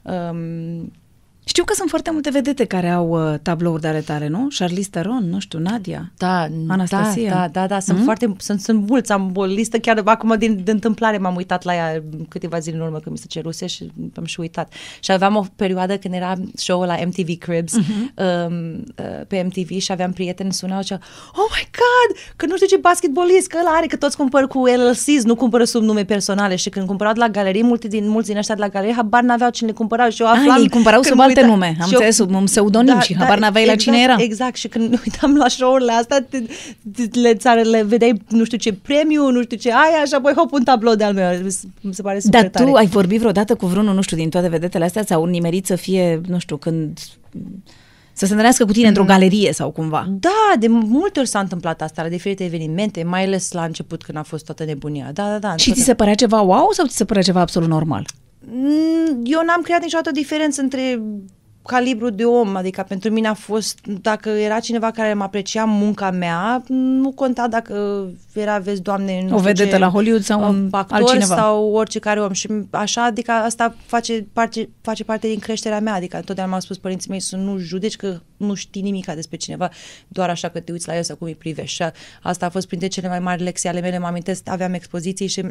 Um, 0.02 0.92
Știu 1.44 1.64
că 1.64 1.72
sunt 1.74 1.88
foarte 1.88 2.10
multe 2.10 2.30
vedete 2.30 2.64
care 2.64 2.88
au 2.90 3.08
uh, 3.32 3.38
tablouri 3.42 3.80
de 3.80 3.88
ale 3.88 4.00
tale, 4.00 4.28
nu? 4.28 4.48
Charlize 4.58 4.88
Theron, 4.90 5.28
nu 5.30 5.38
știu, 5.38 5.58
Nadia. 5.58 6.12
Da, 6.16 6.48
Anastasia. 6.68 7.30
Da, 7.30 7.36
da, 7.36 7.48
da, 7.60 7.66
da. 7.66 7.80
sunt 7.80 7.98
mm? 7.98 8.04
foarte, 8.04 8.34
sunt, 8.38 8.60
sunt 8.60 8.88
mulți, 8.88 9.12
am 9.12 9.32
o 9.34 9.44
listă, 9.44 9.78
chiar 9.78 10.00
acum 10.04 10.34
din, 10.38 10.60
de 10.64 10.70
întâmplare 10.70 11.18
m-am 11.18 11.36
uitat 11.36 11.62
la 11.64 11.74
ea 11.74 12.02
câteva 12.28 12.58
zile 12.58 12.76
în 12.76 12.82
urmă 12.82 12.98
când 12.98 13.14
mi 13.14 13.18
se 13.18 13.26
ceruse 13.28 13.66
și 13.66 13.90
am 14.16 14.24
și 14.24 14.40
uitat. 14.40 14.72
Și 15.00 15.12
aveam 15.12 15.36
o 15.36 15.44
perioadă 15.56 15.96
când 15.96 16.14
era 16.14 16.34
show-ul 16.54 16.86
la 16.86 16.96
MTV 17.06 17.38
Cribs, 17.38 17.72
Mhm. 17.76 17.84
uh-huh. 17.84 18.46
um, 18.46 18.84
uh, 18.98 19.26
pe 19.28 19.42
MTV 19.46 19.78
și 19.80 19.92
aveam 19.92 20.12
prieteni 20.12 20.52
sunau 20.52 20.76
și 20.76 20.82
ziceau, 20.82 20.98
oh 21.34 21.50
my 21.56 21.68
god, 21.70 22.16
că 22.36 22.46
nu 22.46 22.54
știu 22.54 22.66
ce 22.66 22.76
basketbolist, 22.76 23.46
că 23.46 23.56
ăla 23.60 23.70
are, 23.70 23.86
că 23.86 23.96
toți 23.96 24.16
cumpăr 24.16 24.46
cu 24.46 24.64
LLCs, 24.66 25.22
nu 25.24 25.34
cumpără 25.34 25.64
sub 25.64 25.82
nume 25.82 26.04
personale 26.04 26.56
și 26.56 26.68
când 26.68 26.86
cumpărau 26.86 27.12
de 27.12 27.18
la 27.18 27.28
galerie, 27.28 27.62
mulți 27.62 27.88
din, 27.88 28.08
mulți 28.08 28.28
din 28.28 28.36
ăștia 28.36 28.54
de 28.54 28.60
la 28.60 28.68
galerie, 28.68 28.94
habar 28.94 29.22
n-aveau 29.22 29.50
cine 29.50 29.68
le 29.68 29.74
cumpărau 29.74 30.08
și 30.10 30.22
eu 30.22 30.28
Ah, 30.28 30.36
aflam 30.38 30.60
ei 30.60 30.68
cumpărau 30.68 31.00
când 31.00 31.12
sub 31.12 31.18
mă 31.18 31.24
alte 31.36 31.50
uitam- 31.50 31.52
nume. 31.52 31.66
Am 31.66 31.72
și 31.74 31.80
eu- 31.80 31.86
înțeles, 31.88 32.14
sub 32.14 32.34
un 32.34 32.44
pseudonim 32.44 33.00
și 33.00 33.16
habar 33.16 33.38
n-aveai 33.38 33.66
la 33.66 33.74
cine 33.74 33.96
exact, 33.96 34.12
era. 34.20 34.22
Exact, 34.24 34.56
și 34.56 34.68
când 34.68 34.88
ne 34.90 34.98
uitam 35.06 35.36
la 35.36 35.48
show-urile 35.48 35.92
astea, 35.92 36.26
te, 36.30 36.42
te, 37.08 37.20
le, 37.20 37.34
țară, 37.34 37.60
le 37.60 37.82
vedeai 37.82 38.22
nu 38.28 38.44
știu 38.44 38.58
ce 38.58 38.72
premiu, 38.72 39.30
nu 39.30 39.42
știu 39.42 39.56
ce 39.56 39.70
aia 39.72 40.04
și 40.06 40.14
apoi 40.14 40.32
hop 40.36 40.52
un 40.52 40.62
tablou 40.62 40.94
de-al 40.94 41.12
meu. 41.14 41.38
Mi 41.80 41.94
se 41.94 42.02
pare 42.02 42.18
super 42.20 42.40
Dar 42.40 42.50
tare. 42.50 42.70
tu 42.70 42.72
ai 42.76 42.86
vorbit 42.86 43.18
vreodată 43.18 43.54
cu 43.54 43.66
vreunul, 43.66 43.94
nu 43.94 44.00
știu, 44.02 44.16
din 44.16 44.28
toate 44.28 44.48
vedetele 44.48 44.84
astea, 44.84 45.04
sau 45.04 45.24
nimerit 45.24 45.66
să 45.66 45.76
fie, 45.76 46.20
nu 46.28 46.38
știu, 46.38 46.56
când... 46.56 46.98
Să 48.16 48.24
se 48.24 48.30
întâlnească 48.30 48.64
cu 48.64 48.72
tine 48.72 48.88
într-o 48.88 49.04
galerie 49.04 49.52
sau 49.52 49.70
cumva. 49.70 50.06
Da, 50.20 50.52
de 50.58 50.66
multe 50.68 51.18
ori 51.18 51.28
s-a 51.28 51.38
întâmplat 51.38 51.82
asta 51.82 52.02
la 52.02 52.08
diferite 52.08 52.44
evenimente, 52.44 53.02
mai 53.02 53.24
ales 53.24 53.52
la 53.52 53.64
început 53.64 54.02
când 54.02 54.18
a 54.18 54.22
fost 54.22 54.44
toată 54.44 54.64
nebunia. 54.64 55.10
Da, 55.12 55.28
da, 55.28 55.38
da. 55.38 55.56
Și 55.56 55.72
ți 55.72 55.82
se 55.82 55.94
părea 55.94 56.14
ceva 56.14 56.40
wow 56.40 56.68
sau 56.72 56.86
ți 56.86 56.96
se 56.96 57.04
părea 57.04 57.22
ceva 57.22 57.40
absolut 57.40 57.68
normal? 57.68 58.06
Mm, 58.50 59.22
Eu 59.24 59.42
n-am 59.46 59.62
creat 59.62 59.82
niciodată 59.82 60.10
diferență 60.10 60.60
între 60.60 61.02
calibru 61.66 62.10
de 62.10 62.24
om, 62.24 62.56
adică 62.56 62.84
pentru 62.88 63.10
mine 63.10 63.28
a 63.28 63.34
fost, 63.34 63.78
dacă 64.00 64.28
era 64.28 64.60
cineva 64.60 64.90
care 64.90 65.14
mă 65.14 65.22
aprecia 65.22 65.64
munca 65.64 66.10
mea, 66.10 66.62
nu 66.68 67.12
conta 67.12 67.48
dacă 67.48 68.06
era, 68.34 68.58
vezi, 68.58 68.82
doamne, 68.82 69.20
nu 69.20 69.34
O 69.34 69.38
știu 69.38 69.38
vedetă 69.38 69.74
ce, 69.74 69.78
la 69.78 69.88
Hollywood 69.88 70.22
sau 70.22 70.48
un 70.48 70.68
actor 70.70 70.98
altcineva. 70.98 71.36
sau 71.36 71.70
orice 71.72 71.98
care 71.98 72.20
om 72.20 72.32
și 72.32 72.48
așa, 72.70 73.04
adică 73.04 73.30
asta 73.30 73.74
face 73.86 74.26
parte, 74.32 74.68
face 74.80 75.04
parte 75.04 75.28
din 75.28 75.38
creșterea 75.38 75.80
mea, 75.80 75.94
adică 75.94 76.16
întotdeauna 76.16 76.52
m-au 76.52 76.62
spus 76.62 76.78
părinții 76.78 77.10
mei 77.10 77.20
să 77.20 77.36
nu 77.36 77.56
judeci 77.56 77.96
că 77.96 78.20
nu 78.36 78.54
știi 78.54 78.82
nimica 78.82 79.14
despre 79.14 79.36
cineva, 79.36 79.68
doar 80.08 80.28
așa 80.30 80.48
că 80.48 80.60
te 80.60 80.72
uiți 80.72 80.88
la 80.88 80.96
el 80.96 81.02
sau 81.02 81.16
cum 81.16 81.26
îi 81.26 81.34
privești 81.34 81.74
și 81.74 81.84
asta 82.22 82.46
a 82.46 82.50
fost 82.50 82.66
printre 82.66 82.88
cele 82.88 83.08
mai 83.08 83.20
mari 83.20 83.42
lecții 83.42 83.68
ale 83.68 83.80
mele, 83.80 83.98
mă 83.98 84.06
amintesc, 84.06 84.48
aveam 84.48 84.72
expoziții 84.74 85.26
și 85.26 85.42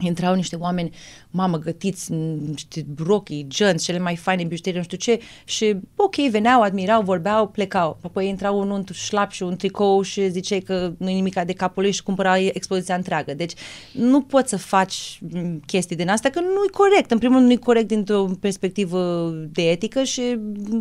intrau 0.00 0.34
niște 0.34 0.56
oameni, 0.56 0.90
mamă, 1.30 1.58
gătiți, 1.58 2.12
niște 2.48 2.86
rochii, 3.06 3.46
gânți, 3.58 3.84
cele 3.84 3.98
mai 3.98 4.16
faine 4.16 4.44
bijuterii, 4.44 4.78
nu 4.78 4.84
știu 4.84 4.96
ce, 4.96 5.20
și 5.44 5.76
ok, 5.96 6.14
veneau, 6.14 6.62
admirau, 6.62 7.02
vorbeau, 7.02 7.48
plecau. 7.48 7.98
Apoi 8.02 8.28
intrau 8.28 8.58
unul 8.58 8.76
într 8.76 8.92
șlap 8.92 9.30
și 9.30 9.42
un 9.42 9.56
tricou 9.56 10.02
și 10.02 10.30
ziceai 10.30 10.60
că 10.60 10.92
nu 10.98 11.08
e 11.08 11.12
nimic 11.12 11.40
de 11.44 11.52
capul 11.52 11.82
lui 11.82 11.92
și 11.92 12.02
cumpăra 12.02 12.38
expoziția 12.38 12.94
întreagă. 12.94 13.34
Deci 13.34 13.52
nu 13.92 14.20
poți 14.20 14.50
să 14.50 14.56
faci 14.56 15.18
mm, 15.32 15.62
chestii 15.66 15.96
din 15.96 16.08
asta, 16.08 16.28
că 16.28 16.40
nu 16.40 16.64
e 16.66 16.70
corect. 16.72 17.10
În 17.10 17.18
primul 17.18 17.36
rând 17.36 17.46
nu 17.48 17.52
e 17.52 17.56
corect 17.56 17.88
dintr-o 17.88 18.30
perspectivă 18.40 19.30
de 19.52 19.62
etică 19.62 20.02
și 20.02 20.38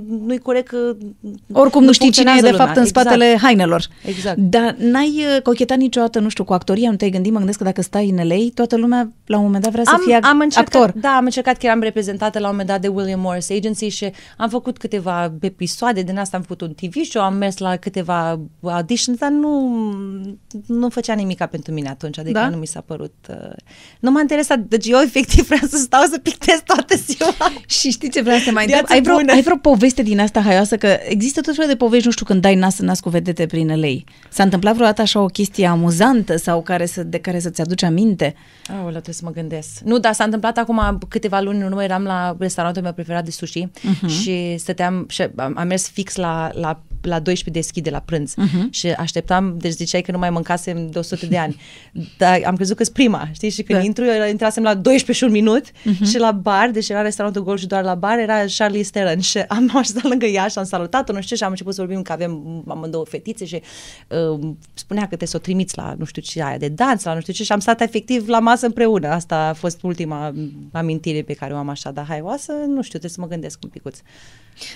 nu 0.08 0.34
e 0.34 0.38
corect 0.38 0.68
că 0.68 0.96
Oricum 1.52 1.84
nu 1.84 1.92
știi 1.92 2.12
cine 2.12 2.32
e 2.32 2.34
de 2.34 2.40
funcționează 2.40 2.64
fapt 2.64 2.78
în 2.78 2.84
lumea. 2.84 2.90
spatele 2.90 3.26
exact. 3.26 3.44
hainelor. 3.44 3.88
Exact. 4.06 4.38
Dar 4.38 4.76
n-ai 4.80 5.24
uh, 5.36 5.42
cochetat 5.42 5.78
niciodată, 5.78 6.20
nu 6.20 6.30
știu, 6.30 6.44
cu 6.44 6.54
actoria, 6.54 6.90
nu 6.90 6.96
te-ai 6.96 7.10
gândit, 7.10 7.32
mă 7.32 7.38
gândesc 7.38 7.58
că 7.58 7.64
dacă 7.64 7.82
stai 7.82 8.10
în 8.10 8.28
LA, 8.28 8.36
toată 8.54 8.78
lumea 8.78 9.05
la 9.26 9.38
un 9.38 9.44
moment 9.44 9.64
dat 9.64 9.72
vrea 9.72 9.84
să 9.84 9.98
fie 10.06 10.18
ac- 10.18 10.22
încercat, 10.42 10.76
actor. 10.76 10.92
Da, 11.02 11.10
am 11.10 11.24
încercat 11.26 11.58
că 11.58 11.66
eram 11.66 11.80
reprezentată 11.82 12.40
la 12.40 12.46
un 12.46 12.52
moment 12.52 12.70
dat 12.70 12.82
de 12.82 12.88
William 12.88 13.20
Morris 13.20 13.50
Agency 13.50 13.88
și 13.88 14.12
am 14.38 14.50
făcut 14.50 14.78
câteva 14.78 15.34
episoade 15.42 16.02
din 16.02 16.18
asta, 16.18 16.38
am 16.38 16.44
făcut 16.44 16.62
un 16.62 16.74
TV 16.74 17.04
show, 17.04 17.24
am 17.24 17.34
mers 17.34 17.58
la 17.58 17.76
câteva 17.76 18.40
auditions, 18.62 19.18
dar 19.18 19.30
nu, 19.30 19.70
nu 20.66 20.90
făcea 20.90 21.14
nimica 21.14 21.46
pentru 21.46 21.74
mine 21.74 21.90
atunci, 21.90 22.18
adică 22.20 22.40
Da? 22.40 22.50
nu 22.50 22.58
mi 22.58 22.68
s-a 22.68 22.82
părut... 22.86 23.14
Uh, 23.30 23.36
nu 24.00 24.12
m-a 24.12 24.22
interesat, 24.22 24.60
deci 24.60 24.88
eu 24.88 25.00
efectiv 25.00 25.46
vreau 25.52 25.68
să 25.70 25.78
stau 25.78 26.04
să 26.12 26.18
pictez 26.20 26.62
toată 26.66 26.96
ziua. 26.96 27.52
Și 27.68 27.90
știi 27.90 28.10
ce 28.10 28.22
vreau 28.22 28.38
să 28.38 28.44
te 28.46 28.52
mai 28.52 28.64
întreb? 28.64 28.80
Viață 28.80 28.94
Ai 28.94 29.02
vreo, 29.02 29.16
bună. 29.16 29.32
ai 29.34 29.42
vreo 29.42 29.56
poveste 29.58 30.02
din 30.04 30.20
asta 30.20 30.42
haioasă? 30.42 30.78
Că 30.78 30.98
există 31.08 31.42
tot 31.42 31.54
felul 31.56 31.70
de 31.70 31.76
povești, 31.78 32.06
nu 32.06 32.12
știu, 32.12 32.26
când 32.26 32.42
dai 32.42 32.56
nas 32.56 32.80
în 32.80 32.86
nas 32.86 33.00
cu 33.00 33.10
vedete 33.10 33.46
prin 33.46 33.68
LA. 33.80 33.88
S-a 34.30 34.44
întâmplat 34.44 34.74
vreodată 34.74 35.02
așa 35.02 35.20
o 35.22 35.26
chestie 35.26 35.66
amuzantă 35.66 36.36
sau 36.38 36.62
care 36.62 36.86
să, 36.86 37.04
de 37.04 37.18
care 37.20 37.40
să-ți 37.40 37.62
aduci 37.62 37.84
aminte? 37.84 38.36
Aoleu, 38.82 38.95
trebuie 39.02 39.16
să 39.16 39.26
mă 39.26 39.32
gândesc. 39.32 39.80
Nu, 39.80 40.00
dar 40.00 40.14
s-a 40.14 40.24
întâmplat 40.24 40.58
acum 40.58 40.98
câteva 41.10 41.40
luni 41.40 41.58
în 41.58 41.66
urmă, 41.66 41.84
eram 41.84 42.04
la 42.04 42.36
restaurantul 42.40 42.82
meu 42.82 42.94
preferat 42.94 43.24
de 43.24 43.32
sushi 43.32 43.68
uh-huh. 43.68 44.08
și 44.08 44.58
stăteam 44.58 45.06
și 45.10 45.22
am, 45.36 45.54
am 45.58 45.68
mers 45.68 45.90
fix 45.90 46.16
la, 46.16 46.50
la, 46.54 46.82
la 47.06 47.20
12 47.20 47.50
deschide 47.64 47.90
la 47.90 48.00
prânz 48.00 48.34
uh-huh. 48.34 48.70
și 48.70 48.88
așteptam, 48.88 49.56
deci 49.58 49.72
ziceai 49.72 50.02
că 50.02 50.12
nu 50.12 50.18
mai 50.18 50.30
mâncasem 50.30 50.90
de 50.90 51.00
100 51.00 51.26
de 51.26 51.38
ani, 51.38 51.56
dar 52.18 52.42
am 52.46 52.56
crezut 52.56 52.78
că-s 52.78 52.90
prima, 52.90 53.30
știi? 53.34 53.50
Și 53.50 53.64
când 53.64 53.78
Da. 53.78 53.78
da. 53.78 53.84
intru, 53.84 54.06
eu 54.06 54.30
intrasem 54.30 54.64
la 54.64 54.74
12 54.74 55.12
și 55.12 55.24
un 55.24 55.32
minut 55.32 55.72
uh-huh. 55.72 56.10
și 56.10 56.18
la 56.18 56.32
bar, 56.32 56.70
deci 56.70 56.90
era 56.90 57.02
restaurantul 57.02 57.44
gol 57.44 57.58
și 57.58 57.68
doar 57.68 57.84
la 57.84 57.96
bar, 57.96 58.20
era 58.20 58.44
Charlie 58.58 58.84
Theron 58.84 59.20
și 59.20 59.38
am 59.38 59.72
așezat 59.78 60.04
lângă 60.04 60.26
ea 60.26 60.48
și 60.48 60.58
am 60.58 60.64
salutat-o, 60.64 61.14
nu 61.14 61.22
știu, 61.22 61.36
și 61.36 61.44
am 61.44 61.50
început 61.50 61.74
să 61.74 61.82
vorbim 61.82 62.02
că 62.02 62.12
avem 62.12 62.64
amândouă 62.68 63.06
fetițe 63.06 63.46
și 63.46 63.62
uh, 64.08 64.50
spunea 64.74 65.02
că 65.02 65.08
trebuie 65.08 65.28
să 65.28 65.38
o 65.38 65.40
trimiți 65.40 65.78
la 65.78 65.96
nu 65.98 66.06
știu 66.06 66.22
ce 66.22 66.44
aia 66.44 66.58
de 66.58 66.68
dans, 66.68 67.04
la 67.04 67.14
nu 67.14 67.20
știu 67.20 67.34
ce 67.34 67.44
și 67.44 67.52
am 67.52 67.60
stat 67.60 67.82
efectiv 67.82 68.28
la 68.28 68.40
masă 68.40 68.66
împreună. 68.66 69.08
Asta 69.08 69.36
a 69.36 69.54
fost 69.54 69.84
ultima 69.84 70.34
amintire 70.72 71.22
pe 71.22 71.34
care 71.34 71.54
o 71.54 71.58
am 71.58 71.70
așa, 71.70 71.92
dar 71.92 72.06
haioasă, 72.06 72.52
nu 72.52 72.82
știu, 72.82 73.00
trebuie 73.00 73.12
să 73.12 73.22
mă 73.22 73.28
gândesc 73.28 73.60
un 73.64 73.70
picuț. 73.70 74.00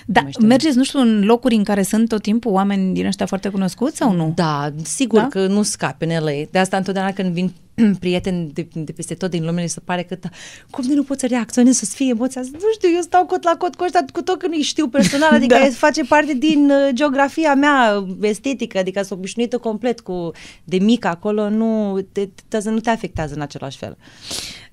Da, 0.06 0.20
mai 0.20 0.30
știu. 0.30 0.46
mergeți, 0.46 0.76
nu 0.76 0.84
știu, 0.84 1.00
în 1.00 1.24
locuri 1.24 1.54
în 1.54 1.64
care 1.64 1.82
sunt 1.82 2.08
tot 2.08 2.22
timpul 2.22 2.52
oameni 2.52 2.94
din 2.94 3.06
ăștia 3.06 3.26
foarte 3.26 3.48
cunoscuți 3.48 3.96
sau 3.96 4.12
nu? 4.12 4.32
Da, 4.34 4.72
sigur 4.82 5.18
Da? 5.18 5.24
da? 5.24 5.28
că 5.30 5.46
nu 5.46 5.62
scapi 5.62 6.04
în 6.04 6.10
LA. 6.24 6.30
De 6.50 6.58
asta 6.58 6.76
întotdeauna 6.76 7.12
când 7.12 7.32
vin 7.32 7.52
prieteni 8.00 8.50
de, 8.52 8.68
de 8.72 8.92
peste 8.92 9.14
tot 9.14 9.30
din 9.30 9.44
lume, 9.44 9.62
li 9.62 9.68
se 9.68 9.80
pare 9.80 10.02
că 10.02 10.16
da, 10.20 10.28
cum 10.70 10.84
de 10.86 10.94
nu 10.94 11.02
pot 11.02 11.18
să 11.18 11.26
reacționez, 11.26 11.76
să-ți 11.76 11.94
fie 11.94 12.08
emoția? 12.08 12.40
Nu 12.40 12.58
știu, 12.72 12.88
eu 12.94 13.00
stau 13.00 13.26
cot 13.26 13.42
la 13.44 13.54
cot 13.58 13.74
cu 13.74 13.84
ăștia, 13.84 14.04
cu 14.12 14.22
tot 14.22 14.38
că 14.38 14.46
nu-i 14.46 14.62
știu 14.62 14.88
personal, 14.88 15.32
adică 15.38 15.54
Da. 15.54 15.60
da. 15.60 15.70
face 15.70 16.04
parte 16.04 16.34
din 16.34 16.70
uh, 16.70 16.88
geografia 16.92 17.54
mea 17.54 18.06
estetică, 18.20 18.78
adică 18.78 19.02
sunt 19.02 19.18
obișnuită 19.18 19.58
complet 19.58 20.00
cu 20.00 20.30
de 20.64 20.78
mică 20.78 21.08
acolo, 21.08 21.48
nu 21.48 22.00
te, 22.12 22.28
te, 22.48 22.70
nu 22.70 22.80
te 22.80 22.90
afectează 22.90 23.34
în 23.34 23.40
același 23.40 23.78
fel. 23.78 23.96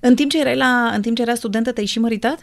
În 0.00 0.14
timp 0.14 0.30
ce 0.30 0.40
erai 0.40 0.56
la, 0.56 0.90
în 0.94 1.02
timp 1.02 1.16
ce 1.16 1.22
era 1.22 1.34
studentă, 1.34 1.72
te-ai 1.72 1.86
și 1.86 1.98
măritat? 1.98 2.38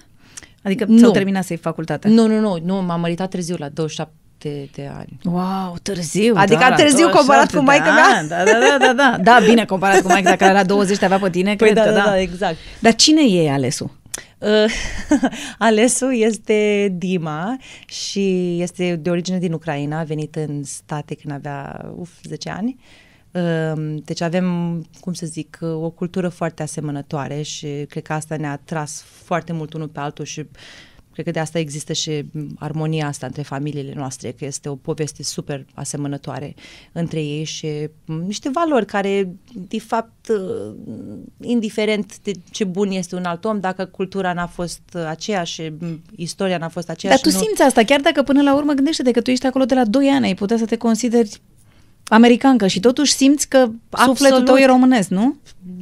Adică 0.66 0.86
Nu. 0.88 0.97
ți-au 0.97 1.11
terminat 1.11 1.43
să-i 1.43 1.57
facultatea? 1.57 2.09
Nu, 2.09 2.28
nu, 2.28 2.39
nu, 2.39 2.59
nu, 2.63 2.82
m-am 2.82 2.99
măritat 2.99 3.30
târziu 3.30 3.55
la 3.57 3.70
27 3.70 4.70
de 4.74 4.91
ani. 4.97 5.20
Wow, 5.24 5.76
târziu. 5.82 6.34
Adică 6.36 6.66
da, 6.70 6.76
târziu 6.76 7.05
la 7.05 7.11
comparat 7.11 7.51
27 7.51 7.57
cu 7.57 7.63
maică 7.63 7.84
de 7.84 7.89
mea. 7.89 8.18
ani. 8.18 8.28
Da, 8.28 8.43
da, 8.43 8.78
da, 8.78 8.86
da, 8.86 8.93
da. 8.93 9.18
Da, 9.39 9.45
bine, 9.45 9.66
comparat 9.66 10.01
cu 10.01 10.07
maică, 10.07 10.30
dacă 10.30 10.43
era 10.43 10.63
20 10.63 10.97
te 10.97 11.05
avea 11.05 11.20
pe 11.20 11.30
tine, 11.30 11.55
Păi 11.55 11.68
cred 11.72 11.74
da, 11.74 11.84
că 11.84 11.89
da, 11.89 12.03
da. 12.03 12.09
da, 12.09 12.20
exact. 12.20 12.55
Dar 12.80 12.95
cine 12.95 13.22
e 13.22 13.51
alesul? 13.51 13.91
Uh, 14.38 14.49
Alesul 15.57 16.16
este 16.20 16.88
Dima 16.97 17.57
și 17.86 18.57
este 18.61 18.95
de 18.95 19.09
origine 19.09 19.38
din 19.38 19.53
Ucraina, 19.53 19.99
a 19.99 20.03
venit 20.03 20.36
în 20.36 20.63
state 20.63 21.16
când 21.16 21.34
avea 21.34 21.86
uf, 21.97 22.09
10 22.24 22.49
ani. 22.49 22.76
Uh, 22.80 23.05
Deci 24.05 24.21
avem, 24.21 24.45
cum 24.99 25.13
să 25.13 25.25
zic, 25.25 25.57
uh, 25.61 25.69
o 25.69 25.89
cultură 25.89 26.29
foarte 26.29 26.63
asemănătoare 26.63 27.41
și 27.41 27.67
cred 27.89 28.03
că 28.03 28.13
asta 28.13 28.36
ne-a 28.36 28.61
tras 28.63 29.01
foarte 29.01 29.53
mult 29.53 29.73
unul 29.73 29.88
pe 29.88 29.99
altul 29.99 30.25
și 30.25 30.45
cred 31.11 31.25
că 31.25 31.31
de 31.31 31.39
asta 31.39 31.59
există 31.59 31.93
și 31.93 32.25
armonia 32.59 33.07
asta 33.07 33.25
între 33.25 33.41
familiile 33.41 33.93
noastre, 33.95 34.31
că 34.31 34.45
este 34.45 34.69
o 34.69 34.75
poveste 34.75 35.23
super 35.23 35.65
asemănătoare 35.73 36.55
între 36.91 37.23
ei 37.23 37.43
și 37.43 37.67
m, 38.05 38.13
niște 38.13 38.49
valori 38.49 38.86
care, 38.86 39.36
de 39.53 39.79
fapt, 39.79 40.29
uh, 40.29 40.75
indiferent 41.41 42.19
de 42.19 42.31
ce 42.51 42.63
bun 42.63 42.91
este 42.91 43.15
un 43.15 43.23
alt 43.23 43.45
om, 43.45 43.59
dacă 43.59 43.86
cultura 43.86 44.33
n-a 44.33 44.47
fost 44.47 44.81
uh, 44.93 45.05
aceeași, 45.07 45.53
și 45.53 45.71
m, 45.79 46.01
istoria 46.15 46.57
n-a 46.57 46.69
fost 46.69 46.86
Dar 46.86 46.95
aceeași. 46.95 47.21
tu 47.21 47.29
nu... 47.29 47.38
simți 47.38 47.61
asta, 47.61 47.83
chiar 47.83 48.01
dacă 48.01 48.23
până 48.23 48.41
la 48.41 48.55
urmă 48.55 48.73
gândește-te 48.73 49.11
că 49.11 49.21
tu 49.21 49.29
ești 49.29 49.45
acolo 49.45 49.65
de 49.65 49.73
la 49.73 49.86
2 49.86 50.07
ani, 50.07 50.25
ai 50.25 50.36
putea 50.36 50.57
să 50.57 50.65
te 50.65 50.77
consideri 50.77 51.41
americancă 52.08 52.68
și 52.68 52.80
totuși 52.80 53.14
simți 53.14 53.47
că 53.47 53.58
sufletul 53.58 54.10
Absolut. 54.10 54.45
tău 54.45 54.56
e 54.56 54.66
românesc, 54.66 55.10
nu? 55.10 55.36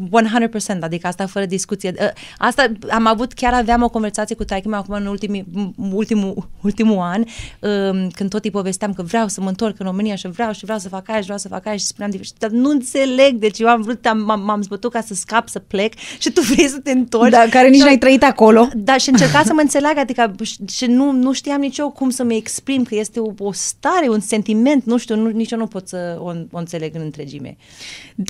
100%, 0.10 0.80
adică 0.80 1.08
asta 1.08 1.26
fără 1.26 1.46
discuție. 1.46 1.94
Uh, 2.00 2.08
Asta 2.38 2.72
am 2.90 3.08
avut, 3.08 3.34
chiar 3.34 3.54
aveam 3.54 3.84
o 3.84 3.90
conversație 3.90 4.36
cu 4.36 4.44
taică 4.44 4.76
acum 4.76 4.96
în 4.96 5.06
ultimii, 5.06 5.46
ultimul, 5.92 6.50
ultimul 6.62 6.98
an, 7.00 7.24
um, 7.60 8.10
când 8.10 8.30
tot 8.30 8.44
îi 8.44 8.52
povesteam 8.52 8.94
că 8.94 9.02
vreau 9.02 9.28
să 9.28 9.42
mă 9.42 9.48
întorc 9.48 9.80
în 9.80 9.86
România 9.86 10.16
și 10.16 10.28
vreau 10.28 10.52
și 10.52 10.64
vreau 10.64 10.80
să 10.80 10.90
fac 10.90 11.10
aia 11.10 11.18
și 11.18 11.24
vreau 11.24 11.38
să 11.38 11.48
fac 11.48 11.66
aia 11.66 11.76
și 11.76 11.86
spuneam, 11.86 12.12
de- 12.12 12.20
dar 12.38 12.50
nu 12.50 12.70
înțeleg, 12.70 13.36
deci 13.36 13.60
eu 13.60 13.68
am 13.68 13.82
vrut, 13.82 14.06
am, 14.06 14.18
m-am, 14.18 14.42
m-am 14.42 14.62
zbătut 14.62 14.92
ca 14.92 15.02
să 15.02 15.14
scap, 15.14 15.50
să 15.50 15.60
plec 15.60 15.94
și 16.20 16.32
tu 16.32 16.42
vrei 16.54 16.68
să 16.68 16.80
te 16.80 16.92
întorci. 16.92 17.32
Dar 17.32 17.48
care 17.50 17.68
nici 17.70 17.78
Și- 17.80 17.84
n-ai 17.86 17.98
trăit 17.98 18.24
acolo. 18.24 18.68
Da, 18.76 18.98
și 18.98 19.10
încerca 19.10 19.44
să 19.44 19.54
mă 19.54 19.62
înțeleagă, 19.62 20.00
adică 20.00 20.36
și- 20.44 20.58
și 20.72 20.86
nu, 20.86 21.12
nu 21.12 21.32
știam 21.34 21.60
nici 21.60 21.78
eu 21.78 21.90
cum 21.90 22.10
să 22.10 22.24
mă 22.24 22.34
exprim, 22.34 22.84
că 22.84 22.96
este 22.96 23.20
o, 23.20 23.32
o 23.38 23.52
stare, 23.52 24.08
un 24.10 24.20
sentiment, 24.20 24.84
nu 24.86 24.98
știu, 24.98 25.16
nu, 25.16 25.30
nici 25.30 25.52
eu 25.52 25.58
nu 25.58 25.68
pot 25.68 25.88
să 25.88 26.13
o, 26.20 26.32
o 26.52 26.58
înțeleg 26.58 26.96
în 26.96 27.02
întregime. 27.02 27.58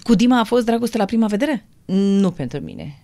Cu 0.04 0.16
Dima 0.16 0.40
a 0.40 0.44
fost 0.44 0.66
dragoste 0.66 0.98
la 0.98 1.06
prima 1.06 1.28
vedere? 1.28 1.66
Nu 1.86 2.32
pentru 2.32 2.60
mine. 2.60 2.98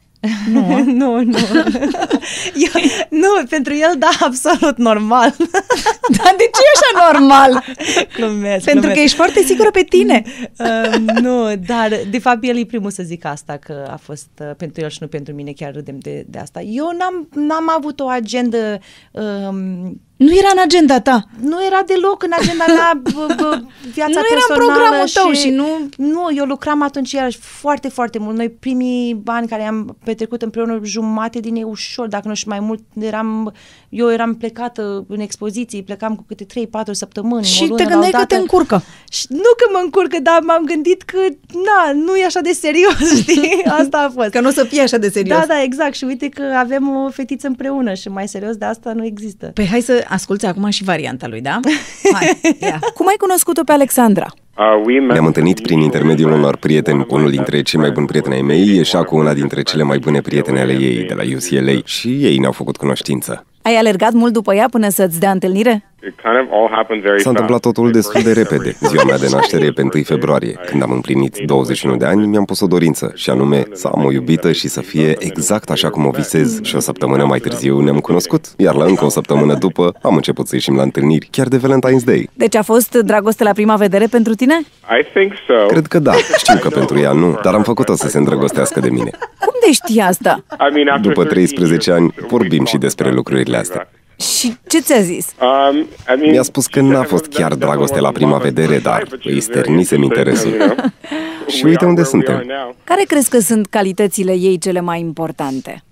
Nu, 0.51 0.83
nu, 1.01 1.21
nu. 1.23 1.37
Eu, 2.73 2.81
nu, 3.09 3.45
pentru 3.49 3.73
el, 3.73 3.95
da, 3.97 4.09
absolut 4.19 4.77
normal. 4.77 5.35
Dar 6.17 6.33
de 6.37 6.49
ce 6.53 6.61
e 6.63 6.75
așa 6.75 7.11
normal? 7.11 7.63
glumesc, 8.15 8.65
Pentru 8.65 8.79
glumesc. 8.79 8.93
că 8.93 8.99
ești 8.99 9.15
foarte 9.15 9.41
sigură 9.41 9.71
pe 9.71 9.85
tine. 9.89 10.23
Uh, 10.57 10.95
nu, 11.21 11.55
dar 11.55 11.89
de 12.09 12.19
fapt 12.19 12.37
el 12.41 12.57
e 12.57 12.65
primul 12.65 12.91
să 12.91 13.03
zic 13.03 13.25
asta, 13.25 13.57
că 13.57 13.87
a 13.91 13.95
fost 13.95 14.29
uh, 14.39 14.51
pentru 14.57 14.83
el 14.83 14.89
și 14.89 14.97
nu 15.01 15.07
pentru 15.07 15.33
mine, 15.33 15.51
chiar 15.51 15.73
râdem 15.73 15.99
de, 15.99 16.25
de 16.27 16.39
asta. 16.39 16.61
Eu 16.61 16.95
n-am, 16.97 17.29
n-am 17.45 17.69
avut 17.77 17.99
o 17.99 18.07
agendă 18.07 18.79
um, 19.11 20.01
Nu 20.19 20.35
era 20.37 20.47
în 20.55 20.61
agenda 20.63 20.99
ta. 20.99 21.23
nu 21.41 21.65
era 21.65 21.81
deloc 21.85 22.23
în 22.23 22.31
agenda 22.39 22.63
mea 22.67 22.91
b, 23.03 23.07
b, 23.07 23.41
viața 23.93 24.19
Nu 24.19 24.25
era 24.31 24.39
în 24.49 24.55
personală 24.55 24.63
programul 24.65 25.07
tău 25.13 25.31
și 25.31 25.49
nu- 25.49 25.89
Nu, 25.97 26.27
eu 26.35 26.45
lucram 26.45 26.81
atunci 26.81 27.11
iarăși 27.11 27.37
foarte, 27.41 27.87
foarte 27.89 28.19
mult. 28.19 28.37
Noi 28.37 28.49
primii 28.49 29.13
bani 29.13 29.47
care 29.47 29.63
am 29.63 29.97
petrecut 30.03 30.41
împreună, 30.41 30.79
jumate 30.83 31.39
din 31.39 31.55
ei 31.55 31.63
ușor, 31.63 32.07
dacă 32.07 32.27
nu 32.27 32.33
și 32.33 32.47
mai 32.47 32.59
mult, 32.59 32.81
eram, 32.99 33.53
eu 33.89 34.11
eram 34.11 34.35
plecată 34.35 35.05
în 35.07 35.19
expoziții, 35.19 35.83
plecam 35.83 36.15
cu 36.15 36.25
câte 36.27 36.45
3-4 36.45 36.91
săptămâni, 36.91 37.43
Și 37.45 37.61
o 37.63 37.65
lună 37.65 37.77
te 37.77 37.83
la 37.83 37.89
gândeai 37.89 38.11
că 38.11 38.17
odată. 38.17 38.35
te 38.35 38.41
încurcă. 38.41 38.81
Și 39.09 39.25
nu 39.29 39.51
că 39.57 39.69
mă 39.71 39.79
încurcă, 39.83 40.17
dar 40.21 40.39
m-am 40.41 40.63
gândit 40.65 41.01
că, 41.01 41.17
na, 41.53 41.91
nu 41.93 42.15
e 42.15 42.25
așa 42.25 42.39
de 42.39 42.51
serios, 42.51 42.97
știi? 43.21 43.63
Asta 43.69 43.97
a 43.97 44.11
fost. 44.13 44.29
Că 44.29 44.39
nu 44.39 44.47
o 44.47 44.51
să 44.51 44.63
fie 44.63 44.81
așa 44.81 44.97
de 44.97 45.09
serios. 45.09 45.37
Da, 45.39 45.45
da, 45.47 45.61
exact. 45.61 45.93
Și 45.93 46.03
uite 46.03 46.29
că 46.29 46.43
avem 46.57 46.89
o 47.05 47.09
fetiță 47.09 47.47
împreună 47.47 47.93
și 47.93 48.09
mai 48.09 48.27
serios 48.27 48.55
de 48.55 48.65
asta 48.65 48.91
nu 48.93 49.05
există. 49.05 49.51
Păi 49.53 49.67
hai 49.67 49.81
să 49.81 50.05
asculți 50.09 50.45
acum 50.45 50.69
și 50.69 50.83
varianta 50.83 51.27
lui, 51.27 51.41
da? 51.41 51.59
Hai, 52.13 52.39
ia. 52.61 52.79
Cum 52.93 53.07
ai 53.07 53.15
cunoscut-o 53.19 53.63
pe 53.63 53.71
Alexandra? 53.71 54.33
Ne-am 55.07 55.25
întâlnit 55.25 55.61
prin 55.61 55.79
intermediul 55.79 56.31
unor 56.31 56.57
prieteni 56.57 57.05
cu 57.05 57.15
unul 57.15 57.29
dintre 57.29 57.61
cei 57.61 57.79
mai 57.79 57.91
buni 57.91 58.07
prieteni 58.07 58.35
ai 58.35 58.41
mei, 58.41 58.75
ieșea 58.75 59.03
cu 59.03 59.17
una 59.17 59.33
dintre 59.33 59.61
cele 59.61 59.83
mai 59.83 59.99
bune 59.99 60.21
prietene 60.21 60.59
ale 60.59 60.73
ei 60.73 61.03
de 61.03 61.13
la 61.13 61.23
UCLA 61.23 61.79
și 61.83 62.07
ei 62.07 62.37
ne-au 62.37 62.51
făcut 62.51 62.77
cunoștință. 62.77 63.45
Ai 63.61 63.75
alergat 63.75 64.11
mult 64.11 64.33
după 64.33 64.53
ea 64.53 64.65
până 64.71 64.89
să-ți 64.89 65.19
dea 65.19 65.31
întâlnire? 65.31 65.88
S-a 67.17 67.29
întâmplat 67.29 67.59
totul 67.59 67.91
destul 67.91 68.21
de 68.21 68.31
repede. 68.31 68.75
Ziua 68.79 69.03
mea 69.03 69.17
de 69.17 69.27
naștere 69.31 69.65
e 69.65 69.71
pe 69.71 69.81
1 69.81 69.91
februarie. 70.03 70.59
Când 70.65 70.81
am 70.81 70.91
împlinit 70.91 71.37
21 71.45 71.95
de 71.97 72.05
ani, 72.05 72.27
mi-am 72.27 72.45
pus 72.45 72.59
o 72.59 72.67
dorință, 72.67 73.11
și 73.15 73.29
anume 73.29 73.63
să 73.71 73.87
am 73.87 74.05
o 74.05 74.11
iubită 74.11 74.51
și 74.51 74.67
să 74.67 74.81
fie 74.81 75.15
exact 75.19 75.69
așa 75.69 75.89
cum 75.89 76.05
o 76.05 76.09
visez. 76.09 76.61
Și 76.61 76.75
o 76.75 76.79
săptămână 76.79 77.25
mai 77.25 77.39
târziu 77.39 77.79
ne-am 77.79 77.99
cunoscut, 77.99 78.45
iar 78.57 78.75
la 78.75 78.85
încă 78.85 79.05
o 79.05 79.09
săptămână 79.09 79.53
după 79.53 79.93
am 80.01 80.15
început 80.15 80.47
să 80.47 80.55
ieșim 80.55 80.75
la 80.75 80.81
întâlniri, 80.81 81.27
chiar 81.31 81.47
de 81.47 81.57
Valentine's 81.57 82.03
Day. 82.05 82.29
Deci 82.33 82.55
a 82.55 82.61
fost 82.61 82.95
dragoste 82.95 83.43
la 83.43 83.51
prima 83.51 83.75
vedere 83.75 84.05
pentru 84.05 84.33
tine? 84.33 84.59
Cred 85.67 85.85
că 85.85 85.99
da, 85.99 86.13
știu 86.37 86.59
că 86.59 86.69
pentru 86.69 86.99
ea 86.99 87.11
nu, 87.11 87.39
dar 87.43 87.53
am 87.53 87.63
făcut-o 87.63 87.95
să 87.95 88.07
se 88.07 88.17
îndrăgostească 88.17 88.79
de 88.79 88.89
mine. 88.89 89.09
Cum 89.39 89.53
de 89.65 89.71
știi 89.71 89.99
asta? 90.01 90.43
După 91.01 91.25
13 91.25 91.91
ani, 91.91 92.13
vorbim 92.27 92.65
și 92.65 92.77
despre 92.77 93.11
lucrurile 93.11 93.57
astea. 93.57 93.89
Și 94.19 94.53
ce 94.67 94.79
ți-a 94.79 95.01
zis? 95.01 95.27
Um, 95.71 95.87
Mi-a 96.31 96.41
spus 96.41 96.67
că 96.67 96.81
n-a 96.81 97.03
fost 97.03 97.25
chiar 97.25 97.53
dragoste 97.53 97.99
la 97.99 98.11
prima 98.11 98.37
vedere, 98.37 98.79
dar 98.79 99.07
îi 99.23 99.39
sternisem 99.41 100.03
interesul. 100.03 100.75
și 101.47 101.65
uite 101.65 101.85
unde 101.85 102.03
suntem. 102.03 102.45
Care 102.83 103.03
crezi 103.07 103.29
că 103.29 103.39
sunt 103.39 103.67
calitățile 103.67 104.31
ei 104.31 104.57
cele 104.57 104.79
mai 104.81 104.99
importante? 104.99 105.83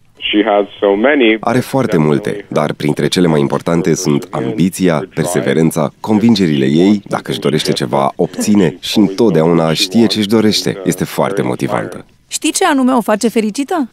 Are 1.39 1.59
foarte 1.59 1.97
multe, 1.97 2.45
dar 2.47 2.73
printre 2.73 3.07
cele 3.07 3.27
mai 3.27 3.39
importante 3.39 3.95
sunt 3.95 4.27
ambiția, 4.31 5.07
perseverența, 5.13 5.93
convingerile 5.99 6.65
ei, 6.65 7.01
dacă 7.07 7.31
își 7.31 7.39
dorește 7.39 7.71
ceva, 7.71 8.11
obține 8.15 8.77
și 8.79 8.97
întotdeauna 8.97 9.73
știe 9.73 10.05
ce 10.05 10.17
își 10.19 10.27
dorește. 10.27 10.81
Este 10.85 11.03
foarte 11.03 11.41
motivantă. 11.41 12.05
Știi 12.27 12.51
ce 12.51 12.65
anume 12.65 12.91
o 12.93 13.01
face 13.01 13.27
fericită? 13.27 13.89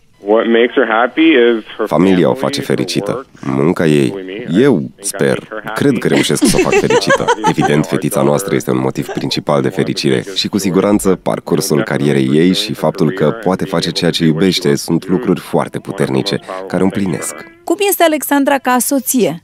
Familia 1.87 2.31
o 2.31 2.35
face 2.35 2.61
fericită. 2.61 3.27
Munca 3.41 3.87
ei. 3.87 4.15
Eu 4.61 4.83
sper, 5.01 5.39
cred 5.75 5.99
că 5.99 6.09
reușesc 6.09 6.45
să 6.45 6.57
o 6.59 6.69
fac 6.69 6.73
fericită. 6.87 7.25
Evident, 7.49 7.87
fetița 7.87 8.23
noastră 8.23 8.55
este 8.55 8.71
un 8.71 8.81
motiv 8.81 9.07
principal 9.07 9.63
de 9.63 9.69
fericire 9.69 10.25
și 10.35 10.49
cu 10.49 10.59
siguranță 10.59 11.19
parcursul 11.23 11.83
carierei 11.83 12.29
ei 12.33 12.55
și 12.55 12.73
faptul 12.75 13.11
că 13.11 13.31
poate 13.45 13.65
face 13.65 13.91
ceea 13.91 14.11
ce 14.11 14.25
iubește 14.25 14.75
sunt 14.75 15.09
lucruri 15.09 15.41
foarte 15.41 15.79
puternice 15.79 16.39
care 16.67 16.83
o 16.83 16.85
împlinesc. 16.85 17.54
Cum 17.65 17.77
este 17.89 18.03
Alexandra 18.03 18.59
ca 18.59 18.77
soție? 18.79 19.43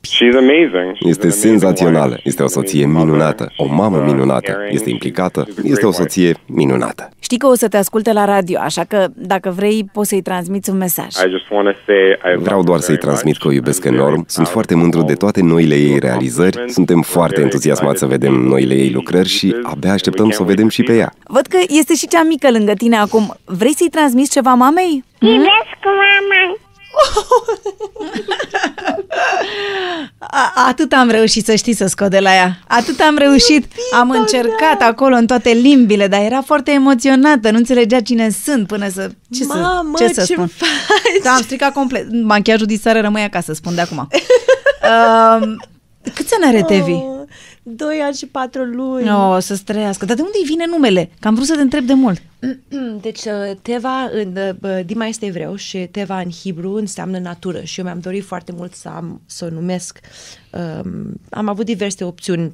Este 1.01 1.31
senzațională, 1.31 2.21
este 2.23 2.43
o 2.43 2.49
soție 2.49 2.87
minunată, 2.87 3.53
o 3.57 3.67
mamă 3.67 4.03
minunată, 4.07 4.57
este 4.71 4.91
implicată, 4.91 5.47
este 5.63 5.87
o 5.87 5.93
soție 5.93 6.35
minunată. 6.47 7.09
Știi 7.21 7.39
că 7.39 7.47
o 7.47 7.55
să 7.55 7.69
te 7.69 7.77
asculte 7.77 8.13
la 8.13 8.25
radio, 8.25 8.59
așa 8.61 8.85
că 8.85 9.07
dacă 9.15 9.51
vrei 9.51 9.91
poți 9.93 10.09
să-i 10.09 10.23
transmiți 10.23 10.71
un 10.71 10.77
mesaj. 10.77 11.07
Vreau 12.39 12.63
doar 12.63 12.79
să-i 12.79 12.97
transmit 12.97 13.37
că 13.37 13.49
o 13.49 13.53
iubesc 13.53 13.85
enorm, 13.85 14.25
sunt 14.29 14.49
foarte 14.49 14.75
mândru 14.75 15.03
de 15.03 15.15
toate 15.15 15.43
noile 15.43 15.75
ei 15.75 15.99
realizări, 15.99 16.65
suntem 16.67 17.03
foarte 17.03 17.41
entuziasmați 17.41 17.99
să 17.99 18.07
vedem 18.07 18.33
noile 18.33 18.75
ei 18.75 18.91
lucrări 18.91 19.29
și 19.29 19.55
abia 19.63 19.93
așteptăm 19.93 20.31
să 20.31 20.43
o 20.43 20.45
vedem 20.45 20.69
și 20.69 20.83
pe 20.83 20.97
ea. 20.97 21.13
Văd 21.25 21.47
că 21.47 21.59
este 21.69 21.95
și 21.95 22.09
cea 22.09 22.23
mică 22.23 22.51
lângă 22.51 22.73
tine 22.73 22.97
acum. 22.97 23.35
Vrei 23.45 23.75
să-i 23.75 23.89
transmiți 23.91 24.31
ceva 24.31 24.55
mamei? 24.55 25.05
Iubesc 25.19 25.79
mama! 25.85 26.60
Atât 30.69 30.93
am 30.93 31.11
reușit 31.11 31.45
să 31.45 31.55
știi 31.55 31.75
să 31.75 31.87
scot 31.87 32.11
de 32.11 32.19
la 32.19 32.35
ea. 32.35 32.59
Atât 32.69 33.01
am 33.01 33.17
reușit. 33.17 33.67
Am 33.93 34.11
încercat 34.11 34.81
acolo 34.83 35.15
în 35.17 35.27
toate 35.27 35.51
limbile, 35.51 36.07
dar 36.07 36.21
era 36.21 36.43
foarte 36.43 36.71
emoționată. 36.71 37.51
Nu 37.51 37.57
înțelegea 37.57 38.01
cine 38.01 38.31
sunt 38.45 38.67
până 38.67 38.89
să... 38.89 39.11
Ce 39.31 39.45
Mamă, 39.45 39.93
să, 39.97 40.05
ce 40.07 40.13
să 40.13 40.25
ce 40.25 40.33
spun? 40.33 40.47
faci? 40.47 40.69
Da, 41.23 41.31
am 41.31 41.43
stricat 41.43 41.73
complet. 41.73 42.07
Machiajul 42.23 42.67
din 42.67 42.79
seară 42.79 43.01
rămâi 43.01 43.23
acasă, 43.23 43.53
spun 43.53 43.75
de 43.75 43.81
acum. 43.81 44.09
uh, 44.09 45.57
câți 46.15 46.35
ani 46.35 46.57
are 46.57 46.63
Tevi? 46.63 46.93
Oh, 46.93 47.20
doi 47.63 48.01
ani 48.03 48.15
și 48.15 48.27
patru 48.27 48.65
luni. 48.65 49.11
O, 49.11 49.35
oh, 49.35 49.39
să-ți 49.41 49.65
trăiască. 49.65 50.05
Dar 50.05 50.17
de 50.17 50.23
unde 50.23 50.35
îi 50.43 50.49
vine 50.49 50.67
numele? 50.67 51.11
Că 51.21 51.29
am 51.29 51.35
vrut 51.35 51.47
să 51.47 51.55
te 51.55 51.61
întreb 51.61 51.85
de 51.85 51.95
mult. 51.95 52.23
Deci 53.07 53.25
uh, 53.25 53.57
Teva, 53.63 54.03
în, 54.13 54.37
uh, 54.63 54.81
Dima 54.87 55.07
este 55.07 55.27
evreu 55.27 55.55
și 55.55 55.79
Teva 55.79 56.21
în 56.21 56.31
Hebru 56.43 56.75
înseamnă 56.75 57.19
natură 57.19 57.63
și 57.63 57.79
eu 57.79 57.85
mi-am 57.85 58.01
dorit 58.01 58.25
foarte 58.25 58.53
mult 58.53 58.75
să 58.75 58.89
am, 58.89 59.21
să 59.27 59.45
o 59.45 59.55
numesc. 59.55 60.01
Um, 60.53 61.21
am 61.31 61.49
avut 61.49 61.65
diverse 61.65 62.05
opțiuni 62.05 62.53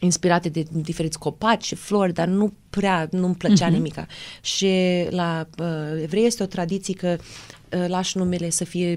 inspirate 0.00 0.48
de 0.48 0.64
diferiți 0.70 1.18
copaci 1.18 1.64
și 1.64 1.74
flori, 1.74 2.12
dar 2.12 2.26
nu 2.26 2.52
prea, 2.70 3.08
nu-mi 3.10 3.34
plăcea 3.34 3.68
uh-huh. 3.68 3.72
nimica. 3.72 4.06
Și 4.40 4.72
la 5.10 5.46
uh, 5.58 6.02
evrei 6.02 6.26
este 6.26 6.42
o 6.42 6.46
tradiție 6.46 6.94
că 6.94 7.16
uh, 7.18 7.24
lași 7.86 8.18
numele 8.18 8.50
să 8.50 8.64
fie, 8.64 8.96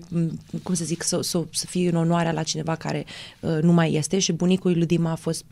cum 0.64 0.74
să 0.74 0.86
zic, 0.86 1.04
să, 1.04 1.22
să, 1.22 1.46
să 1.52 1.66
fie 1.66 1.90
în 1.90 1.96
onoarea 1.96 2.32
la 2.32 2.44
cineva 2.44 2.76
care 2.76 3.06
uh, 3.40 3.58
nu 3.62 3.72
mai 3.72 3.94
este 3.94 4.20
și 4.20 4.32
bunicul 4.32 4.78
lui 4.78 4.86
Dima 4.86 5.12
a 5.12 5.16
fost 5.16 5.46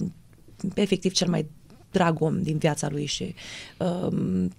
efectiv 0.74 1.12
cel 1.12 1.30
mai 1.30 1.50
drag 1.92 2.22
om 2.22 2.42
din 2.42 2.58
viața 2.58 2.90
lui 2.90 3.06
și 3.06 3.36
um, 3.78 4.52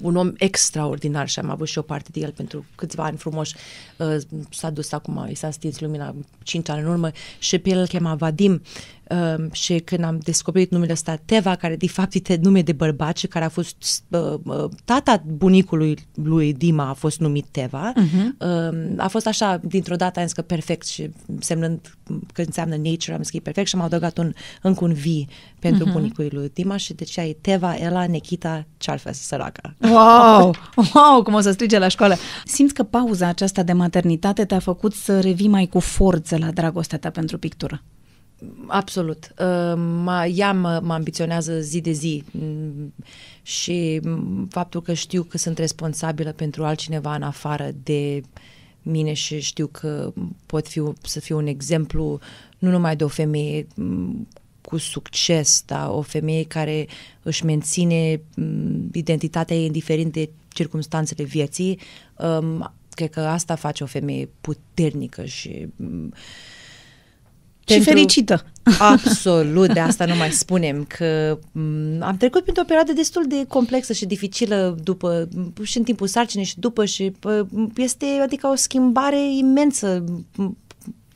un 0.00 0.16
om 0.16 0.32
extraordinar 0.36 1.28
și 1.28 1.38
am 1.38 1.50
avut 1.50 1.68
și 1.68 1.78
o 1.78 1.82
parte 1.82 2.08
de 2.12 2.20
el 2.20 2.30
pentru 2.30 2.64
câțiva 2.74 3.04
ani 3.04 3.16
frumoși. 3.16 3.54
Uh, 3.98 4.16
s-a 4.50 4.70
dus 4.70 4.92
acum, 4.92 5.26
i 5.30 5.34
s-a 5.34 5.50
stins 5.50 5.80
lumina 5.80 6.14
5 6.42 6.68
ani 6.68 6.80
în 6.80 6.86
urmă 6.86 7.10
și 7.38 7.58
pe 7.58 7.70
el 7.70 7.78
îl 7.78 7.86
chema 7.86 8.14
Vadim 8.14 8.62
uh, 9.10 9.52
și 9.52 9.78
când 9.78 10.04
am 10.04 10.18
descoperit 10.22 10.70
numele 10.70 10.92
ăsta 10.92 11.18
Teva, 11.24 11.54
care 11.54 11.76
de 11.76 11.88
fapt 11.88 12.14
este 12.14 12.38
nume 12.42 12.62
de 12.62 12.72
bărbat 12.72 13.16
și 13.16 13.26
care 13.26 13.44
a 13.44 13.48
fost 13.48 13.76
uh, 14.08 14.34
uh, 14.44 14.64
tata 14.84 15.22
bunicului 15.26 15.98
lui 16.14 16.52
Dima 16.52 16.88
a 16.88 16.92
fost 16.92 17.20
numit 17.20 17.46
Teva, 17.50 17.92
uh-huh. 17.92 18.46
uh, 18.72 18.94
a 18.96 19.08
fost 19.08 19.26
așa, 19.26 19.60
dintr-o 19.62 19.96
dată 19.96 20.18
am 20.18 20.24
zis 20.24 20.34
că 20.34 20.42
perfect 20.42 20.86
și 20.86 21.10
semnând 21.38 21.96
că 22.32 22.42
înseamnă 22.42 22.76
nature, 22.76 23.14
am 23.14 23.22
zis 23.22 23.30
că 23.30 23.36
e 23.36 23.40
perfect 23.40 23.68
și 23.68 23.74
am 23.74 23.80
adăugat 23.80 24.18
un, 24.18 24.32
încă 24.62 24.84
un 24.84 24.92
V 24.92 25.04
pentru 25.58 25.88
uh-huh. 25.88 25.92
bunicul 25.92 26.28
lui 26.30 26.50
Dima 26.54 26.76
și 26.76 26.94
deci 26.94 27.16
e 27.16 27.36
Teva, 27.40 27.74
Ela, 27.74 28.06
Nekita, 28.06 28.66
Charfes, 28.78 29.18
săraca. 29.18 29.74
Wow! 29.80 30.54
Wow! 30.94 31.22
Cum 31.22 31.34
o 31.34 31.40
să 31.40 31.50
strige 31.50 31.78
la 31.78 31.88
școală. 31.88 32.16
Simți 32.44 32.74
că 32.74 32.82
pauza 32.82 33.26
aceasta 33.26 33.62
de 33.62 33.72
maternitate 33.72 34.44
te-a 34.44 34.58
făcut 34.58 34.94
să 34.94 35.20
revii 35.20 35.48
mai 35.48 35.66
cu 35.66 35.78
forță 35.78 36.36
la 36.38 36.50
dragostea 36.50 36.98
ta 36.98 37.10
pentru 37.10 37.38
pictură? 37.38 37.82
Absolut. 38.66 39.34
Uh, 39.38 40.24
ea 40.34 40.52
mă, 40.52 40.80
mă 40.82 40.92
ambiționează 40.92 41.60
zi 41.60 41.80
de 41.80 41.90
zi 41.90 42.24
mm, 42.30 42.94
și 43.42 44.00
faptul 44.48 44.82
că 44.82 44.92
știu 44.92 45.22
că 45.22 45.38
sunt 45.38 45.58
responsabilă 45.58 46.32
pentru 46.32 46.64
altcineva 46.64 47.14
în 47.14 47.22
afară 47.22 47.70
de 47.82 48.22
mine 48.82 49.12
și 49.12 49.40
știu 49.40 49.66
că 49.66 50.12
pot 50.46 50.68
fi, 50.68 50.82
să 51.02 51.20
fiu 51.20 51.36
un 51.36 51.46
exemplu 51.46 52.18
nu 52.58 52.70
numai 52.70 52.96
de 52.96 53.04
o 53.04 53.08
femeie 53.08 53.66
mm, 53.74 54.28
cu 54.62 54.76
succes, 54.76 55.62
dar 55.66 55.88
o 55.88 56.00
femeie 56.00 56.44
care 56.44 56.86
își 57.22 57.44
menține 57.44 58.20
mm, 58.36 58.90
identitatea 58.92 59.56
ei 59.56 59.64
indiferent 59.66 60.12
de 60.12 60.30
circumstanțele 60.48 61.24
vieții, 61.24 61.78
um, 62.16 62.72
cred 62.90 63.10
că 63.10 63.20
asta 63.20 63.54
face 63.54 63.82
o 63.82 63.86
femeie 63.86 64.28
puternică 64.40 65.24
și 65.24 65.68
și 67.66 67.74
pentru... 67.74 67.92
fericită. 67.92 68.44
Absolut, 68.78 69.72
de 69.72 69.80
asta 69.80 70.04
nu 70.04 70.14
mai 70.14 70.30
spunem, 70.30 70.84
că 70.84 71.38
m- 71.38 72.00
am 72.00 72.16
trecut 72.16 72.42
printr-o 72.42 72.64
perioadă 72.64 72.92
destul 72.92 73.24
de 73.28 73.44
complexă 73.48 73.92
și 73.92 74.06
dificilă 74.06 74.78
după, 74.82 75.28
și 75.62 75.78
în 75.78 75.84
timpul 75.84 76.06
sarcinii 76.06 76.46
și 76.46 76.58
după 76.58 76.84
și 76.84 77.12
este 77.76 78.06
adică 78.22 78.46
o 78.46 78.54
schimbare 78.54 79.36
imensă 79.36 80.04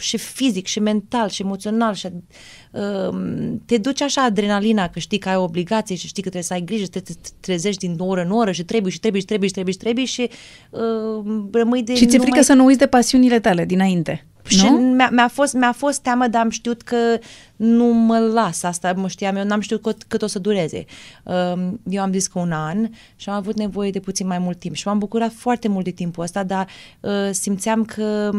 și 0.00 0.18
fizic 0.18 0.66
și 0.66 0.80
mental 0.80 1.28
și 1.28 1.42
emoțional 1.42 1.94
și 1.94 2.08
uh, 2.70 3.18
te 3.66 3.78
duce 3.78 4.04
așa 4.04 4.22
adrenalina 4.22 4.88
că 4.88 4.98
știi 4.98 5.18
că 5.18 5.28
ai 5.28 5.36
obligație 5.36 5.96
și 5.96 6.06
știi 6.06 6.22
că 6.22 6.28
trebuie 6.28 6.48
să 6.48 6.52
ai 6.52 6.64
grijă, 6.64 6.86
te, 6.86 7.00
te 7.00 7.12
trezești 7.40 7.86
din 7.86 7.96
oră 7.98 8.22
în 8.22 8.30
oră 8.30 8.52
și 8.52 8.64
trebuie 8.64 8.92
și 8.92 9.00
trebuie 9.00 9.20
și 9.20 9.26
trebuie 9.26 9.48
și 9.48 9.54
trebuie 9.54 9.74
și 9.74 9.80
trebuie 9.80 10.04
și 10.04 10.30
uh, 10.70 11.48
rămâi 11.52 11.82
de 11.82 11.94
Și 11.94 12.06
ți-e 12.06 12.18
frică 12.18 12.34
mai... 12.34 12.44
să 12.44 12.52
nu 12.52 12.64
uiți 12.64 12.78
de 12.78 12.86
pasiunile 12.86 13.40
tale 13.40 13.64
dinainte. 13.64 14.24
Și 14.50 14.66
mi-a, 14.66 15.08
mi-a, 15.12 15.28
fost, 15.28 15.54
mi-a 15.54 15.72
fost 15.72 16.00
teamă, 16.00 16.26
dar 16.26 16.42
am 16.42 16.50
știut 16.50 16.82
că 16.82 16.96
nu 17.56 17.84
mă 17.84 18.18
las 18.18 18.62
asta, 18.62 18.92
mă 18.96 19.08
știam, 19.08 19.36
eu 19.36 19.44
n-am 19.44 19.60
știut 19.60 19.82
cât, 19.82 20.02
cât 20.08 20.22
o 20.22 20.26
să 20.26 20.38
dureze. 20.38 20.84
Um, 21.22 21.80
eu 21.88 22.02
am 22.02 22.12
zis 22.12 22.26
că 22.26 22.38
un 22.38 22.52
an 22.52 22.88
și 23.16 23.28
am 23.28 23.34
avut 23.34 23.56
nevoie 23.56 23.90
de 23.90 24.00
puțin 24.00 24.26
mai 24.26 24.38
mult 24.38 24.58
timp 24.58 24.74
și 24.74 24.86
m-am 24.86 24.98
bucurat 24.98 25.32
foarte 25.32 25.68
mult 25.68 25.84
de 25.84 25.90
timpul 25.90 26.22
ăsta, 26.22 26.42
dar 26.42 26.66
uh, 27.00 27.10
simțeam 27.30 27.84
că 27.84 28.30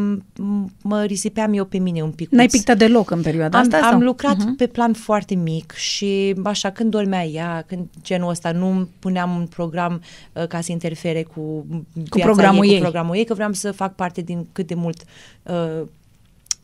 mă 0.82 1.02
risipeam 1.02 1.52
eu 1.52 1.64
pe 1.64 1.78
mine 1.78 2.02
un 2.02 2.10
pic. 2.10 2.30
N-ai 2.30 2.46
pictat 2.46 2.76
deloc 2.76 3.10
în 3.10 3.22
perioada 3.22 3.58
am, 3.58 3.64
asta? 3.64 3.76
Am 3.76 3.90
sau? 3.90 4.00
lucrat 4.00 4.36
uh-huh. 4.36 4.56
pe 4.56 4.66
plan 4.66 4.92
foarte 4.92 5.34
mic 5.34 5.72
și 5.72 6.34
așa 6.44 6.70
când 6.70 6.90
dormea 6.90 7.24
ea, 7.24 7.64
când 7.66 7.86
genul 8.02 8.28
ăsta, 8.28 8.52
nu 8.52 8.88
puneam 8.98 9.36
un 9.36 9.46
program 9.46 10.02
uh, 10.32 10.46
ca 10.46 10.60
să 10.60 10.72
interfere 10.72 11.22
cu, 11.22 11.66
cu 12.08 12.18
programul 12.18 12.64
ei, 12.64 12.70
ei, 12.70 12.76
cu 12.76 12.82
programul 12.82 13.16
ei, 13.16 13.24
că 13.24 13.34
vreau 13.34 13.52
să 13.52 13.72
fac 13.72 13.94
parte 13.94 14.20
din 14.20 14.46
cât 14.52 14.66
de 14.66 14.74
mult 14.74 15.02
uh, 15.42 15.86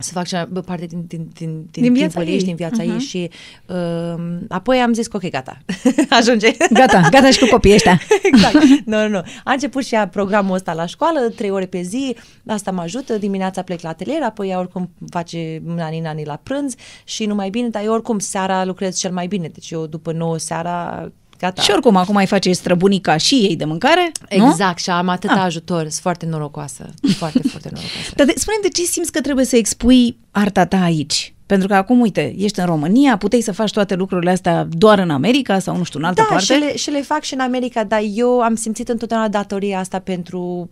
să 0.01 0.11
fac 0.13 0.27
cea, 0.27 0.49
parte 0.65 0.85
din, 0.85 1.05
din, 1.07 1.29
din, 1.33 1.67
din, 1.71 1.83
din 1.83 1.93
viața 1.93 2.23
ei, 2.23 2.43
din 2.43 2.55
viața 2.55 2.83
uh-huh. 2.83 2.93
ei 2.93 2.99
și 2.99 3.29
uh, 3.65 4.37
apoi 4.47 4.77
am 4.77 4.93
zis 4.93 5.07
că 5.07 5.17
ok, 5.17 5.29
gata, 5.29 5.57
ajunge. 6.19 6.51
Gata, 6.71 7.07
gata 7.11 7.31
și 7.31 7.39
cu 7.39 7.47
copiii 7.49 7.73
ăștia. 7.73 8.01
exact, 8.31 8.55
nu, 8.85 9.01
nu, 9.01 9.07
nu. 9.07 9.21
A 9.43 9.51
început 9.51 9.85
și 9.85 9.93
ea 9.93 10.07
programul 10.07 10.53
ăsta 10.53 10.73
la 10.73 10.85
școală, 10.85 11.19
trei 11.19 11.49
ore 11.49 11.65
pe 11.65 11.81
zi, 11.81 12.15
asta 12.47 12.71
mă 12.71 12.81
ajută, 12.81 13.17
dimineața 13.17 13.61
plec 13.61 13.81
la 13.81 13.89
atelier, 13.89 14.21
apoi 14.21 14.49
ea 14.49 14.59
oricum 14.59 14.89
face 15.09 15.61
nani 15.65 15.99
nani 15.99 16.25
la 16.25 16.39
prânz 16.43 16.75
și 17.03 17.25
nu 17.25 17.35
mai 17.35 17.49
bine, 17.49 17.69
dar 17.69 17.83
eu 17.83 17.93
oricum 17.93 18.19
seara 18.19 18.65
lucrez 18.65 18.97
cel 18.97 19.11
mai 19.11 19.27
bine, 19.27 19.47
deci 19.47 19.71
eu 19.71 19.85
după 19.85 20.11
9 20.11 20.37
seara 20.37 21.11
Gata. 21.39 21.61
Și 21.61 21.71
oricum, 21.71 21.95
acum 21.95 22.13
mai 22.13 22.25
face 22.25 22.51
străbunica 22.51 23.17
și 23.17 23.35
ei 23.35 23.55
de 23.55 23.65
mâncare, 23.65 24.11
Exact, 24.27 24.77
nu? 24.77 24.77
și 24.77 24.89
am 24.89 25.09
atâta 25.09 25.33
ah. 25.33 25.43
ajutor. 25.43 25.79
Sunt 25.79 25.93
foarte 25.93 26.25
norocoasă. 26.25 26.89
Foarte, 27.17 27.41
foarte 27.47 27.69
norocoasă. 27.71 28.11
Dar 28.17 28.25
de, 28.25 28.33
spune 28.35 28.57
de 28.61 28.69
ce 28.69 28.83
simți 28.83 29.11
că 29.11 29.21
trebuie 29.21 29.45
să 29.45 29.55
expui 29.55 30.17
arta 30.31 30.65
ta 30.65 30.81
aici? 30.81 31.33
Pentru 31.49 31.67
că 31.67 31.75
acum, 31.75 31.99
uite, 31.99 32.35
ești 32.37 32.59
în 32.59 32.65
România, 32.65 33.17
puteai 33.17 33.41
să 33.41 33.51
faci 33.51 33.71
toate 33.71 33.95
lucrurile 33.95 34.31
astea 34.31 34.67
doar 34.71 34.99
în 34.99 35.09
America 35.09 35.59
sau, 35.59 35.77
nu 35.77 35.83
știu, 35.83 35.99
în 35.99 36.05
altă 36.05 36.21
da, 36.21 36.27
parte. 36.27 36.43
Și 36.53 36.59
le, 36.59 36.75
și 36.75 36.89
le 36.89 37.01
fac 37.01 37.21
și 37.21 37.33
în 37.33 37.39
America, 37.39 37.83
dar 37.83 38.01
eu 38.13 38.41
am 38.41 38.55
simțit 38.55 38.89
întotdeauna 38.89 39.27
datoria 39.27 39.79
asta 39.79 39.99
pentru 39.99 40.69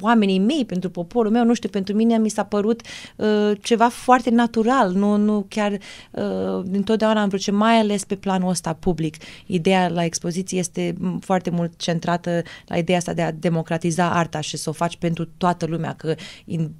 oamenii 0.00 0.38
mei, 0.38 0.64
pentru 0.64 0.90
poporul 0.90 1.30
meu, 1.30 1.44
nu 1.44 1.54
știu, 1.54 1.68
pentru 1.68 1.94
mine 1.94 2.18
mi 2.18 2.28
s-a 2.28 2.44
părut 2.44 2.80
uh, 3.16 3.52
ceva 3.60 3.88
foarte 3.88 4.30
natural, 4.30 4.92
nu, 4.92 5.16
nu 5.16 5.46
chiar 5.48 5.72
uh, 5.72 6.64
întotdeauna 6.72 7.22
am 7.22 7.28
vrut 7.28 7.40
ce, 7.40 7.50
mai 7.50 7.78
ales 7.78 8.04
pe 8.04 8.14
planul 8.14 8.48
ăsta 8.48 8.72
public. 8.72 9.16
Ideea 9.46 9.88
la 9.88 10.04
expoziție 10.04 10.58
este 10.58 10.94
foarte 11.20 11.50
mult 11.50 11.72
centrată 11.76 12.42
la 12.66 12.76
ideea 12.76 12.98
asta 12.98 13.12
de 13.12 13.22
a 13.22 13.32
democratiza 13.32 14.10
arta 14.10 14.40
și 14.40 14.56
să 14.56 14.68
o 14.68 14.72
faci 14.72 14.96
pentru 14.96 15.28
toată 15.36 15.66
lumea, 15.66 15.94
că 15.94 16.14
in, 16.44 16.70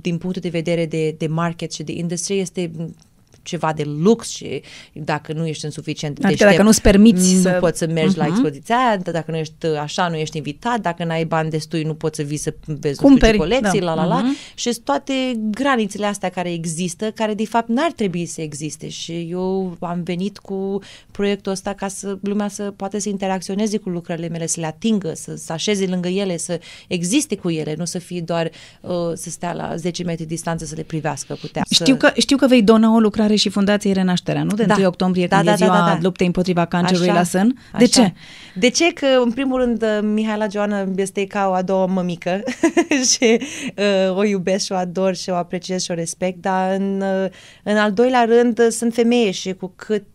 din 0.00 0.18
punctul 0.18 0.42
de 0.42 0.48
vedere 0.48 0.86
de, 0.86 1.14
de 1.18 1.26
market 1.26 1.72
și 1.72 1.82
de 1.82 1.92
industrie 1.92 2.40
este 2.40 2.58
işte 2.64 3.09
ceva 3.50 3.72
de 3.72 3.82
lux 3.86 4.28
și 4.28 4.62
dacă 4.92 5.32
nu 5.32 5.46
ești 5.46 5.64
în 5.64 5.70
suficient 5.70 6.12
adică 6.16 6.28
deștept, 6.28 6.50
dacă 6.50 6.62
nu-ți 6.62 6.80
permiți 6.80 7.34
nu 7.34 7.40
să... 7.40 7.56
poți 7.60 7.78
să 7.78 7.86
mergi 7.86 8.14
uh-huh. 8.14 8.16
la 8.18 8.24
Mhm. 8.24 8.32
expoziția 8.32 8.76
aia, 8.76 8.96
dacă 8.96 9.30
nu 9.30 9.36
ești 9.36 9.66
așa, 9.66 10.08
nu 10.08 10.16
ești 10.16 10.36
invitat, 10.36 10.80
dacă 10.80 11.04
n-ai 11.04 11.24
bani 11.24 11.50
destui, 11.50 11.82
nu 11.82 11.94
poți 11.94 12.16
să 12.16 12.22
vii 12.22 12.36
să 12.36 12.54
vezi 12.66 13.00
Cumperi, 13.00 13.36
nu 13.36 13.44
știu 13.44 13.54
ce 13.54 13.58
colecții, 13.60 13.80
da. 13.80 13.86
la 13.86 13.94
la 13.94 14.04
la, 14.06 14.18
Mhm. 14.22 14.36
și 14.54 14.72
sunt 14.72 14.84
toate 14.84 15.12
granițele 15.50 16.06
astea 16.06 16.28
care 16.28 16.52
există, 16.52 17.10
care 17.10 17.34
de 17.34 17.46
fapt 17.46 17.68
n-ar 17.68 17.92
trebui 17.92 18.26
să 18.26 18.40
existe 18.40 18.88
și 18.88 19.26
eu 19.30 19.76
am 19.80 20.02
venit 20.02 20.38
cu 20.38 20.78
proiectul 21.10 21.52
ăsta 21.52 21.72
ca 21.72 21.88
să 21.88 22.18
lumea 22.22 22.48
să 22.48 22.62
poate 22.76 22.98
să 22.98 23.08
interacționeze 23.08 23.76
cu 23.76 23.88
lucrările 23.88 24.28
mele, 24.28 24.46
să 24.46 24.60
le 24.60 24.66
atingă, 24.66 25.12
să, 25.14 25.34
să 25.36 25.52
așeze 25.52 25.86
lângă 25.86 26.08
ele, 26.08 26.36
să 26.36 26.60
existe 26.88 27.36
cu 27.36 27.50
ele, 27.50 27.74
nu 27.78 27.84
să 27.84 27.98
fie 27.98 28.20
doar 28.20 28.50
uh, 28.80 28.90
să 29.14 29.30
stea 29.30 29.52
la 29.52 29.76
10 29.76 30.02
metri 30.02 30.24
distanță 30.24 30.64
să 30.64 30.74
le 30.76 30.82
privească 30.82 31.34
putea. 31.40 31.62
Știu 31.70 31.96
că, 31.96 32.12
știu 32.16 32.36
că 32.36 32.46
vei 32.46 32.62
dona 32.62 32.94
o 32.94 32.98
lucrare 32.98 33.34
și 33.40 33.48
Fundației 33.48 33.92
Renașterea, 33.92 34.42
nu? 34.42 34.54
De 34.54 34.64
Da. 34.64 34.74
1 34.78 34.86
octombrie, 34.86 35.26
Da, 35.26 35.36
când 35.36 35.48
da, 35.48 35.52
e 35.52 35.56
ziua 35.56 35.68
da, 35.68 35.78
da, 35.78 35.84
da. 35.84 35.98
luptei 36.02 36.26
împotriva 36.26 36.64
cancerului 36.64 37.08
Așa, 37.08 37.18
la 37.18 37.24
sân. 37.24 37.58
De 37.78 37.84
așa. 37.84 38.02
ce? 38.02 38.12
De 38.54 38.68
ce? 38.68 38.92
Că, 38.92 39.06
în 39.24 39.30
primul 39.32 39.60
rând, 39.60 39.82
uh, 39.82 39.98
Mihaela 40.02 40.46
Joana 40.48 40.86
este 40.96 41.26
ca 41.26 41.48
o 41.48 41.52
a 41.52 41.62
doua 41.62 41.86
mămică 41.86 42.42
și 43.12 43.40
uh, 43.76 44.16
o 44.16 44.24
iubesc 44.24 44.64
și 44.64 44.72
o 44.72 44.74
ador 44.74 45.14
și 45.14 45.30
o 45.30 45.34
apreciez 45.34 45.82
și 45.82 45.90
o 45.90 45.94
respect, 45.94 46.40
dar 46.40 46.74
în, 46.74 47.00
uh, 47.00 47.30
în 47.62 47.76
al 47.76 47.92
doilea 47.92 48.24
rând 48.24 48.58
uh, 48.58 48.66
sunt 48.70 48.94
femeie 48.94 49.30
și 49.30 49.52
cu 49.52 49.72
cât 49.76 50.06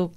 uh, 0.00 0.08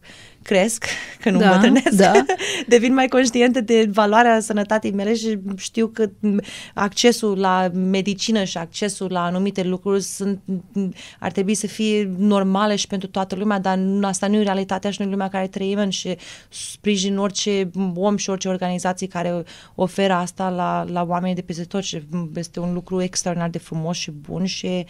cresc, 0.48 0.86
că 1.20 1.30
nu 1.30 1.38
Da, 1.38 1.50
îmbătrânesc, 1.50 1.98
da. 1.98 2.12
devin 2.68 2.94
mai 2.94 3.08
conștientă 3.08 3.62
de 3.62 3.90
valoarea 3.92 4.40
sănătății 4.40 4.92
mele 4.92 5.16
și 5.16 5.40
știu 5.58 5.88
că 5.88 6.10
m, 6.20 6.40
accesul 6.74 7.40
la 7.40 7.70
medicină 7.74 8.44
și 8.44 8.58
accesul 8.58 9.12
la 9.12 9.24
anumite 9.24 9.64
lucruri 9.64 10.02
sunt, 10.02 10.40
m, 10.72 10.94
ar 11.20 11.32
trebui 11.32 11.54
să 11.56 11.68
fie 11.68 12.12
normale 12.18 12.76
și 12.76 12.88
pentru 12.88 13.08
toată 13.08 13.36
lumea, 13.36 13.60
dar 13.60 13.78
nu- 13.78 14.08
asta 14.08 14.28
nu 14.28 14.36
e 14.36 14.44
realitatea 14.44 14.92
și 14.92 15.02
nu 15.02 15.08
e 15.08 15.12
lumea 15.12 15.30
care 15.30 15.48
trăim 15.48 15.78
în 15.78 15.90
și 15.90 16.16
sprijin 16.50 17.18
orice 17.18 17.70
om 17.96 18.18
și 18.18 18.30
orice 18.30 18.48
organizație 18.48 19.08
care 19.08 19.44
oferă 19.76 20.14
asta 20.14 20.50
la, 20.50 20.86
la 20.92 21.04
oamenii 21.08 21.36
de 21.36 21.42
peste 21.42 21.64
tot 21.64 21.84
și 21.84 22.02
este 22.36 22.60
un 22.60 22.74
lucru 22.74 23.02
extraordinar 23.02 23.50
de 23.50 23.58
frumos 23.58 23.98
și 23.98 24.12
bun 24.12 24.46
și 24.46 24.66
uh, 24.66 24.86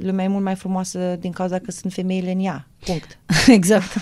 lumea 0.00 0.24
e 0.24 0.28
mult 0.28 0.44
mai 0.44 0.54
frumoasă 0.54 1.16
din 1.20 1.32
cauza 1.32 1.58
că 1.58 1.70
sunt 1.70 1.92
femeile 1.92 2.30
în 2.30 2.40
ea. 2.40 2.66
Punct. 2.84 3.18
exact. 3.58 3.92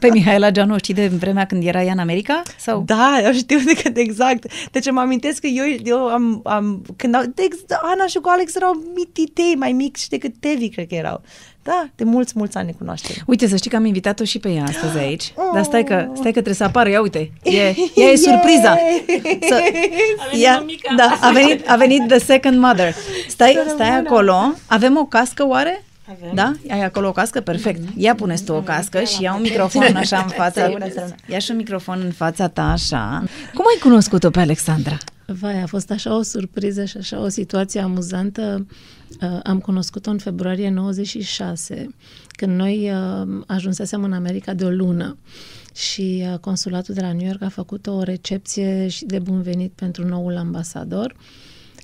Pe 0.00 0.08
Mihaela 0.12 0.50
Geanu 0.50 0.74
o 0.74 0.76
știi 0.76 0.94
de 0.94 1.08
vremea 1.08 1.46
când 1.46 1.64
era 1.66 1.82
ea 1.82 1.92
în 1.92 1.98
America? 1.98 2.42
Sau? 2.58 2.82
Da, 2.86 3.20
eu 3.24 3.32
știu 3.32 3.58
de 3.58 3.82
cât 3.82 3.96
exact. 3.96 4.52
Deci 4.70 4.90
mă 4.90 5.00
amintesc 5.00 5.40
că 5.40 5.46
eu, 5.46 5.64
eu 5.84 6.06
am, 6.06 6.40
am 6.44 6.82
când 6.96 7.14
au, 7.14 7.22
de, 7.34 7.42
ex- 7.42 7.80
Ana 7.82 8.06
și 8.06 8.18
cu 8.18 8.28
Alex 8.28 8.54
erau 8.54 8.82
mititei 8.94 9.54
mai 9.54 9.72
mici 9.72 10.08
decât 10.08 10.34
Tevi, 10.40 10.68
cred 10.68 10.86
că 10.86 10.94
erau. 10.94 11.22
Da, 11.68 11.88
de 11.96 12.04
mulți, 12.04 12.32
mulți 12.36 12.56
ani 12.56 12.66
ne 12.66 12.72
cunoaștem. 12.72 13.16
Uite, 13.26 13.48
să 13.48 13.56
știi 13.56 13.70
că 13.70 13.76
am 13.76 13.84
invitat-o 13.84 14.24
și 14.24 14.38
pe 14.38 14.48
ea 14.48 14.64
astăzi 14.64 14.98
aici. 14.98 15.32
Dar 15.54 15.62
stai 15.62 15.84
că, 15.84 16.06
stai 16.12 16.24
că 16.24 16.30
trebuie 16.30 16.54
să 16.54 16.64
apară. 16.64 16.88
Ia 16.88 17.00
uite, 17.00 17.30
e, 17.42 17.50
ea 18.00 18.10
e 18.12 18.16
surpriza. 18.16 18.78
Să, 19.48 19.62
ea, 20.40 20.64
da, 20.96 21.18
a 21.20 21.30
venit, 21.30 21.68
a 21.68 21.76
venit 21.76 22.08
the 22.08 22.18
second 22.18 22.58
mother. 22.58 22.94
Stai, 23.28 23.58
stai 23.68 23.90
acolo. 23.90 24.54
Avem 24.66 24.96
o 24.96 25.04
cască 25.04 25.46
oare? 25.46 25.84
Avem. 26.10 26.34
Da? 26.34 26.52
Ai 26.70 26.84
acolo 26.84 27.08
o 27.08 27.12
cască? 27.12 27.40
Perfect. 27.40 27.80
Ia 27.96 28.14
puneți 28.14 28.44
tu 28.44 28.52
o 28.52 28.60
cască 28.60 29.02
și 29.02 29.22
ia 29.22 29.34
un 29.34 29.40
microfon 29.40 29.96
așa 29.96 30.18
în 30.18 30.28
fața. 30.28 30.70
Ia 31.26 31.38
și 31.38 31.50
un 31.50 31.56
microfon 31.56 32.00
în 32.04 32.12
fața 32.12 32.48
ta 32.48 32.70
așa. 32.70 33.22
Cum 33.54 33.64
ai 33.74 33.78
cunoscut-o 33.82 34.30
pe 34.30 34.40
Alexandra? 34.40 34.96
Vai, 35.32 35.62
a 35.62 35.66
fost 35.66 35.90
așa 35.90 36.16
o 36.16 36.22
surpriză 36.22 36.84
și 36.84 36.96
așa 36.96 37.20
o 37.20 37.28
situație 37.28 37.80
amuzantă. 37.80 38.66
Uh, 39.22 39.40
am 39.42 39.58
cunoscut-o 39.60 40.10
în 40.10 40.18
februarie 40.18 40.70
96, 40.70 41.94
când 42.28 42.56
noi 42.56 42.90
uh, 42.90 43.42
ajunsesem 43.46 44.04
în 44.04 44.12
America 44.12 44.54
de 44.54 44.64
o 44.64 44.70
lună 44.70 45.16
și 45.74 46.24
uh, 46.32 46.38
consulatul 46.38 46.94
de 46.94 47.00
la 47.00 47.12
New 47.12 47.26
York 47.26 47.42
a 47.42 47.48
făcut 47.48 47.86
o 47.86 48.02
recepție 48.02 48.88
și 48.88 49.04
de 49.04 49.18
bun 49.18 49.42
venit 49.42 49.72
pentru 49.72 50.06
noul 50.06 50.36
ambasador 50.36 51.14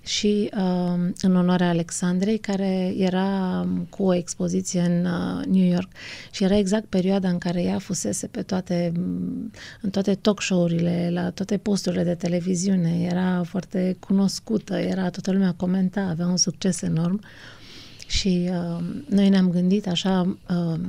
și 0.05 0.50
uh, 0.57 1.11
în 1.20 1.36
onoarea 1.36 1.68
Alexandrei, 1.68 2.38
care 2.38 2.94
era 2.96 3.66
cu 3.90 4.02
o 4.02 4.14
expoziție 4.14 4.80
în 4.80 5.05
uh, 5.05 5.44
New 5.44 5.70
York 5.72 5.88
și 6.30 6.44
era 6.44 6.57
exact 6.57 6.84
perioada 6.84 7.28
în 7.28 7.38
care 7.38 7.62
ea 7.62 7.78
fusese 7.78 8.26
pe 8.26 8.42
toate, 8.42 8.92
m, 8.96 9.50
în 9.80 9.90
toate 9.90 10.14
talk 10.14 10.42
show-urile, 10.42 11.11
la 11.12 11.30
toate 11.30 11.57
posturile 11.57 12.02
de 12.02 12.14
televiziune, 12.14 13.09
era 13.11 13.42
foarte 13.42 13.96
cunoscută, 14.00 14.76
era 14.76 15.11
toată 15.11 15.32
lumea 15.32 15.55
comenta, 15.57 16.00
avea 16.00 16.26
un 16.26 16.36
succes 16.36 16.82
enorm 16.82 17.20
și 18.07 18.50
uh, 18.50 18.84
noi 19.09 19.28
ne-am 19.28 19.50
gândit 19.50 19.86
așa, 19.88 20.38
uh, 20.48 20.80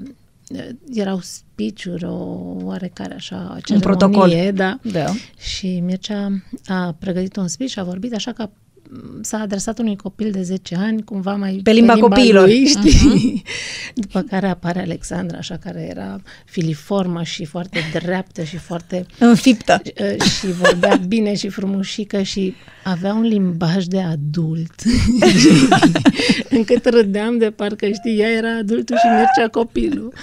erau 0.93 1.19
speech-uri, 1.21 2.05
o 2.05 2.13
oarecare 2.63 3.13
așa 3.13 3.57
Un 3.73 3.79
protocol. 3.79 4.29
ceremonie, 4.29 4.51
da. 4.51 4.79
Da. 4.91 5.13
Și 5.37 5.79
Mircea 5.79 6.41
a 6.65 6.95
pregătit 6.99 7.35
un 7.35 7.47
speech 7.47 7.71
și 7.71 7.79
a 7.79 7.83
vorbit 7.83 8.13
așa 8.13 8.31
ca 8.31 8.43
m, 8.43 8.51
s-a 9.21 9.37
adresat 9.37 9.79
unui 9.79 9.95
copil 9.95 10.31
de 10.31 10.41
10 10.41 10.75
ani, 10.75 11.03
cumva 11.03 11.35
mai 11.35 11.59
Pe 11.63 11.71
limba 11.71 11.97
copiilor. 11.97 12.45
lui, 12.45 12.65
știi? 12.65 13.07
Mhm. 13.07 13.43
După 13.93 14.21
care 14.21 14.47
apare 14.47 14.79
Alexandra, 14.81 15.37
așa, 15.37 15.57
care 15.57 15.87
era 15.89 16.21
filiformă 16.45 17.23
și 17.23 17.45
foarte 17.45 17.79
dreaptă 17.93 18.43
și 18.43 18.57
foarte... 18.57 19.05
Înfiptă. 19.19 19.81
uh, 20.01 20.21
Și 20.21 20.47
vorbea 20.51 20.95
bine 21.07 21.35
și 21.35 21.49
frumușică 21.49 22.21
și 22.21 22.53
avea 22.83 23.13
un 23.13 23.21
limbaj 23.21 23.83
de 23.85 24.01
adult. 24.01 24.73
Încât 26.49 26.85
râdeam 26.85 27.37
de 27.37 27.49
parcă, 27.51 27.85
știi, 27.85 28.19
ea 28.19 28.29
era 28.29 28.57
adultul 28.57 28.95
și 28.97 29.07
Mircea 29.07 29.49
copilul. 29.51 30.13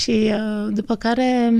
Și 0.00 0.30
uh, 0.32 0.72
după 0.74 0.94
care 0.96 1.52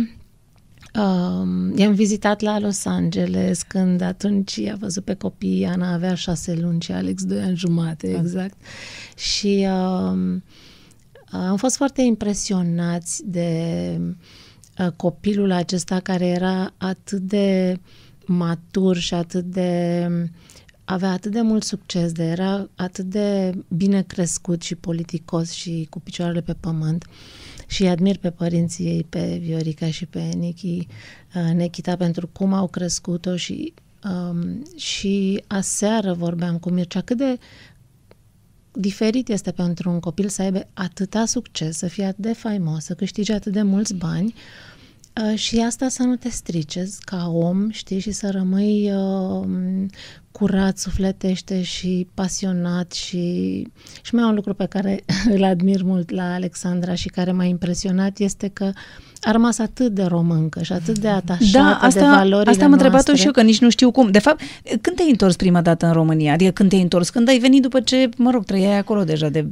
Um, 0.98 1.76
i-am 1.76 1.94
vizitat 1.94 2.40
la 2.40 2.58
Los 2.58 2.84
Angeles 2.84 3.62
când 3.62 4.00
atunci 4.00 4.56
i-a 4.56 4.76
văzut 4.80 5.04
pe 5.04 5.14
copii, 5.14 5.64
Ana 5.64 5.92
avea 5.92 6.14
șase 6.14 6.54
luni 6.54 6.80
și 6.80 6.92
Alex 6.92 7.24
doi 7.24 7.40
ani 7.40 7.56
jumate, 7.56 8.16
exact. 8.18 8.56
Și 9.16 9.66
um, 9.68 10.42
am 11.30 11.56
fost 11.56 11.76
foarte 11.76 12.02
impresionați 12.02 13.22
de 13.24 14.00
uh, 14.78 14.88
copilul 14.96 15.52
acesta 15.52 16.00
care 16.00 16.26
era 16.26 16.72
atât 16.76 17.20
de 17.20 17.78
matur 18.26 18.96
și 18.96 19.14
atât 19.14 19.44
de 19.44 20.08
avea 20.84 21.10
atât 21.10 21.32
de 21.32 21.40
mult 21.40 21.62
succes, 21.62 22.12
de 22.12 22.24
era 22.24 22.68
atât 22.74 23.04
de 23.04 23.54
bine 23.68 24.02
crescut 24.02 24.62
și 24.62 24.74
politicos 24.74 25.50
și 25.50 25.86
cu 25.90 26.00
picioarele 26.00 26.40
pe 26.40 26.54
pământ. 26.60 27.04
Și 27.66 27.82
îi 27.82 27.88
admir 27.88 28.16
pe 28.16 28.30
părinții 28.30 28.86
ei, 28.86 29.06
pe 29.08 29.38
Viorica 29.42 29.90
și 29.90 30.06
pe 30.06 30.20
Nichi, 30.20 30.86
uh, 31.34 31.54
Nechita, 31.54 31.96
pentru 31.96 32.26
cum 32.26 32.52
au 32.52 32.66
crescut-o 32.68 33.36
și, 33.36 33.74
um, 34.04 34.62
și 34.76 35.42
aseară 35.46 36.12
vorbeam 36.12 36.58
cu 36.58 36.70
Mircea 36.70 37.00
cât 37.00 37.16
de 37.16 37.38
diferit 38.72 39.28
este 39.28 39.50
pentru 39.50 39.90
un 39.90 40.00
copil 40.00 40.28
să 40.28 40.42
aibă 40.42 40.68
atâta 40.74 41.24
succes, 41.24 41.76
să 41.76 41.86
fie 41.86 42.04
atât 42.04 42.24
de 42.24 42.32
faimos, 42.32 42.84
să 42.84 42.94
câștige 42.94 43.32
atât 43.32 43.52
de 43.52 43.62
mulți 43.62 43.94
bani 43.94 44.26
uh, 44.26 44.75
și 45.34 45.58
asta 45.66 45.88
să 45.88 46.02
nu 46.02 46.16
te 46.16 46.28
strice 46.28 46.88
ca 47.04 47.30
om, 47.32 47.70
știi, 47.70 47.98
și 47.98 48.10
să 48.10 48.30
rămâi 48.30 48.92
uh, 48.92 49.46
curat, 50.30 50.78
sufletește 50.78 51.62
și 51.62 52.06
pasionat 52.14 52.92
și, 52.92 53.66
și 54.02 54.14
mai 54.14 54.24
un 54.24 54.34
lucru 54.34 54.54
pe 54.54 54.66
care 54.66 55.04
îl 55.34 55.44
admir 55.44 55.82
mult 55.82 56.10
la 56.10 56.34
Alexandra 56.34 56.94
și 56.94 57.08
care 57.08 57.32
m-a 57.32 57.44
impresionat 57.44 58.18
este 58.18 58.48
că 58.48 58.72
a 59.20 59.30
rămas 59.30 59.58
atât 59.58 59.92
de 59.92 60.02
româncă 60.02 60.62
și 60.62 60.72
atât 60.72 60.98
de 60.98 61.08
atașată 61.08 61.58
Da, 61.58 61.78
asta, 61.80 62.00
de 62.00 62.06
valorile 62.06 62.50
asta 62.50 62.64
am 62.64 62.72
întrebat-o 62.72 63.02
noastre. 63.06 63.14
și 63.16 63.24
eu, 63.26 63.32
că 63.32 63.42
nici 63.42 63.60
nu 63.60 63.70
știu 63.70 63.90
cum. 63.90 64.10
De 64.10 64.18
fapt, 64.18 64.40
când 64.80 64.96
te-ai 64.96 65.10
întors 65.10 65.36
prima 65.36 65.62
dată 65.62 65.86
în 65.86 65.92
România? 65.92 66.32
Adică 66.32 66.50
când 66.50 66.68
te-ai 66.68 66.82
întors? 66.82 67.10
Când 67.10 67.28
ai 67.28 67.38
venit 67.38 67.62
după 67.62 67.80
ce, 67.80 68.08
mă 68.16 68.30
rog, 68.30 68.44
trăiai 68.44 68.78
acolo 68.78 69.04
deja 69.04 69.28
de... 69.28 69.46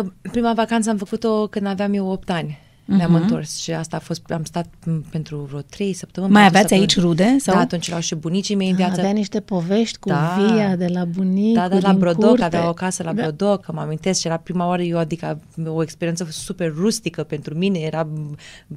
Uh, 0.00 0.06
prima 0.32 0.52
vacanță 0.52 0.90
am 0.90 0.96
făcut-o 0.96 1.46
când 1.46 1.66
aveam 1.66 1.94
eu 1.94 2.10
8 2.10 2.30
ani 2.30 2.58
Ne-am 2.96 3.12
Mhm. 3.12 3.22
întors 3.22 3.56
și 3.58 3.70
asta 3.72 3.96
a 3.96 4.00
fost, 4.00 4.22
am 4.30 4.44
stat 4.44 4.66
m, 4.86 5.04
pentru 5.10 5.36
vreo 5.48 5.60
trei 5.60 5.92
săptămâni. 5.92 6.32
Mai 6.32 6.42
patru 6.42 6.56
aveați 6.56 6.74
aici 6.74 6.92
săptămâni. 6.92 7.18
rude? 7.22 7.38
Sau? 7.38 7.54
Da, 7.54 7.60
atunci 7.60 7.88
erau 7.88 8.00
și 8.00 8.14
bunicii 8.14 8.54
mei 8.54 8.70
în 8.70 8.76
viață. 8.76 8.98
Avea 9.00 9.10
niște 9.10 9.40
povești 9.40 9.98
cu 9.98 10.08
Da. 10.08 10.36
via 10.52 10.76
de 10.76 10.86
la 10.92 11.04
bunicul 11.04 11.54
Da, 11.54 11.68
da, 11.68 11.78
la 11.80 11.88
din 11.90 11.98
Brodoc, 11.98 12.28
curte. 12.28 12.44
avea 12.44 12.68
o 12.68 12.72
casă 12.72 13.02
la 13.02 13.12
Da. 13.12 13.22
Brodoc, 13.22 13.64
că 13.64 13.72
mă 13.74 13.80
amintesc 13.80 14.20
și 14.20 14.26
era 14.26 14.36
prima 14.36 14.66
oară 14.66 14.82
eu, 14.82 14.98
adică 14.98 15.40
o 15.66 15.82
experiență 15.82 16.26
super 16.30 16.72
rustică 16.76 17.22
pentru 17.22 17.54
mine, 17.54 17.78
era 17.78 18.08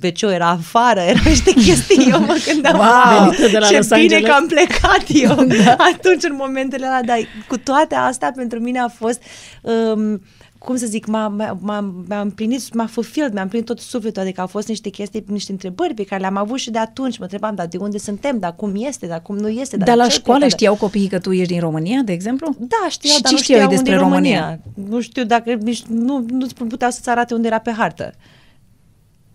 wc 0.04 0.22
era 0.22 0.48
afară, 0.50 1.00
erau 1.12 1.24
niște 1.26 1.52
chestii, 1.54 2.08
eu 2.10 2.20
mă 2.20 2.36
gândeam, 2.52 2.78
Wow! 2.78 2.88
wow, 3.18 3.24
Venită 3.30 3.48
de 3.52 3.58
la 3.58 3.68
ce 3.68 3.76
Los 3.76 3.88
bine 3.88 4.00
Angeles." 4.02 4.24
că 4.26 4.32
am 4.32 4.48
plecat 4.48 5.04
eu 5.08 5.32
atunci 5.94 6.24
în 6.24 6.36
momentele 6.38 6.86
alea, 6.86 7.04
dar 7.04 7.18
cu 7.48 7.58
toate 7.58 7.96
astea 7.96 8.32
pentru 8.36 8.60
mine 8.60 8.80
a 8.80 8.88
fost... 8.88 9.22
Um, 9.62 10.22
cum 10.64 10.76
să 10.76 10.86
zic, 10.86 11.06
m-a, 11.06 11.28
m-a, 11.28 11.58
m-a, 11.62 11.80
m-a 12.08 12.20
împlinit, 12.20 12.74
m-a 12.74 12.86
fulfilled, 12.86 13.34
mi-a 13.34 13.42
împlinit 13.42 13.66
tot 13.68 13.80
sufletul, 13.80 14.22
adică 14.22 14.42
au 14.42 14.48
fost 14.48 14.68
niște 14.68 14.90
chestii, 14.90 15.24
niște 15.28 15.52
întrebări 15.52 15.94
pe 15.94 16.04
care 16.04 16.22
le-am 16.22 16.38
avut 16.38 16.60
și 16.60 16.72
de 16.72 16.78
atunci. 16.78 17.18
Mă 17.18 17.24
întrebam, 17.24 17.56
dar 17.56 17.68
de 17.68 17.78
unde 17.78 17.98
suntem, 17.98 18.40
dar 18.40 18.56
cum 18.56 18.74
este, 18.76 19.08
dar 19.08 19.22
cum 19.22 19.38
nu 19.38 19.50
este. 19.50 19.78
Dar 19.78 19.88
de 19.88 19.94
la 19.94 20.08
ce 20.08 20.12
școală 20.12 20.40
plecat? 20.40 20.60
știau 20.60 20.76
copiii 20.76 21.08
că 21.08 21.20
tu 21.20 21.32
ești 21.32 21.52
din 21.52 21.60
România, 21.60 22.02
de 22.02 22.12
exemplu? 22.12 22.56
Da, 22.60 22.90
știau, 22.90 23.14
Și 23.14 23.22
dar 23.22 23.32
ce 23.32 23.38
nu 23.38 23.42
știau 23.42 23.60
ei 23.60 23.66
știau 23.66 23.70
despre 23.70 23.92
unde 23.92 24.06
e 24.06 24.10
România? 24.10 24.60
Nu 24.90 25.02
știu 25.02 25.24
dacă 25.24 25.54
nici 25.54 25.84
nu, 25.84 26.26
nu 26.30 26.48
putea 26.68 26.90
să-ți 26.90 27.10
arate 27.10 27.34
unde 27.34 27.48
era 27.48 27.60
pe 27.60 27.72
hartă. 27.72 28.14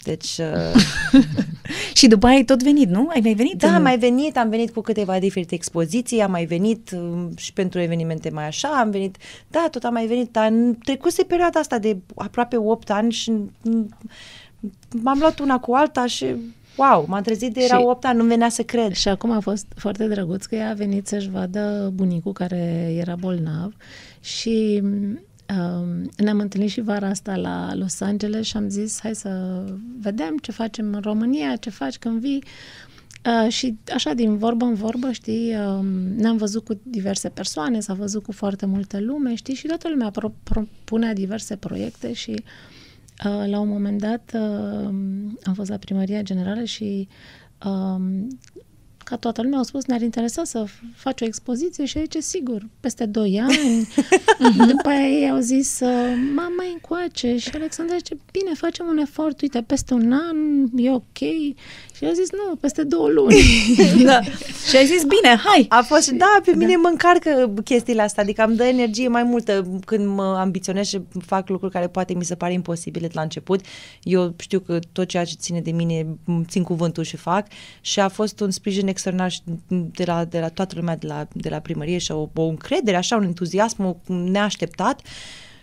Deci, 0.07 0.39
uh, 0.39 0.83
Și 1.95 2.07
după 2.07 2.27
aia 2.27 2.37
ai 2.37 2.45
tot 2.45 2.63
venit, 2.63 2.89
nu? 2.89 3.09
Ai 3.09 3.21
mai 3.23 3.35
venit? 3.35 3.55
da, 3.59 3.69
în- 3.69 3.75
am 3.75 3.83
mai 3.83 3.99
venit, 3.99 4.37
am 4.37 4.49
venit 4.49 4.71
cu 4.71 4.81
câteva 4.81 5.19
diferite 5.19 5.55
expoziții, 5.55 6.21
am 6.21 6.31
mai 6.31 6.45
venit 6.45 6.91
um, 6.91 7.31
și 7.37 7.53
pentru 7.53 7.81
evenimente 7.81 8.31
mai 8.31 8.47
așa, 8.47 8.69
am 8.69 8.91
venit, 8.91 9.17
da, 9.49 9.69
tot 9.71 9.85
am 9.85 9.93
mai 9.93 10.07
venit, 10.07 10.31
dar 10.33 10.51
în- 10.51 10.75
trecuse 10.85 11.23
perioada 11.23 11.59
asta 11.61 11.79
de 11.79 11.97
aproape 12.15 12.57
8 12.57 12.91
ani 12.91 13.13
și 13.13 13.31
mm, 13.63 13.89
m-am 15.03 15.19
luat 15.19 15.39
una 15.39 15.59
cu 15.59 15.73
alta 15.75 16.07
și 16.07 16.27
wow, 16.77 17.05
m-am 17.09 17.23
trezit 17.23 17.53
de 17.53 17.61
erau 17.63 17.81
Și- 17.81 17.87
8 17.87 18.05
ani, 18.05 18.19
nu 18.19 18.25
venea 18.25 18.49
să 18.49 18.63
cred. 18.63 18.93
Și 18.93 19.09
acum 19.09 19.31
a 19.31 19.41
fost 19.41 19.67
foarte 19.77 20.07
drăguț 20.09 20.45
că 20.45 20.55
ea 20.55 20.71
a 20.71 20.75
venit 20.75 21.07
să-și 21.07 21.31
vadă 21.31 21.91
bunicul 21.95 22.33
care 22.33 22.93
era 22.99 23.15
bolnav 23.15 23.73
și 24.21 24.81
um, 24.83 25.21
ne-am 26.17 26.39
întâlnit 26.39 26.71
și 26.71 26.81
vara 26.81 27.09
asta 27.09 27.37
la 27.37 27.75
Los 27.75 28.01
Angeles 28.01 28.47
și 28.47 28.57
am 28.57 28.69
zis 28.69 29.01
hai 29.01 29.15
să 29.15 29.65
vedem 30.01 30.37
ce 30.37 30.53
facem 30.53 30.95
în 30.95 31.01
România, 31.01 31.57
ce 31.57 31.71
faci 31.71 31.99
când 31.99 32.21
vii. 32.21 32.43
Uh, 33.27 33.53
și 33.53 33.77
așa 33.95 34.13
din 34.13 34.37
vorbă 34.37 34.65
în 34.65 34.75
vorbă, 34.75 35.13
știi, 35.13 35.55
um, 35.57 35.87
ne-am 36.17 36.37
văzut 36.37 36.65
cu 36.65 36.81
diverse 36.83 37.29
persoane, 37.29 37.81
s-a 37.81 37.95
văzut 37.95 38.23
cu 38.23 38.33
foarte 38.33 38.67
multă 38.67 39.01
lume, 39.01 39.35
știi, 39.35 39.55
și 39.55 39.67
toată 39.67 39.89
lumea 39.89 40.11
pro- 40.11 40.35
propunea 40.43 41.13
diverse 41.13 41.57
proiecte 41.57 42.13
și 42.13 42.31
uh, 43.25 43.45
la 43.47 43.59
un 43.59 43.69
moment 43.69 44.01
dat 44.01 44.33
uh, 44.35 44.89
am 45.43 45.55
fost 45.55 45.71
la 45.71 45.77
primăria 45.77 46.23
generală 46.23 46.65
și 46.65 47.09
um, 47.65 48.29
ca 49.09 49.17
toată 49.17 49.43
lumea 49.43 49.59
au 49.59 49.65
spus, 49.65 49.85
ne-ar 49.85 50.01
interesa 50.01 50.45
să 50.45 50.65
f- 50.67 50.95
faci 50.97 51.21
o 51.21 51.25
expoziție 51.25 51.85
și 51.85 51.99
zice, 52.01 52.21
sigur, 52.21 52.67
peste 52.81 53.07
2 53.07 53.41
ani. 53.41 53.89
După 54.71 54.89
aia 54.89 55.09
ei 55.09 55.31
au 55.31 55.39
zis, 55.39 55.81
uh, 55.81 56.15
mama 56.35 56.53
mai 56.57 56.71
încoace 56.73 57.37
și 57.37 57.51
Alexandra 57.55 57.97
zice, 57.97 58.17
bine, 58.33 58.55
facem 58.55 58.87
un 58.87 58.99
efort, 58.99 59.41
uite, 59.41 59.63
peste 59.63 59.95
un 59.95 60.13
an, 60.13 60.37
e 60.77 60.91
ok. 60.93 61.19
Și 61.97 62.05
eu 62.05 62.13
zis, 62.13 62.31
nu, 62.33 62.57
peste 62.57 62.83
două 62.83 63.09
luni. 63.09 63.37
da. 64.05 64.21
Și 64.69 64.77
ai 64.77 64.87
zis, 64.87 65.03
bine, 65.03 65.37
hai! 65.45 65.67
A 65.69 65.83
fost, 65.83 66.11
da, 66.11 66.41
pe 66.45 66.55
mine 66.55 66.77
mă 66.77 66.89
încarcă 66.89 67.53
chestiile 67.65 68.03
astea, 68.03 68.23
adică 68.23 68.45
îmi 68.45 68.57
dă 68.57 68.65
energie 68.65 69.09
mai 69.09 69.23
multă 69.23 69.79
când 69.85 70.07
mă 70.07 70.37
ambiționez 70.39 70.87
și 70.87 71.01
fac 71.27 71.49
lucruri 71.49 71.73
care 71.73 71.89
poate 71.89 72.15
mi 72.15 72.25
se 72.25 72.35
pare 72.35 72.53
imposibile 72.53 73.09
la 73.13 73.21
început. 73.21 73.61
Eu 74.03 74.35
știu 74.39 74.61
că 74.61 74.79
tot 74.93 75.09
ceea 75.09 75.25
ce 75.25 75.35
ține 75.39 75.61
de 75.61 75.71
mine 75.71 76.07
îmi 76.25 76.45
țin 76.49 76.63
cuvântul 76.63 77.05
și 77.05 77.17
fac 77.17 77.47
și 77.81 78.01
a 78.01 78.09
fost 78.09 78.41
un 78.41 78.51
sprijin 78.51 78.89
extraordinar 78.89 79.31
și 79.31 79.41
de 79.69 80.05
la, 80.05 80.25
de 80.25 80.41
la 80.41 80.49
toată 80.49 80.75
lumea 80.77 80.97
de 80.97 81.07
la, 81.07 81.27
de 81.33 81.49
la 81.49 81.59
primărie 81.59 81.99
și 81.99 82.13
o, 82.13 82.29
o 82.35 82.43
încredere, 82.43 82.97
așa, 82.97 83.17
un 83.17 83.25
entuziasm 83.25 83.97
neașteptat. 84.07 85.01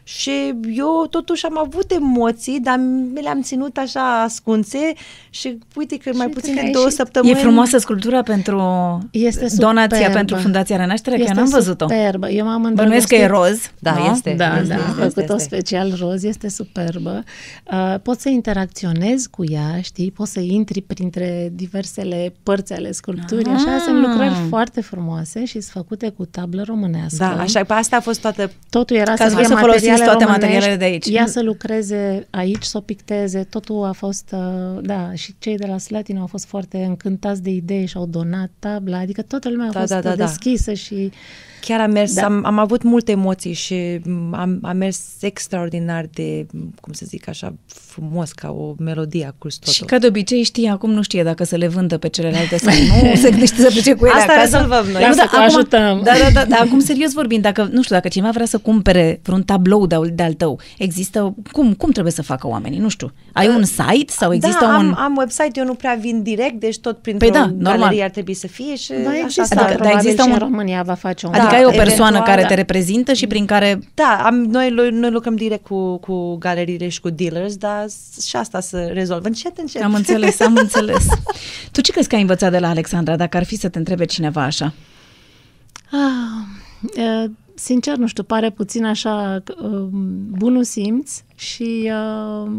Și 0.06 0.54
eu 0.76 1.08
totuși 1.10 1.46
am 1.46 1.58
avut 1.58 1.92
emoții, 1.92 2.60
dar 2.60 2.80
mi 3.14 3.22
le-am 3.22 3.42
ținut 3.42 3.78
așa 3.78 4.22
ascunse 4.22 4.94
și 5.30 5.58
uite 5.76 5.98
că 5.98 6.10
mai 6.14 6.26
uite 6.26 6.40
puțin 6.40 6.54
că 6.56 6.60
de 6.60 6.66
ai 6.66 6.72
două 6.72 6.90
și- 6.90 6.96
săptămâni... 6.96 7.32
E 7.32 7.36
frumoasă 7.36 7.78
sculptura 7.78 8.22
pentru 8.24 8.58
Este 9.12 9.48
donația 9.56 9.98
superbă. 9.98 10.18
pentru 10.18 10.36
Fundația 10.36 10.76
Renaștere, 10.78 11.16
că 11.16 11.22
Este 11.22 11.34
eu 11.38 11.44
n-am 11.44 11.52
văzut-o. 11.54 11.88
superbă. 11.90 12.30
Eu 12.30 12.46
m-am 12.46 12.72
Bănuiesc 12.74 13.08
că 13.08 13.16
e 13.16 13.22
îndrăgostit. 13.22 13.56
roz, 13.62 13.72
Da, 13.80 13.94
nu? 14.00 14.12
este. 14.14 14.34
Da, 14.38 14.58
Este, 14.58 14.68
da, 14.68 14.76
este, 14.76 14.88
am 15.02 15.10
făcut-o 15.10 15.36
este. 15.36 15.38
special 15.56 15.94
roz, 16.00 16.24
este 16.24 16.50
superbă. 16.50 17.24
Uh, 17.72 17.96
poți 18.02 18.22
să 18.22 18.30
interacționezi 18.30 19.30
cu 19.30 19.44
ea, 19.52 19.82
știi, 19.82 20.12
poți 20.12 20.32
să 20.32 20.40
intri 20.40 20.82
printre 20.82 21.50
diversele 21.54 22.34
părți 22.44 22.74
ale 22.74 22.92
sculpturii. 22.92 23.46
Ah. 23.46 23.54
Așa 23.54 23.80
sunt 23.86 24.00
lucrări 24.08 24.34
foarte 24.50 24.82
frumoase 24.82 25.46
și 25.46 25.52
sunt 25.62 25.64
făcute 25.74 26.10
cu 26.10 26.26
tablă 26.26 26.64
românească. 26.66 27.16
Da, 27.18 27.42
așa, 27.42 27.64
pe 27.64 27.74
asta 27.74 27.96
a 27.96 28.00
fost 28.00 28.22
toată... 28.22 28.52
Totul 28.70 28.96
era 28.96 29.14
Ca 29.14 29.24
să 29.24 29.30
să 29.30 29.36
fie 29.36 29.46
să 29.46 29.54
folosiți 29.96 30.10
materiale 30.10 30.18
toate 30.18 30.24
românești, 30.24 30.56
materialele 30.56 30.76
de 30.78 30.84
aici. 30.86 31.18
Ea 31.20 31.26
să 31.28 31.42
lucreze 31.42 32.28
aici, 32.30 32.64
să 32.64 32.78
o 32.78 32.82
picteze, 32.82 33.44
totul 33.50 33.84
a 33.86 33.92
fost, 33.92 34.30
uh, 34.34 34.82
da, 34.82 35.12
și 35.14 35.36
cei 35.40 35.58
de 35.58 35.66
la 35.66 35.78
Slatino 35.78 36.20
au 36.20 36.28
fost 36.28 36.46
foarte 36.46 36.78
încântați 36.78 37.42
de 37.44 37.50
idei 37.50 37.86
și 37.86 37.98
au 37.98 38.06
donat 38.06 38.50
tabla, 38.60 38.98
adică 38.98 39.22
toată 39.22 39.50
lumea 39.50 39.68
a 39.68 39.72
Da, 39.72 39.80
fost 39.80 39.92
da, 39.92 40.00
da, 40.02 40.16
da. 40.16 40.26
deschisă 40.26 40.74
și 40.74 41.12
Chiar 41.66 41.80
am 41.80 41.92
mers, 41.92 42.14
Da. 42.14 42.22
da. 42.22 42.28
am, 42.28 42.46
am 42.46 42.58
avut 42.60 42.84
multe 42.84 43.12
emoții 43.12 43.54
și 43.54 44.00
m, 44.06 44.34
am, 44.34 44.60
am 44.62 44.78
mers 44.78 45.00
extraordinar 45.22 46.06
de, 46.14 46.46
cum 46.82 46.94
să 46.94 47.04
zic 47.08 47.28
așa, 47.28 47.54
frumos, 47.66 48.32
ca 48.32 48.50
o 48.52 48.76
melodie 48.80 49.26
a 49.26 49.34
curs 49.38 49.56
totul. 49.56 49.74
Și 49.74 49.84
ca 49.84 49.98
de 49.98 50.08
obicei 50.08 50.44
știe, 50.44 50.70
acum 50.70 50.92
nu 50.92 51.02
știe 51.02 51.24
dacă 51.24 51.44
să 51.44 51.56
le 51.56 51.68
vândă 51.68 51.98
pe 51.98 52.08
celelalte 52.10 52.58
sau 52.58 52.74
nu, 52.74 53.16
se 53.22 53.30
gândește 53.30 53.62
să 53.62 53.68
plece 53.72 53.94
cu 53.94 54.06
ele 54.06 54.14
Asta 54.16 54.32
acasă. 54.34 54.58
rezolvăm 54.58 54.86
noi. 54.92 55.02
Nu, 55.02 55.08
Lasă 55.08 55.16
da, 55.18 55.24
că 55.24 55.36
o 55.36 55.40
acum, 55.40 55.56
ajutăm. 55.56 56.02
Da, 56.04 56.12
da, 56.24 56.30
da, 56.34 56.46
da, 56.46 56.56
acum 56.56 56.80
serios 56.80 57.14
vorbind, 57.14 57.42
dacă, 57.42 57.70
nu 57.72 57.82
știu, 57.82 57.96
dacă 57.96 58.08
cineva 58.08 58.32
vrea 58.32 58.46
să 58.46 58.58
cumpere 58.58 59.20
vreun 59.24 59.44
tablou 59.44 59.83
de-al, 59.86 60.10
de-al 60.14 60.34
tău, 60.34 60.60
există, 60.78 61.36
cum, 61.52 61.74
cum 61.74 61.92
trebuie 61.92 62.14
să 62.14 62.22
facă 62.22 62.48
oamenii? 62.48 62.80
Nu 62.80 62.90
știu, 62.90 63.12
ai 63.34 63.48
un 63.48 63.64
site 63.64 64.12
sau 64.12 64.34
există 64.34 64.66
da, 64.66 64.68
un... 64.68 64.74
am, 64.74 64.96
am 64.98 65.16
website, 65.18 65.52
eu 65.60 65.66
nu 65.66 65.74
prea 65.74 65.98
vin 66.02 66.22
direct, 66.24 66.60
deci 66.60 66.78
tot 66.80 66.98
printr-o 66.98 67.30
Păi 67.30 67.40
da, 67.40 67.46
normal. 67.46 67.78
galerie 67.80 68.04
ar 68.04 68.10
trebui 68.10 68.34
să 68.34 68.48
fie 68.48 68.76
și 68.76 68.92
da, 69.04 69.10
așa 69.10 69.18
există, 69.24 69.44
s-a- 69.44 69.56
adică, 69.56 69.68
dar 69.68 69.76
probabil 69.76 69.98
există 69.98 70.22
și 70.22 70.28
un- 70.28 70.34
în 70.34 70.40
România 70.40 70.84
va 70.84 70.94
face 70.94 71.26
un... 71.28 71.34
Adică 71.34 71.50
Da, 71.52 71.58
ai 71.58 71.66
o 71.66 71.70
persoană 71.70 71.92
eventual, 72.16 72.24
care 72.28 72.42
da. 72.42 72.48
te 72.48 72.54
reprezintă 72.54 73.14
și 73.14 73.28
prin 73.28 73.46
care... 73.46 73.80
Da, 73.94 74.22
am, 74.26 74.36
noi, 74.36 74.70
noi, 74.70 74.90
noi 74.90 75.12
lucrăm 75.12 75.36
direct 75.36 75.64
cu, 75.64 75.98
cu 75.98 76.36
galeriile 76.36 76.88
și 76.90 77.00
cu 77.00 77.10
dealers, 77.10 77.56
dar 77.56 77.86
s- 77.88 78.26
și 78.26 78.36
asta 78.36 78.60
să 78.60 78.90
rezolvăm 78.94 79.26
încet, 79.28 79.58
încet. 79.58 79.82
Am 79.84 79.94
înțeles, 79.94 80.40
am 80.40 80.56
înțeles. 80.66 81.06
Tu 81.72 81.82
ce 81.82 81.92
crezi 81.92 82.08
că 82.08 82.16
ai 82.16 82.22
învățat 82.22 82.52
de 82.52 82.60
la 82.60 82.70
Alexandra, 82.70 83.16
dacă 83.16 83.38
ar 83.38 83.44
fi 83.44 83.56
să 83.58 83.70
te 83.70 83.78
întrebe 83.78 84.06
cineva 84.06 84.44
așa? 84.44 84.74
Ah, 85.92 86.00
uh, 86.98 87.30
sincer, 87.56 87.96
nu 87.96 88.08
știu, 88.08 88.24
pare 88.24 88.50
puțin 88.50 88.86
așa 88.86 89.44
uh, 89.64 89.88
bunul 90.38 90.64
simț 90.64 91.12
și 91.36 91.92
uh, 92.44 92.52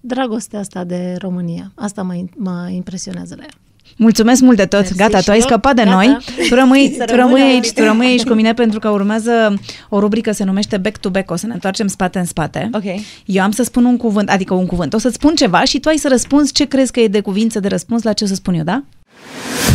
dragostea 0.00 0.58
asta 0.58 0.84
de 0.84 1.14
România. 1.18 1.72
Asta 1.74 2.02
mă, 2.02 2.14
mă 2.36 2.68
impresionează 2.70 3.34
la 3.36 3.42
ea. 3.42 3.48
Mulțumesc 3.96 4.40
mult 4.42 4.56
de 4.56 4.66
tot. 4.66 4.80
Mersi 4.80 4.96
Gata, 4.96 5.18
și 5.18 5.24
tu 5.24 5.30
ai 5.30 5.36
eu. 5.38 5.42
scăpat 5.46 5.74
de 5.74 5.82
Gata. 5.82 5.94
noi. 5.94 6.16
Tu 6.48 6.54
rămâi, 6.54 6.94
Să 6.98 7.04
tu 7.04 7.14
rămâi 7.14 7.32
rămână. 7.32 7.44
aici, 7.54 7.72
tu 7.72 7.82
rămâi 7.82 8.06
aici 8.06 8.22
cu 8.22 8.32
mine 8.34 8.54
pentru 8.54 8.78
că 8.78 8.88
urmează 8.88 9.54
o 9.88 10.00
rubrică 10.00 10.32
se 10.32 10.44
numește 10.44 10.76
Back 10.76 10.96
to 10.98 11.10
Back. 11.10 11.30
O 11.30 11.36
să 11.36 11.46
ne 11.46 11.52
întoarcem 11.52 11.86
spate 11.86 12.18
în 12.18 12.24
spate. 12.24 12.70
Ok. 12.72 12.82
Eu 13.24 13.42
am 13.42 13.50
să 13.50 13.62
spun 13.62 13.84
un 13.84 13.96
cuvânt, 13.96 14.28
adică 14.28 14.54
un 14.54 14.66
cuvânt. 14.66 14.92
O 14.94 14.98
să-ți 14.98 15.14
spun 15.14 15.34
ceva 15.34 15.64
și 15.64 15.80
tu 15.80 15.88
ai 15.88 15.96
să 15.96 16.08
răspunzi 16.08 16.52
ce 16.52 16.64
crezi 16.64 16.92
că 16.92 17.00
e 17.00 17.08
de 17.08 17.20
cuvință 17.20 17.60
de 17.60 17.68
răspuns 17.68 18.02
la 18.02 18.12
ce 18.12 18.24
o 18.24 18.26
să 18.26 18.34
spun 18.34 18.54
eu, 18.54 18.64
da? 18.64 18.84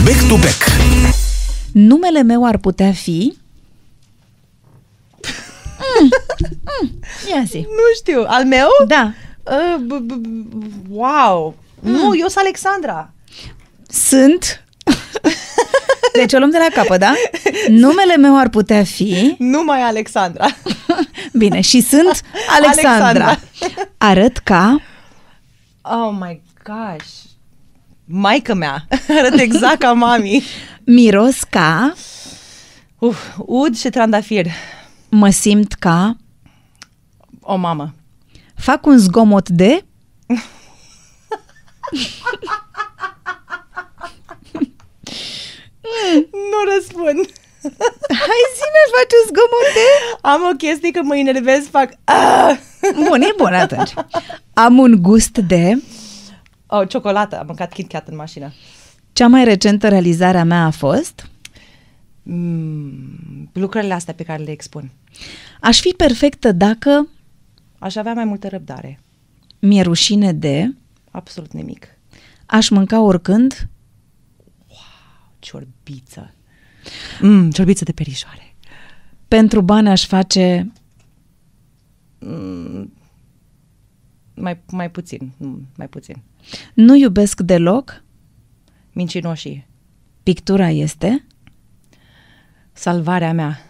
Back 0.03 0.27
to 0.27 0.35
back. 0.35 0.63
Numele 1.73 2.21
meu 2.21 2.45
ar 2.45 2.57
putea 2.57 2.91
fi... 2.91 3.33
Mm, 6.01 6.09
mm, 6.81 6.99
ia 7.29 7.43
zi. 7.47 7.57
Nu 7.57 7.83
știu, 7.95 8.23
al 8.27 8.45
meu? 8.45 8.67
Da. 8.87 9.13
Uh, 9.43 9.75
b- 9.85 10.05
b- 10.05 10.21
b- 10.21 10.85
wow! 10.89 11.55
Nu, 11.79 11.99
eu 12.15 12.27
sunt 12.27 12.37
Alexandra. 12.37 13.11
Sunt... 13.89 14.63
Deci 16.13 16.33
o 16.33 16.37
luăm 16.37 16.49
de 16.49 16.57
la 16.57 16.81
capăt, 16.81 16.99
da? 16.99 17.13
Numele 17.67 18.15
meu 18.17 18.37
ar 18.39 18.49
putea 18.49 18.83
fi... 18.83 19.35
Numai 19.37 19.81
Alexandra. 19.81 20.45
Bine, 21.33 21.61
și 21.61 21.81
sunt 21.81 22.21
Alexandra. 22.49 23.25
Alexandra. 23.25 23.39
Arăt 23.97 24.37
ca... 24.37 24.81
Oh 25.81 26.15
my 26.19 26.41
gosh. 26.63 27.07
Maica 28.05 28.53
mea. 28.53 28.87
Arăt 29.17 29.39
exact 29.39 29.79
ca 29.79 29.91
mami. 29.93 30.43
Miros 30.83 31.43
ca... 31.49 31.93
Uf, 32.99 33.17
ud 33.37 33.77
și 33.77 33.89
trandafir. 33.89 34.45
Mă 35.19 35.29
simt 35.29 35.73
ca... 35.73 36.15
O 37.41 37.55
mamă. 37.55 37.93
Fac 38.55 38.85
un 38.85 38.97
zgomot 38.97 39.49
de... 39.49 39.85
Nu 46.31 46.73
răspund. 46.75 47.29
Hai 48.25 48.41
zine, 48.57 48.81
faci 48.93 49.13
un 49.19 49.25
zgomot 49.27 49.67
de... 49.73 49.87
Am 50.21 50.41
o 50.51 50.55
chestie 50.55 50.91
că 50.91 51.01
mă 51.03 51.15
enervez, 51.15 51.67
fac... 51.67 51.89
Ah! 52.03 52.57
Bun, 53.07 53.21
e 53.21 53.33
bun 53.37 53.53
atunci. 53.53 53.93
Am 54.53 54.77
un 54.77 55.01
gust 55.01 55.37
de... 55.37 55.81
Oh, 56.67 56.89
ciocolată. 56.89 57.39
Am 57.39 57.45
mâncat 57.45 57.73
KitKat 57.73 58.07
în 58.07 58.15
mașină. 58.15 58.53
Cea 59.13 59.27
mai 59.27 59.43
recentă 59.43 59.87
realizare 59.87 60.37
a 60.37 60.43
mea 60.43 60.65
a 60.65 60.71
fost... 60.71 61.29
Mm, 62.29 63.49
lucrările 63.53 63.93
astea 63.93 64.13
pe 64.13 64.23
care 64.23 64.43
le 64.43 64.51
expun. 64.51 64.91
Aș 65.61 65.79
fi 65.79 65.93
perfectă 65.97 66.51
dacă... 66.51 67.07
Aș 67.79 67.95
avea 67.95 68.13
mai 68.13 68.25
multă 68.25 68.47
răbdare. 68.47 68.99
Mi-e 69.59 69.81
rușine 69.81 70.33
de... 70.33 70.73
Absolut 71.11 71.51
nimic. 71.51 71.87
Aș 72.45 72.69
mânca 72.69 73.01
oricând... 73.01 73.69
Wow, 74.67 75.31
ciorbiță. 75.39 76.33
Mm, 77.21 77.51
ciorbiță 77.51 77.83
de 77.83 77.91
perișoare. 77.91 78.55
Pentru 79.27 79.61
bani 79.61 79.89
aș 79.89 80.05
face... 80.05 80.71
Mm, 82.19 82.93
mai, 84.33 84.63
mai 84.71 84.91
puțin, 84.91 85.31
mai 85.75 85.87
puțin. 85.87 86.21
Nu 86.73 86.95
iubesc 86.95 87.41
deloc? 87.41 88.03
Mincinoșii. 88.91 89.67
Pictura 90.23 90.69
este? 90.69 91.25
Salvarea 92.77 93.33
mea. 93.33 93.61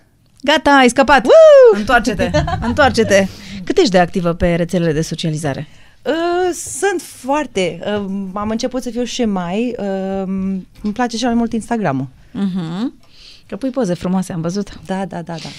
Gata, 0.42 0.72
ai 0.72 0.90
scăpat! 0.90 1.24
Woo! 1.26 1.80
Întoarce-te! 1.80 2.32
Întoarce-te! 2.62 3.28
Cât 3.64 3.78
ești 3.78 3.92
de 3.92 4.00
activă 4.00 4.34
pe 4.34 4.56
rețelele 4.56 4.94
de 4.94 5.02
socializare? 5.02 5.68
Uh, 6.06 6.54
sunt 6.54 7.02
foarte. 7.02 7.80
Uh, 7.82 8.06
am 8.34 8.50
început 8.50 8.82
să 8.84 8.90
fiu 8.90 9.04
și 9.04 9.26
mai. 9.26 9.76
Uh, 9.78 10.24
îmi 10.82 10.94
place 10.94 11.18
și 11.18 11.24
mai 11.24 11.34
mult 11.34 11.54
Instagram-ul. 11.54 12.08
Uh-huh. 12.34 13.07
Că 13.48 13.56
pui 13.56 13.70
poze 13.70 13.94
frumoase, 13.94 14.34
am 14.34 14.42
văzut. 14.42 14.80
Da, 14.86 15.06
da, 15.06 15.22
da, 15.22 15.34
da. 15.34 15.50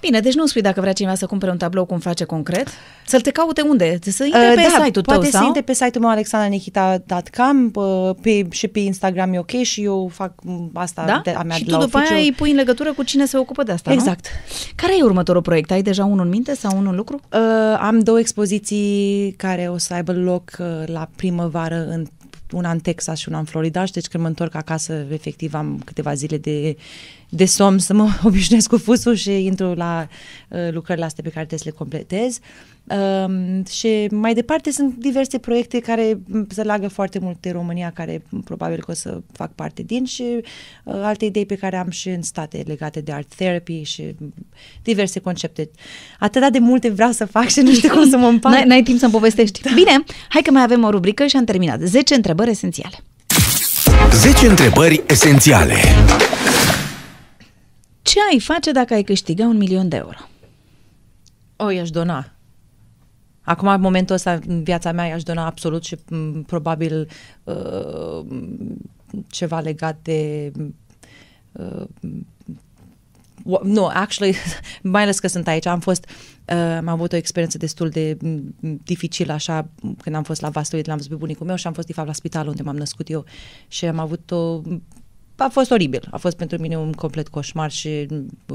Bine, 0.00 0.20
deci 0.20 0.34
nu 0.34 0.46
spui 0.46 0.60
dacă 0.60 0.80
vrea 0.80 0.92
cineva 0.92 1.14
să 1.14 1.26
cumpere 1.26 1.50
un 1.50 1.56
tablou 1.56 1.84
cum 1.84 1.98
face 1.98 2.24
concret, 2.24 2.68
să-l 3.06 3.20
te 3.20 3.30
caute 3.30 3.60
unde? 3.60 3.98
Să 4.02 4.24
intre 4.24 4.40
uh, 4.40 4.52
pe 4.54 4.60
da, 4.60 4.84
site-ul 4.84 5.04
poate 5.04 5.20
tău, 5.20 5.30
să 5.30 5.36
sau? 5.36 5.46
intre 5.46 5.62
pe 5.62 5.72
site-ul 5.72 6.04
meu 6.04 6.10
alexandanihita.com 6.10 7.70
pe, 8.20 8.46
și 8.50 8.68
pe 8.68 8.78
Instagram 8.78 9.32
e 9.32 9.38
ok 9.38 9.50
și 9.50 9.82
eu 9.82 10.10
fac 10.12 10.32
asta 10.72 11.04
da? 11.04 11.20
de, 11.24 11.30
a 11.30 11.42
mea 11.42 11.56
și 11.56 11.64
de 11.64 11.70
tu 11.70 11.76
la 11.76 11.84
după 11.84 11.96
oficiu. 11.96 12.12
aia 12.12 12.22
îi 12.22 12.32
pui 12.32 12.50
în 12.50 12.56
legătură 12.56 12.92
cu 12.92 13.02
cine 13.02 13.26
se 13.26 13.38
ocupă 13.38 13.62
de 13.62 13.72
asta, 13.72 13.92
Exact. 13.92 14.26
nu? 14.26 14.54
Care 14.74 14.92
e 14.98 15.02
următorul 15.02 15.42
proiect? 15.42 15.70
Ai 15.70 15.82
deja 15.82 16.04
unul 16.04 16.24
în 16.24 16.30
minte 16.30 16.54
sau 16.54 16.76
unul 16.76 16.90
în 16.90 16.96
lucru? 16.96 17.20
Uh, 17.32 17.78
am 17.80 18.00
două 18.00 18.18
expoziții 18.18 19.34
care 19.36 19.68
o 19.72 19.78
să 19.78 19.94
aibă 19.94 20.12
loc 20.12 20.50
uh, 20.58 20.66
la 20.86 21.08
primăvară 21.16 21.86
în 21.88 22.06
una 22.52 22.70
în 22.70 22.78
Texas 22.78 23.18
și 23.18 23.28
una 23.28 23.38
în 23.38 23.44
Florida 23.44 23.84
și 23.84 23.92
deci 23.92 24.06
când 24.06 24.22
mă 24.22 24.28
întorc 24.28 24.54
acasă, 24.54 25.04
efectiv 25.12 25.54
am 25.54 25.82
câteva 25.84 26.14
zile 26.14 26.36
de, 26.38 26.76
de 27.28 27.44
somn 27.44 27.78
să 27.78 27.94
mă 27.94 28.08
obișnuiesc 28.24 28.68
cu 28.68 28.78
fusul 28.78 29.14
și 29.14 29.44
intru 29.44 29.72
la 29.74 30.08
uh, 30.48 30.58
lucrările 30.70 31.04
astea 31.04 31.22
pe 31.22 31.30
care 31.30 31.46
trebuie 31.46 31.58
să 31.58 31.68
le 31.68 31.78
completez. 31.78 32.38
Um, 32.90 33.64
și 33.64 34.08
mai 34.10 34.34
departe 34.34 34.70
sunt 34.70 34.94
diverse 34.98 35.38
proiecte 35.38 35.78
care 35.78 36.18
se 36.48 36.62
leagă 36.62 36.88
foarte 36.88 37.18
mult 37.18 37.36
de 37.40 37.50
România, 37.50 37.92
care 37.94 38.22
probabil 38.44 38.78
că 38.78 38.90
o 38.90 38.94
să 38.94 39.20
fac 39.32 39.52
parte 39.52 39.82
din 39.82 40.04
și 40.04 40.22
uh, 40.84 40.94
alte 41.02 41.24
idei 41.24 41.46
pe 41.46 41.54
care 41.54 41.76
am 41.76 41.90
și 41.90 42.08
în 42.08 42.22
state 42.22 42.62
legate 42.66 43.00
de 43.00 43.12
art 43.12 43.34
therapy 43.34 43.82
și 43.82 44.14
diverse 44.82 45.20
concepte. 45.20 45.70
Atât 46.18 46.52
de 46.52 46.58
multe 46.58 46.88
vreau 46.88 47.10
să 47.10 47.24
fac 47.24 47.48
și 47.48 47.60
nu 47.60 47.72
știu 47.72 47.88
cum 47.88 48.08
să 48.10 48.16
mă 48.16 48.26
împart. 48.26 48.54
N-ai, 48.54 48.64
n-ai 48.66 48.82
timp 48.82 48.98
să-mi 48.98 49.12
povestești. 49.12 49.62
Da. 49.62 49.70
Bine, 49.74 50.04
hai 50.28 50.42
că 50.42 50.50
mai 50.50 50.62
avem 50.62 50.84
o 50.84 50.90
rubrică 50.90 51.26
și 51.26 51.36
am 51.36 51.44
terminat. 51.44 51.80
10 51.80 52.14
întrebări 52.14 52.50
esențiale. 52.50 52.96
10 54.12 54.46
întrebări 54.46 55.02
esențiale. 55.06 55.74
Ce 58.08 58.18
ai 58.32 58.40
face 58.40 58.72
dacă 58.72 58.94
ai 58.94 59.02
câștiga 59.02 59.44
un 59.44 59.56
milion 59.56 59.88
de 59.88 59.96
euro? 59.96 60.18
O, 61.56 61.70
i-aș 61.70 61.90
dona. 61.90 62.32
Acum, 63.42 63.68
în 63.68 63.80
momentul 63.80 64.14
ăsta, 64.14 64.38
în 64.46 64.62
viața 64.62 64.92
mea, 64.92 65.06
i-aș 65.06 65.22
dona 65.22 65.46
absolut 65.46 65.84
și 65.84 65.96
m, 66.08 66.42
probabil 66.42 67.08
uh, 67.44 68.26
ceva 69.26 69.60
legat 69.60 69.98
de... 70.02 70.52
Uh, 71.52 71.84
w- 73.44 73.62
nu, 73.62 73.86
actually, 73.86 74.36
mai 74.82 75.02
ales 75.02 75.18
că 75.18 75.28
sunt 75.28 75.46
aici, 75.46 75.66
am 75.66 75.80
fost, 75.80 76.06
uh, 76.44 76.56
am 76.56 76.88
avut 76.88 77.12
o 77.12 77.16
experiență 77.16 77.58
destul 77.58 77.88
de 77.88 78.16
m, 78.20 78.54
dificilă 78.84 79.32
așa, 79.32 79.68
când 80.02 80.16
am 80.16 80.22
fost 80.22 80.40
la 80.40 80.48
Vaslui, 80.48 80.82
l-am 80.84 80.96
văzut 80.96 81.10
pe 81.10 81.16
bunicul 81.16 81.46
meu 81.46 81.56
și 81.56 81.66
am 81.66 81.72
fost, 81.72 81.86
de 81.86 81.92
fapt, 81.92 82.06
la 82.06 82.12
spital 82.12 82.48
unde 82.48 82.62
m-am 82.62 82.76
născut 82.76 83.10
eu 83.10 83.24
și 83.68 83.84
am 83.84 83.98
avut 83.98 84.30
o... 84.30 84.60
A 85.40 85.48
fost 85.48 85.70
oribil, 85.70 86.08
a 86.10 86.16
fost 86.16 86.36
pentru 86.36 86.60
mine 86.60 86.78
un 86.78 86.92
complet 86.92 87.28
coșmar 87.28 87.70
și 87.70 88.06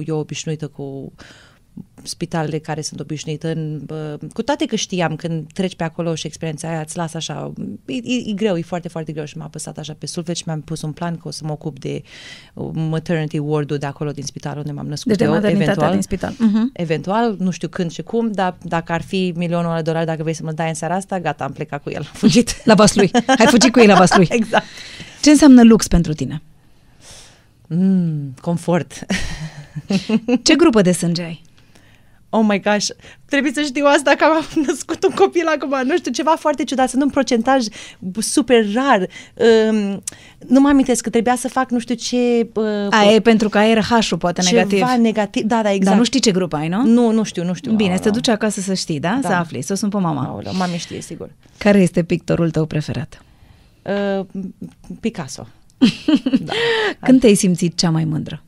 eu 0.06 0.18
obișnuită 0.18 0.68
cu 0.68 1.14
spitalele 2.04 2.58
care 2.58 2.82
sunt 2.82 3.00
obișnuite 3.00 3.52
în, 3.52 3.82
bă, 3.86 4.20
cu 4.34 4.42
toate 4.42 4.66
că 4.66 4.76
știam 4.76 5.16
când 5.16 5.54
treci 5.54 5.76
pe 5.76 5.84
acolo 5.84 6.16
și 6.16 6.28
experiența 6.28 6.68
aia 6.68 6.80
îți 6.80 6.98
lasă 6.98 7.18
așa, 7.18 7.54
e, 7.86 7.94
e, 7.94 8.30
e 8.30 8.34
greu, 8.34 8.58
e 8.58 8.62
foarte, 8.62 8.88
foarte 8.88 9.12
greu 9.12 9.26
și 9.26 9.38
m-a 9.38 9.46
apăsat 9.46 9.78
așa 9.78 9.96
pe 9.98 10.06
suflet 10.06 10.36
și 10.36 10.44
mi-am 10.46 10.62
pus 10.62 10.82
un 10.82 10.92
plan 10.92 11.16
că 11.16 11.28
o 11.28 11.32
să 11.32 11.42
mă 11.46 11.52
ocup 11.52 11.80
de 11.80 12.02
uh, 12.54 12.70
maternity 12.74 13.38
ward-ul 13.38 13.78
de 13.78 13.86
acolo 13.86 14.12
din 14.12 14.24
spital 14.24 14.58
unde 14.58 14.72
m-am 14.72 14.88
născut 14.88 15.08
Deci 15.08 15.18
de 15.18 15.24
eu, 15.24 15.30
maternitatea 15.30 15.72
eventual, 15.72 15.92
din 15.92 16.02
spital. 16.02 16.34
Uh-huh. 16.34 16.74
eventual, 16.74 17.36
nu 17.40 17.52
știu 17.52 17.68
când 17.68 17.92
și 17.92 18.02
cum, 18.02 18.32
dar 18.32 18.58
dacă 18.62 18.92
ar 18.92 19.02
fi 19.02 19.34
milionul 19.36 19.76
de 19.76 19.82
dolari, 19.82 20.06
dacă 20.06 20.22
vrei 20.22 20.34
să 20.34 20.44
mă 20.44 20.52
dai 20.52 20.68
în 20.68 20.74
seara 20.74 20.96
asta, 20.96 21.20
gata, 21.20 21.44
am 21.44 21.52
plecat 21.52 21.84
cu 21.84 21.90
el, 21.90 22.02
am 22.02 22.14
fugit. 22.14 22.66
La 22.66 22.74
Vaslui. 22.74 23.12
Ai 23.28 23.46
fugit 23.46 23.72
cu 23.72 23.80
ei 23.80 23.88
la 23.88 23.96
Vaslui. 23.96 24.28
exact. 24.40 24.66
Ce 25.22 25.30
înseamnă 25.30 25.64
lux 25.64 25.88
pentru 25.88 26.14
tine? 26.14 26.42
Mm, 27.78 28.34
confort. 28.42 29.06
Ce 30.44 30.56
grupă 30.56 30.82
de 30.82 30.92
sânge 30.92 31.22
ai? 31.22 31.42
Oh 32.36 32.46
my 32.48 32.60
gosh, 32.62 32.88
trebuie 33.26 33.52
să 33.54 33.62
știu 33.62 33.86
asta 33.86 34.14
că 34.18 34.24
am 34.24 34.46
născut 34.68 35.04
un 35.04 35.14
copil 35.16 35.48
acum, 35.48 35.88
nu 35.88 35.98
știu, 35.98 36.12
ceva 36.12 36.36
foarte 36.40 36.64
ciudat, 36.64 36.90
sunt 36.90 37.02
un 37.02 37.10
procentaj 37.10 37.66
super 38.20 38.66
rar. 38.74 39.08
Um, 39.70 40.04
nu 40.48 40.60
mă 40.60 40.68
amintesc 40.68 41.04
că 41.04 41.10
trebuia 41.10 41.36
să 41.36 41.48
fac 41.48 41.70
nu 41.70 41.80
știu 41.80 41.96
ce... 41.96 42.48
Uh, 42.54 42.88
A, 42.90 43.12
e 43.12 43.20
pentru 43.20 43.50
că 43.50 43.58
ai 43.58 43.74
RH-ul 43.74 44.18
poate 44.18 44.42
ceva 44.42 44.62
negativ. 44.64 45.02
negativ, 45.02 45.44
da, 45.44 45.62
da, 45.62 45.70
exact. 45.70 45.90
Dar 45.90 45.98
nu 45.98 46.04
știi 46.04 46.20
ce 46.20 46.32
grup 46.32 46.54
ai, 46.54 46.68
nu? 46.68 46.84
Nu, 46.84 47.12
nu 47.12 47.24
știu, 47.24 47.44
nu 47.44 47.54
știu. 47.54 47.72
Bine, 47.72 47.96
să 47.96 48.02
te 48.02 48.08
Aoleu. 48.08 48.22
duci 48.22 48.34
acasă 48.34 48.62
să 48.62 48.74
știi, 48.74 49.00
da? 49.00 49.20
Da. 49.22 49.28
Să 49.30 49.34
afli, 49.36 49.62
să 49.62 49.74
o 49.74 49.76
sun 49.76 49.90
pe 49.90 49.98
mama. 49.98 50.24
Aoleu, 50.26 50.54
mami 50.56 50.78
știe, 50.78 51.02
sigur. 51.02 51.30
Care 51.58 51.80
este 51.80 52.04
pictorul 52.04 52.52
tău 52.52 52.66
preferat? 52.66 53.22
Uh, 54.20 54.26
Picasso. 55.00 55.48
Da. 56.44 56.54
Când 57.06 57.20
te-ai 57.20 57.36
simțit 57.36 57.78
cea 57.78 57.90
mai 57.90 58.06
mândră? 58.06 58.44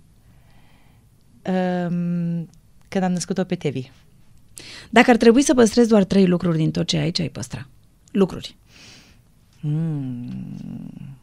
Um, 1.46 2.50
când 2.88 3.04
am 3.04 3.12
născut-o 3.12 3.44
pe 3.44 3.56
Tevi. 3.56 3.90
Dacă 4.90 5.10
ar 5.10 5.18
trebui 5.18 5.42
să 5.42 5.54
păstrezi 5.54 5.90
doar 5.90 6.04
trei 6.04 6.28
lucruri 6.28 6.58
din 6.58 6.72
tot 6.72 6.88
ce 6.88 6.98
ai, 6.98 7.12
ce 7.12 7.22
ai 7.22 7.30
păstra? 7.30 7.68
Lucruri. 8.12 8.58
Mm, 9.60 11.18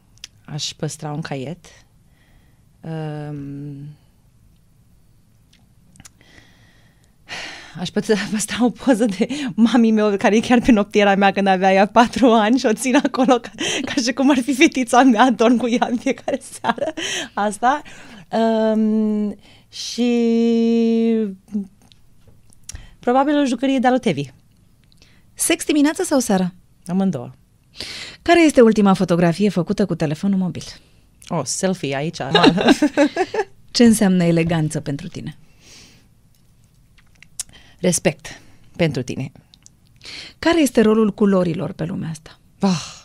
aș 0.45 0.71
păstra 0.71 1.11
un 1.11 1.21
caiet. 1.21 1.65
Um, 2.81 3.87
aș 7.79 7.89
păstra, 7.89 8.15
păstra 8.31 8.65
o 8.65 8.69
poză 8.69 9.05
de 9.05 9.27
mami 9.55 9.91
meu, 9.91 10.17
care 10.17 10.35
e 10.35 10.39
chiar 10.39 10.61
pe 10.61 10.71
noptiera 10.71 11.15
mea 11.15 11.31
când 11.31 11.47
avea 11.47 11.73
ea 11.73 11.87
patru 11.87 12.31
ani 12.31 12.57
și 12.57 12.65
o 12.65 12.73
țin 12.73 12.95
acolo 12.95 13.39
ca, 13.39 13.51
ca 13.85 13.93
și 14.01 14.13
cum 14.13 14.29
ar 14.29 14.37
fi 14.37 14.53
fetița 14.53 15.03
mea, 15.03 15.31
dorm 15.31 15.57
cu 15.57 15.69
ea 15.69 15.87
în 15.89 15.97
fiecare 15.97 16.41
seară. 16.59 16.93
Asta. 17.33 17.81
Um, 18.29 19.37
și 19.69 20.09
probabil 22.99 23.39
o 23.39 23.45
jucărie 23.45 23.79
de 23.79 23.87
alotevi. 23.87 24.23
Sex 25.33 25.65
dimineața 25.65 26.03
sau 26.03 26.19
seara? 26.19 26.53
Amândouă. 26.85 27.31
Care 28.21 28.41
este 28.41 28.61
ultima 28.61 28.93
fotografie 28.93 29.49
făcută 29.49 29.85
cu 29.85 29.95
telefonul 29.95 30.37
mobil? 30.37 30.63
Oh, 31.27 31.41
selfie 31.43 31.95
aici. 31.95 32.17
Ce 33.71 33.83
înseamnă 33.83 34.23
eleganță 34.23 34.79
pentru 34.79 35.07
tine? 35.07 35.37
Respect 37.83 38.41
pentru 38.75 39.01
tine. 39.01 39.31
Care 40.39 40.61
este 40.61 40.81
rolul 40.81 41.13
culorilor 41.13 41.71
pe 41.71 41.83
lumea 41.83 42.09
asta? 42.09 42.39
Oh. 42.59 43.01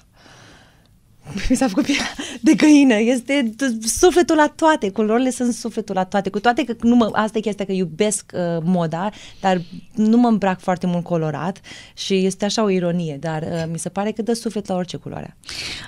Mi 1.48 1.56
s-a 1.56 1.68
făcut 1.68 1.84
pielea 1.84 2.14
de 2.40 2.54
găină. 2.54 2.94
Este 2.94 3.54
sufletul 3.84 4.36
la 4.36 4.52
toate. 4.56 4.90
Culorile 4.90 5.30
sunt 5.30 5.52
sufletul 5.52 5.94
la 5.94 6.04
toate. 6.04 6.30
Cu 6.30 6.40
toate 6.40 6.64
că 6.64 6.74
nu 6.82 6.94
mă, 6.94 7.10
asta 7.12 7.38
e 7.38 7.40
chestia 7.40 7.64
că 7.64 7.72
iubesc 7.72 8.32
uh, 8.34 8.40
moda, 8.62 9.10
dar 9.40 9.60
nu 9.94 10.16
mă 10.16 10.28
îmbrac 10.28 10.60
foarte 10.60 10.86
mult 10.86 11.04
colorat 11.04 11.60
și 11.94 12.24
este 12.26 12.44
așa 12.44 12.62
o 12.62 12.68
ironie, 12.68 13.16
dar 13.20 13.42
uh, 13.42 13.64
mi 13.70 13.78
se 13.78 13.88
pare 13.88 14.10
că 14.10 14.22
dă 14.22 14.32
suflet 14.32 14.66
la 14.66 14.74
orice 14.74 14.96
culoare. 14.96 15.36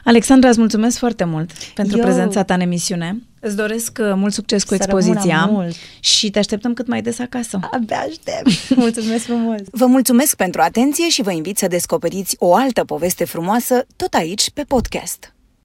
Alexandra, 0.05 0.49
îți 0.49 0.59
mulțumesc 0.59 0.99
foarte 0.99 1.25
mult 1.25 1.53
pentru 1.75 1.97
Eu- 1.97 2.05
prezența 2.05 2.43
ta 2.43 2.55
în 2.55 2.61
emisiune. 2.61 3.23
Îți 3.41 3.57
doresc 3.57 3.99
uh, 4.01 4.13
mult 4.15 4.33
succes 4.33 4.65
cu 4.65 4.75
Să 4.75 4.85
rămână 4.87 5.05
expoziția 5.07 5.45
mult. 5.45 5.75
și 6.01 6.31
te 6.31 6.39
așteptăm 6.39 6.75
cât 6.75 6.87
mai 6.87 7.03
des 7.03 7.19
acasă. 7.19 7.59
Abia 7.71 7.99
aștept. 7.99 8.69
Mulțumesc 8.85 9.25
frumos. 9.25 9.61
Vă 9.71 9.87
mulțumesc 9.87 10.37
pentru 10.37 10.61
atenție 10.61 11.09
și 11.09 11.23
vă 11.23 11.31
invit 11.33 11.59
să 11.59 11.67
descoperiți 11.67 12.37
o 12.39 12.55
altă 12.55 12.85
poveste 12.85 13.25
frumoasă 13.25 13.87
tot 13.97 14.15
aici 14.15 14.51
pe 14.51 14.63
podcast. 14.63 15.35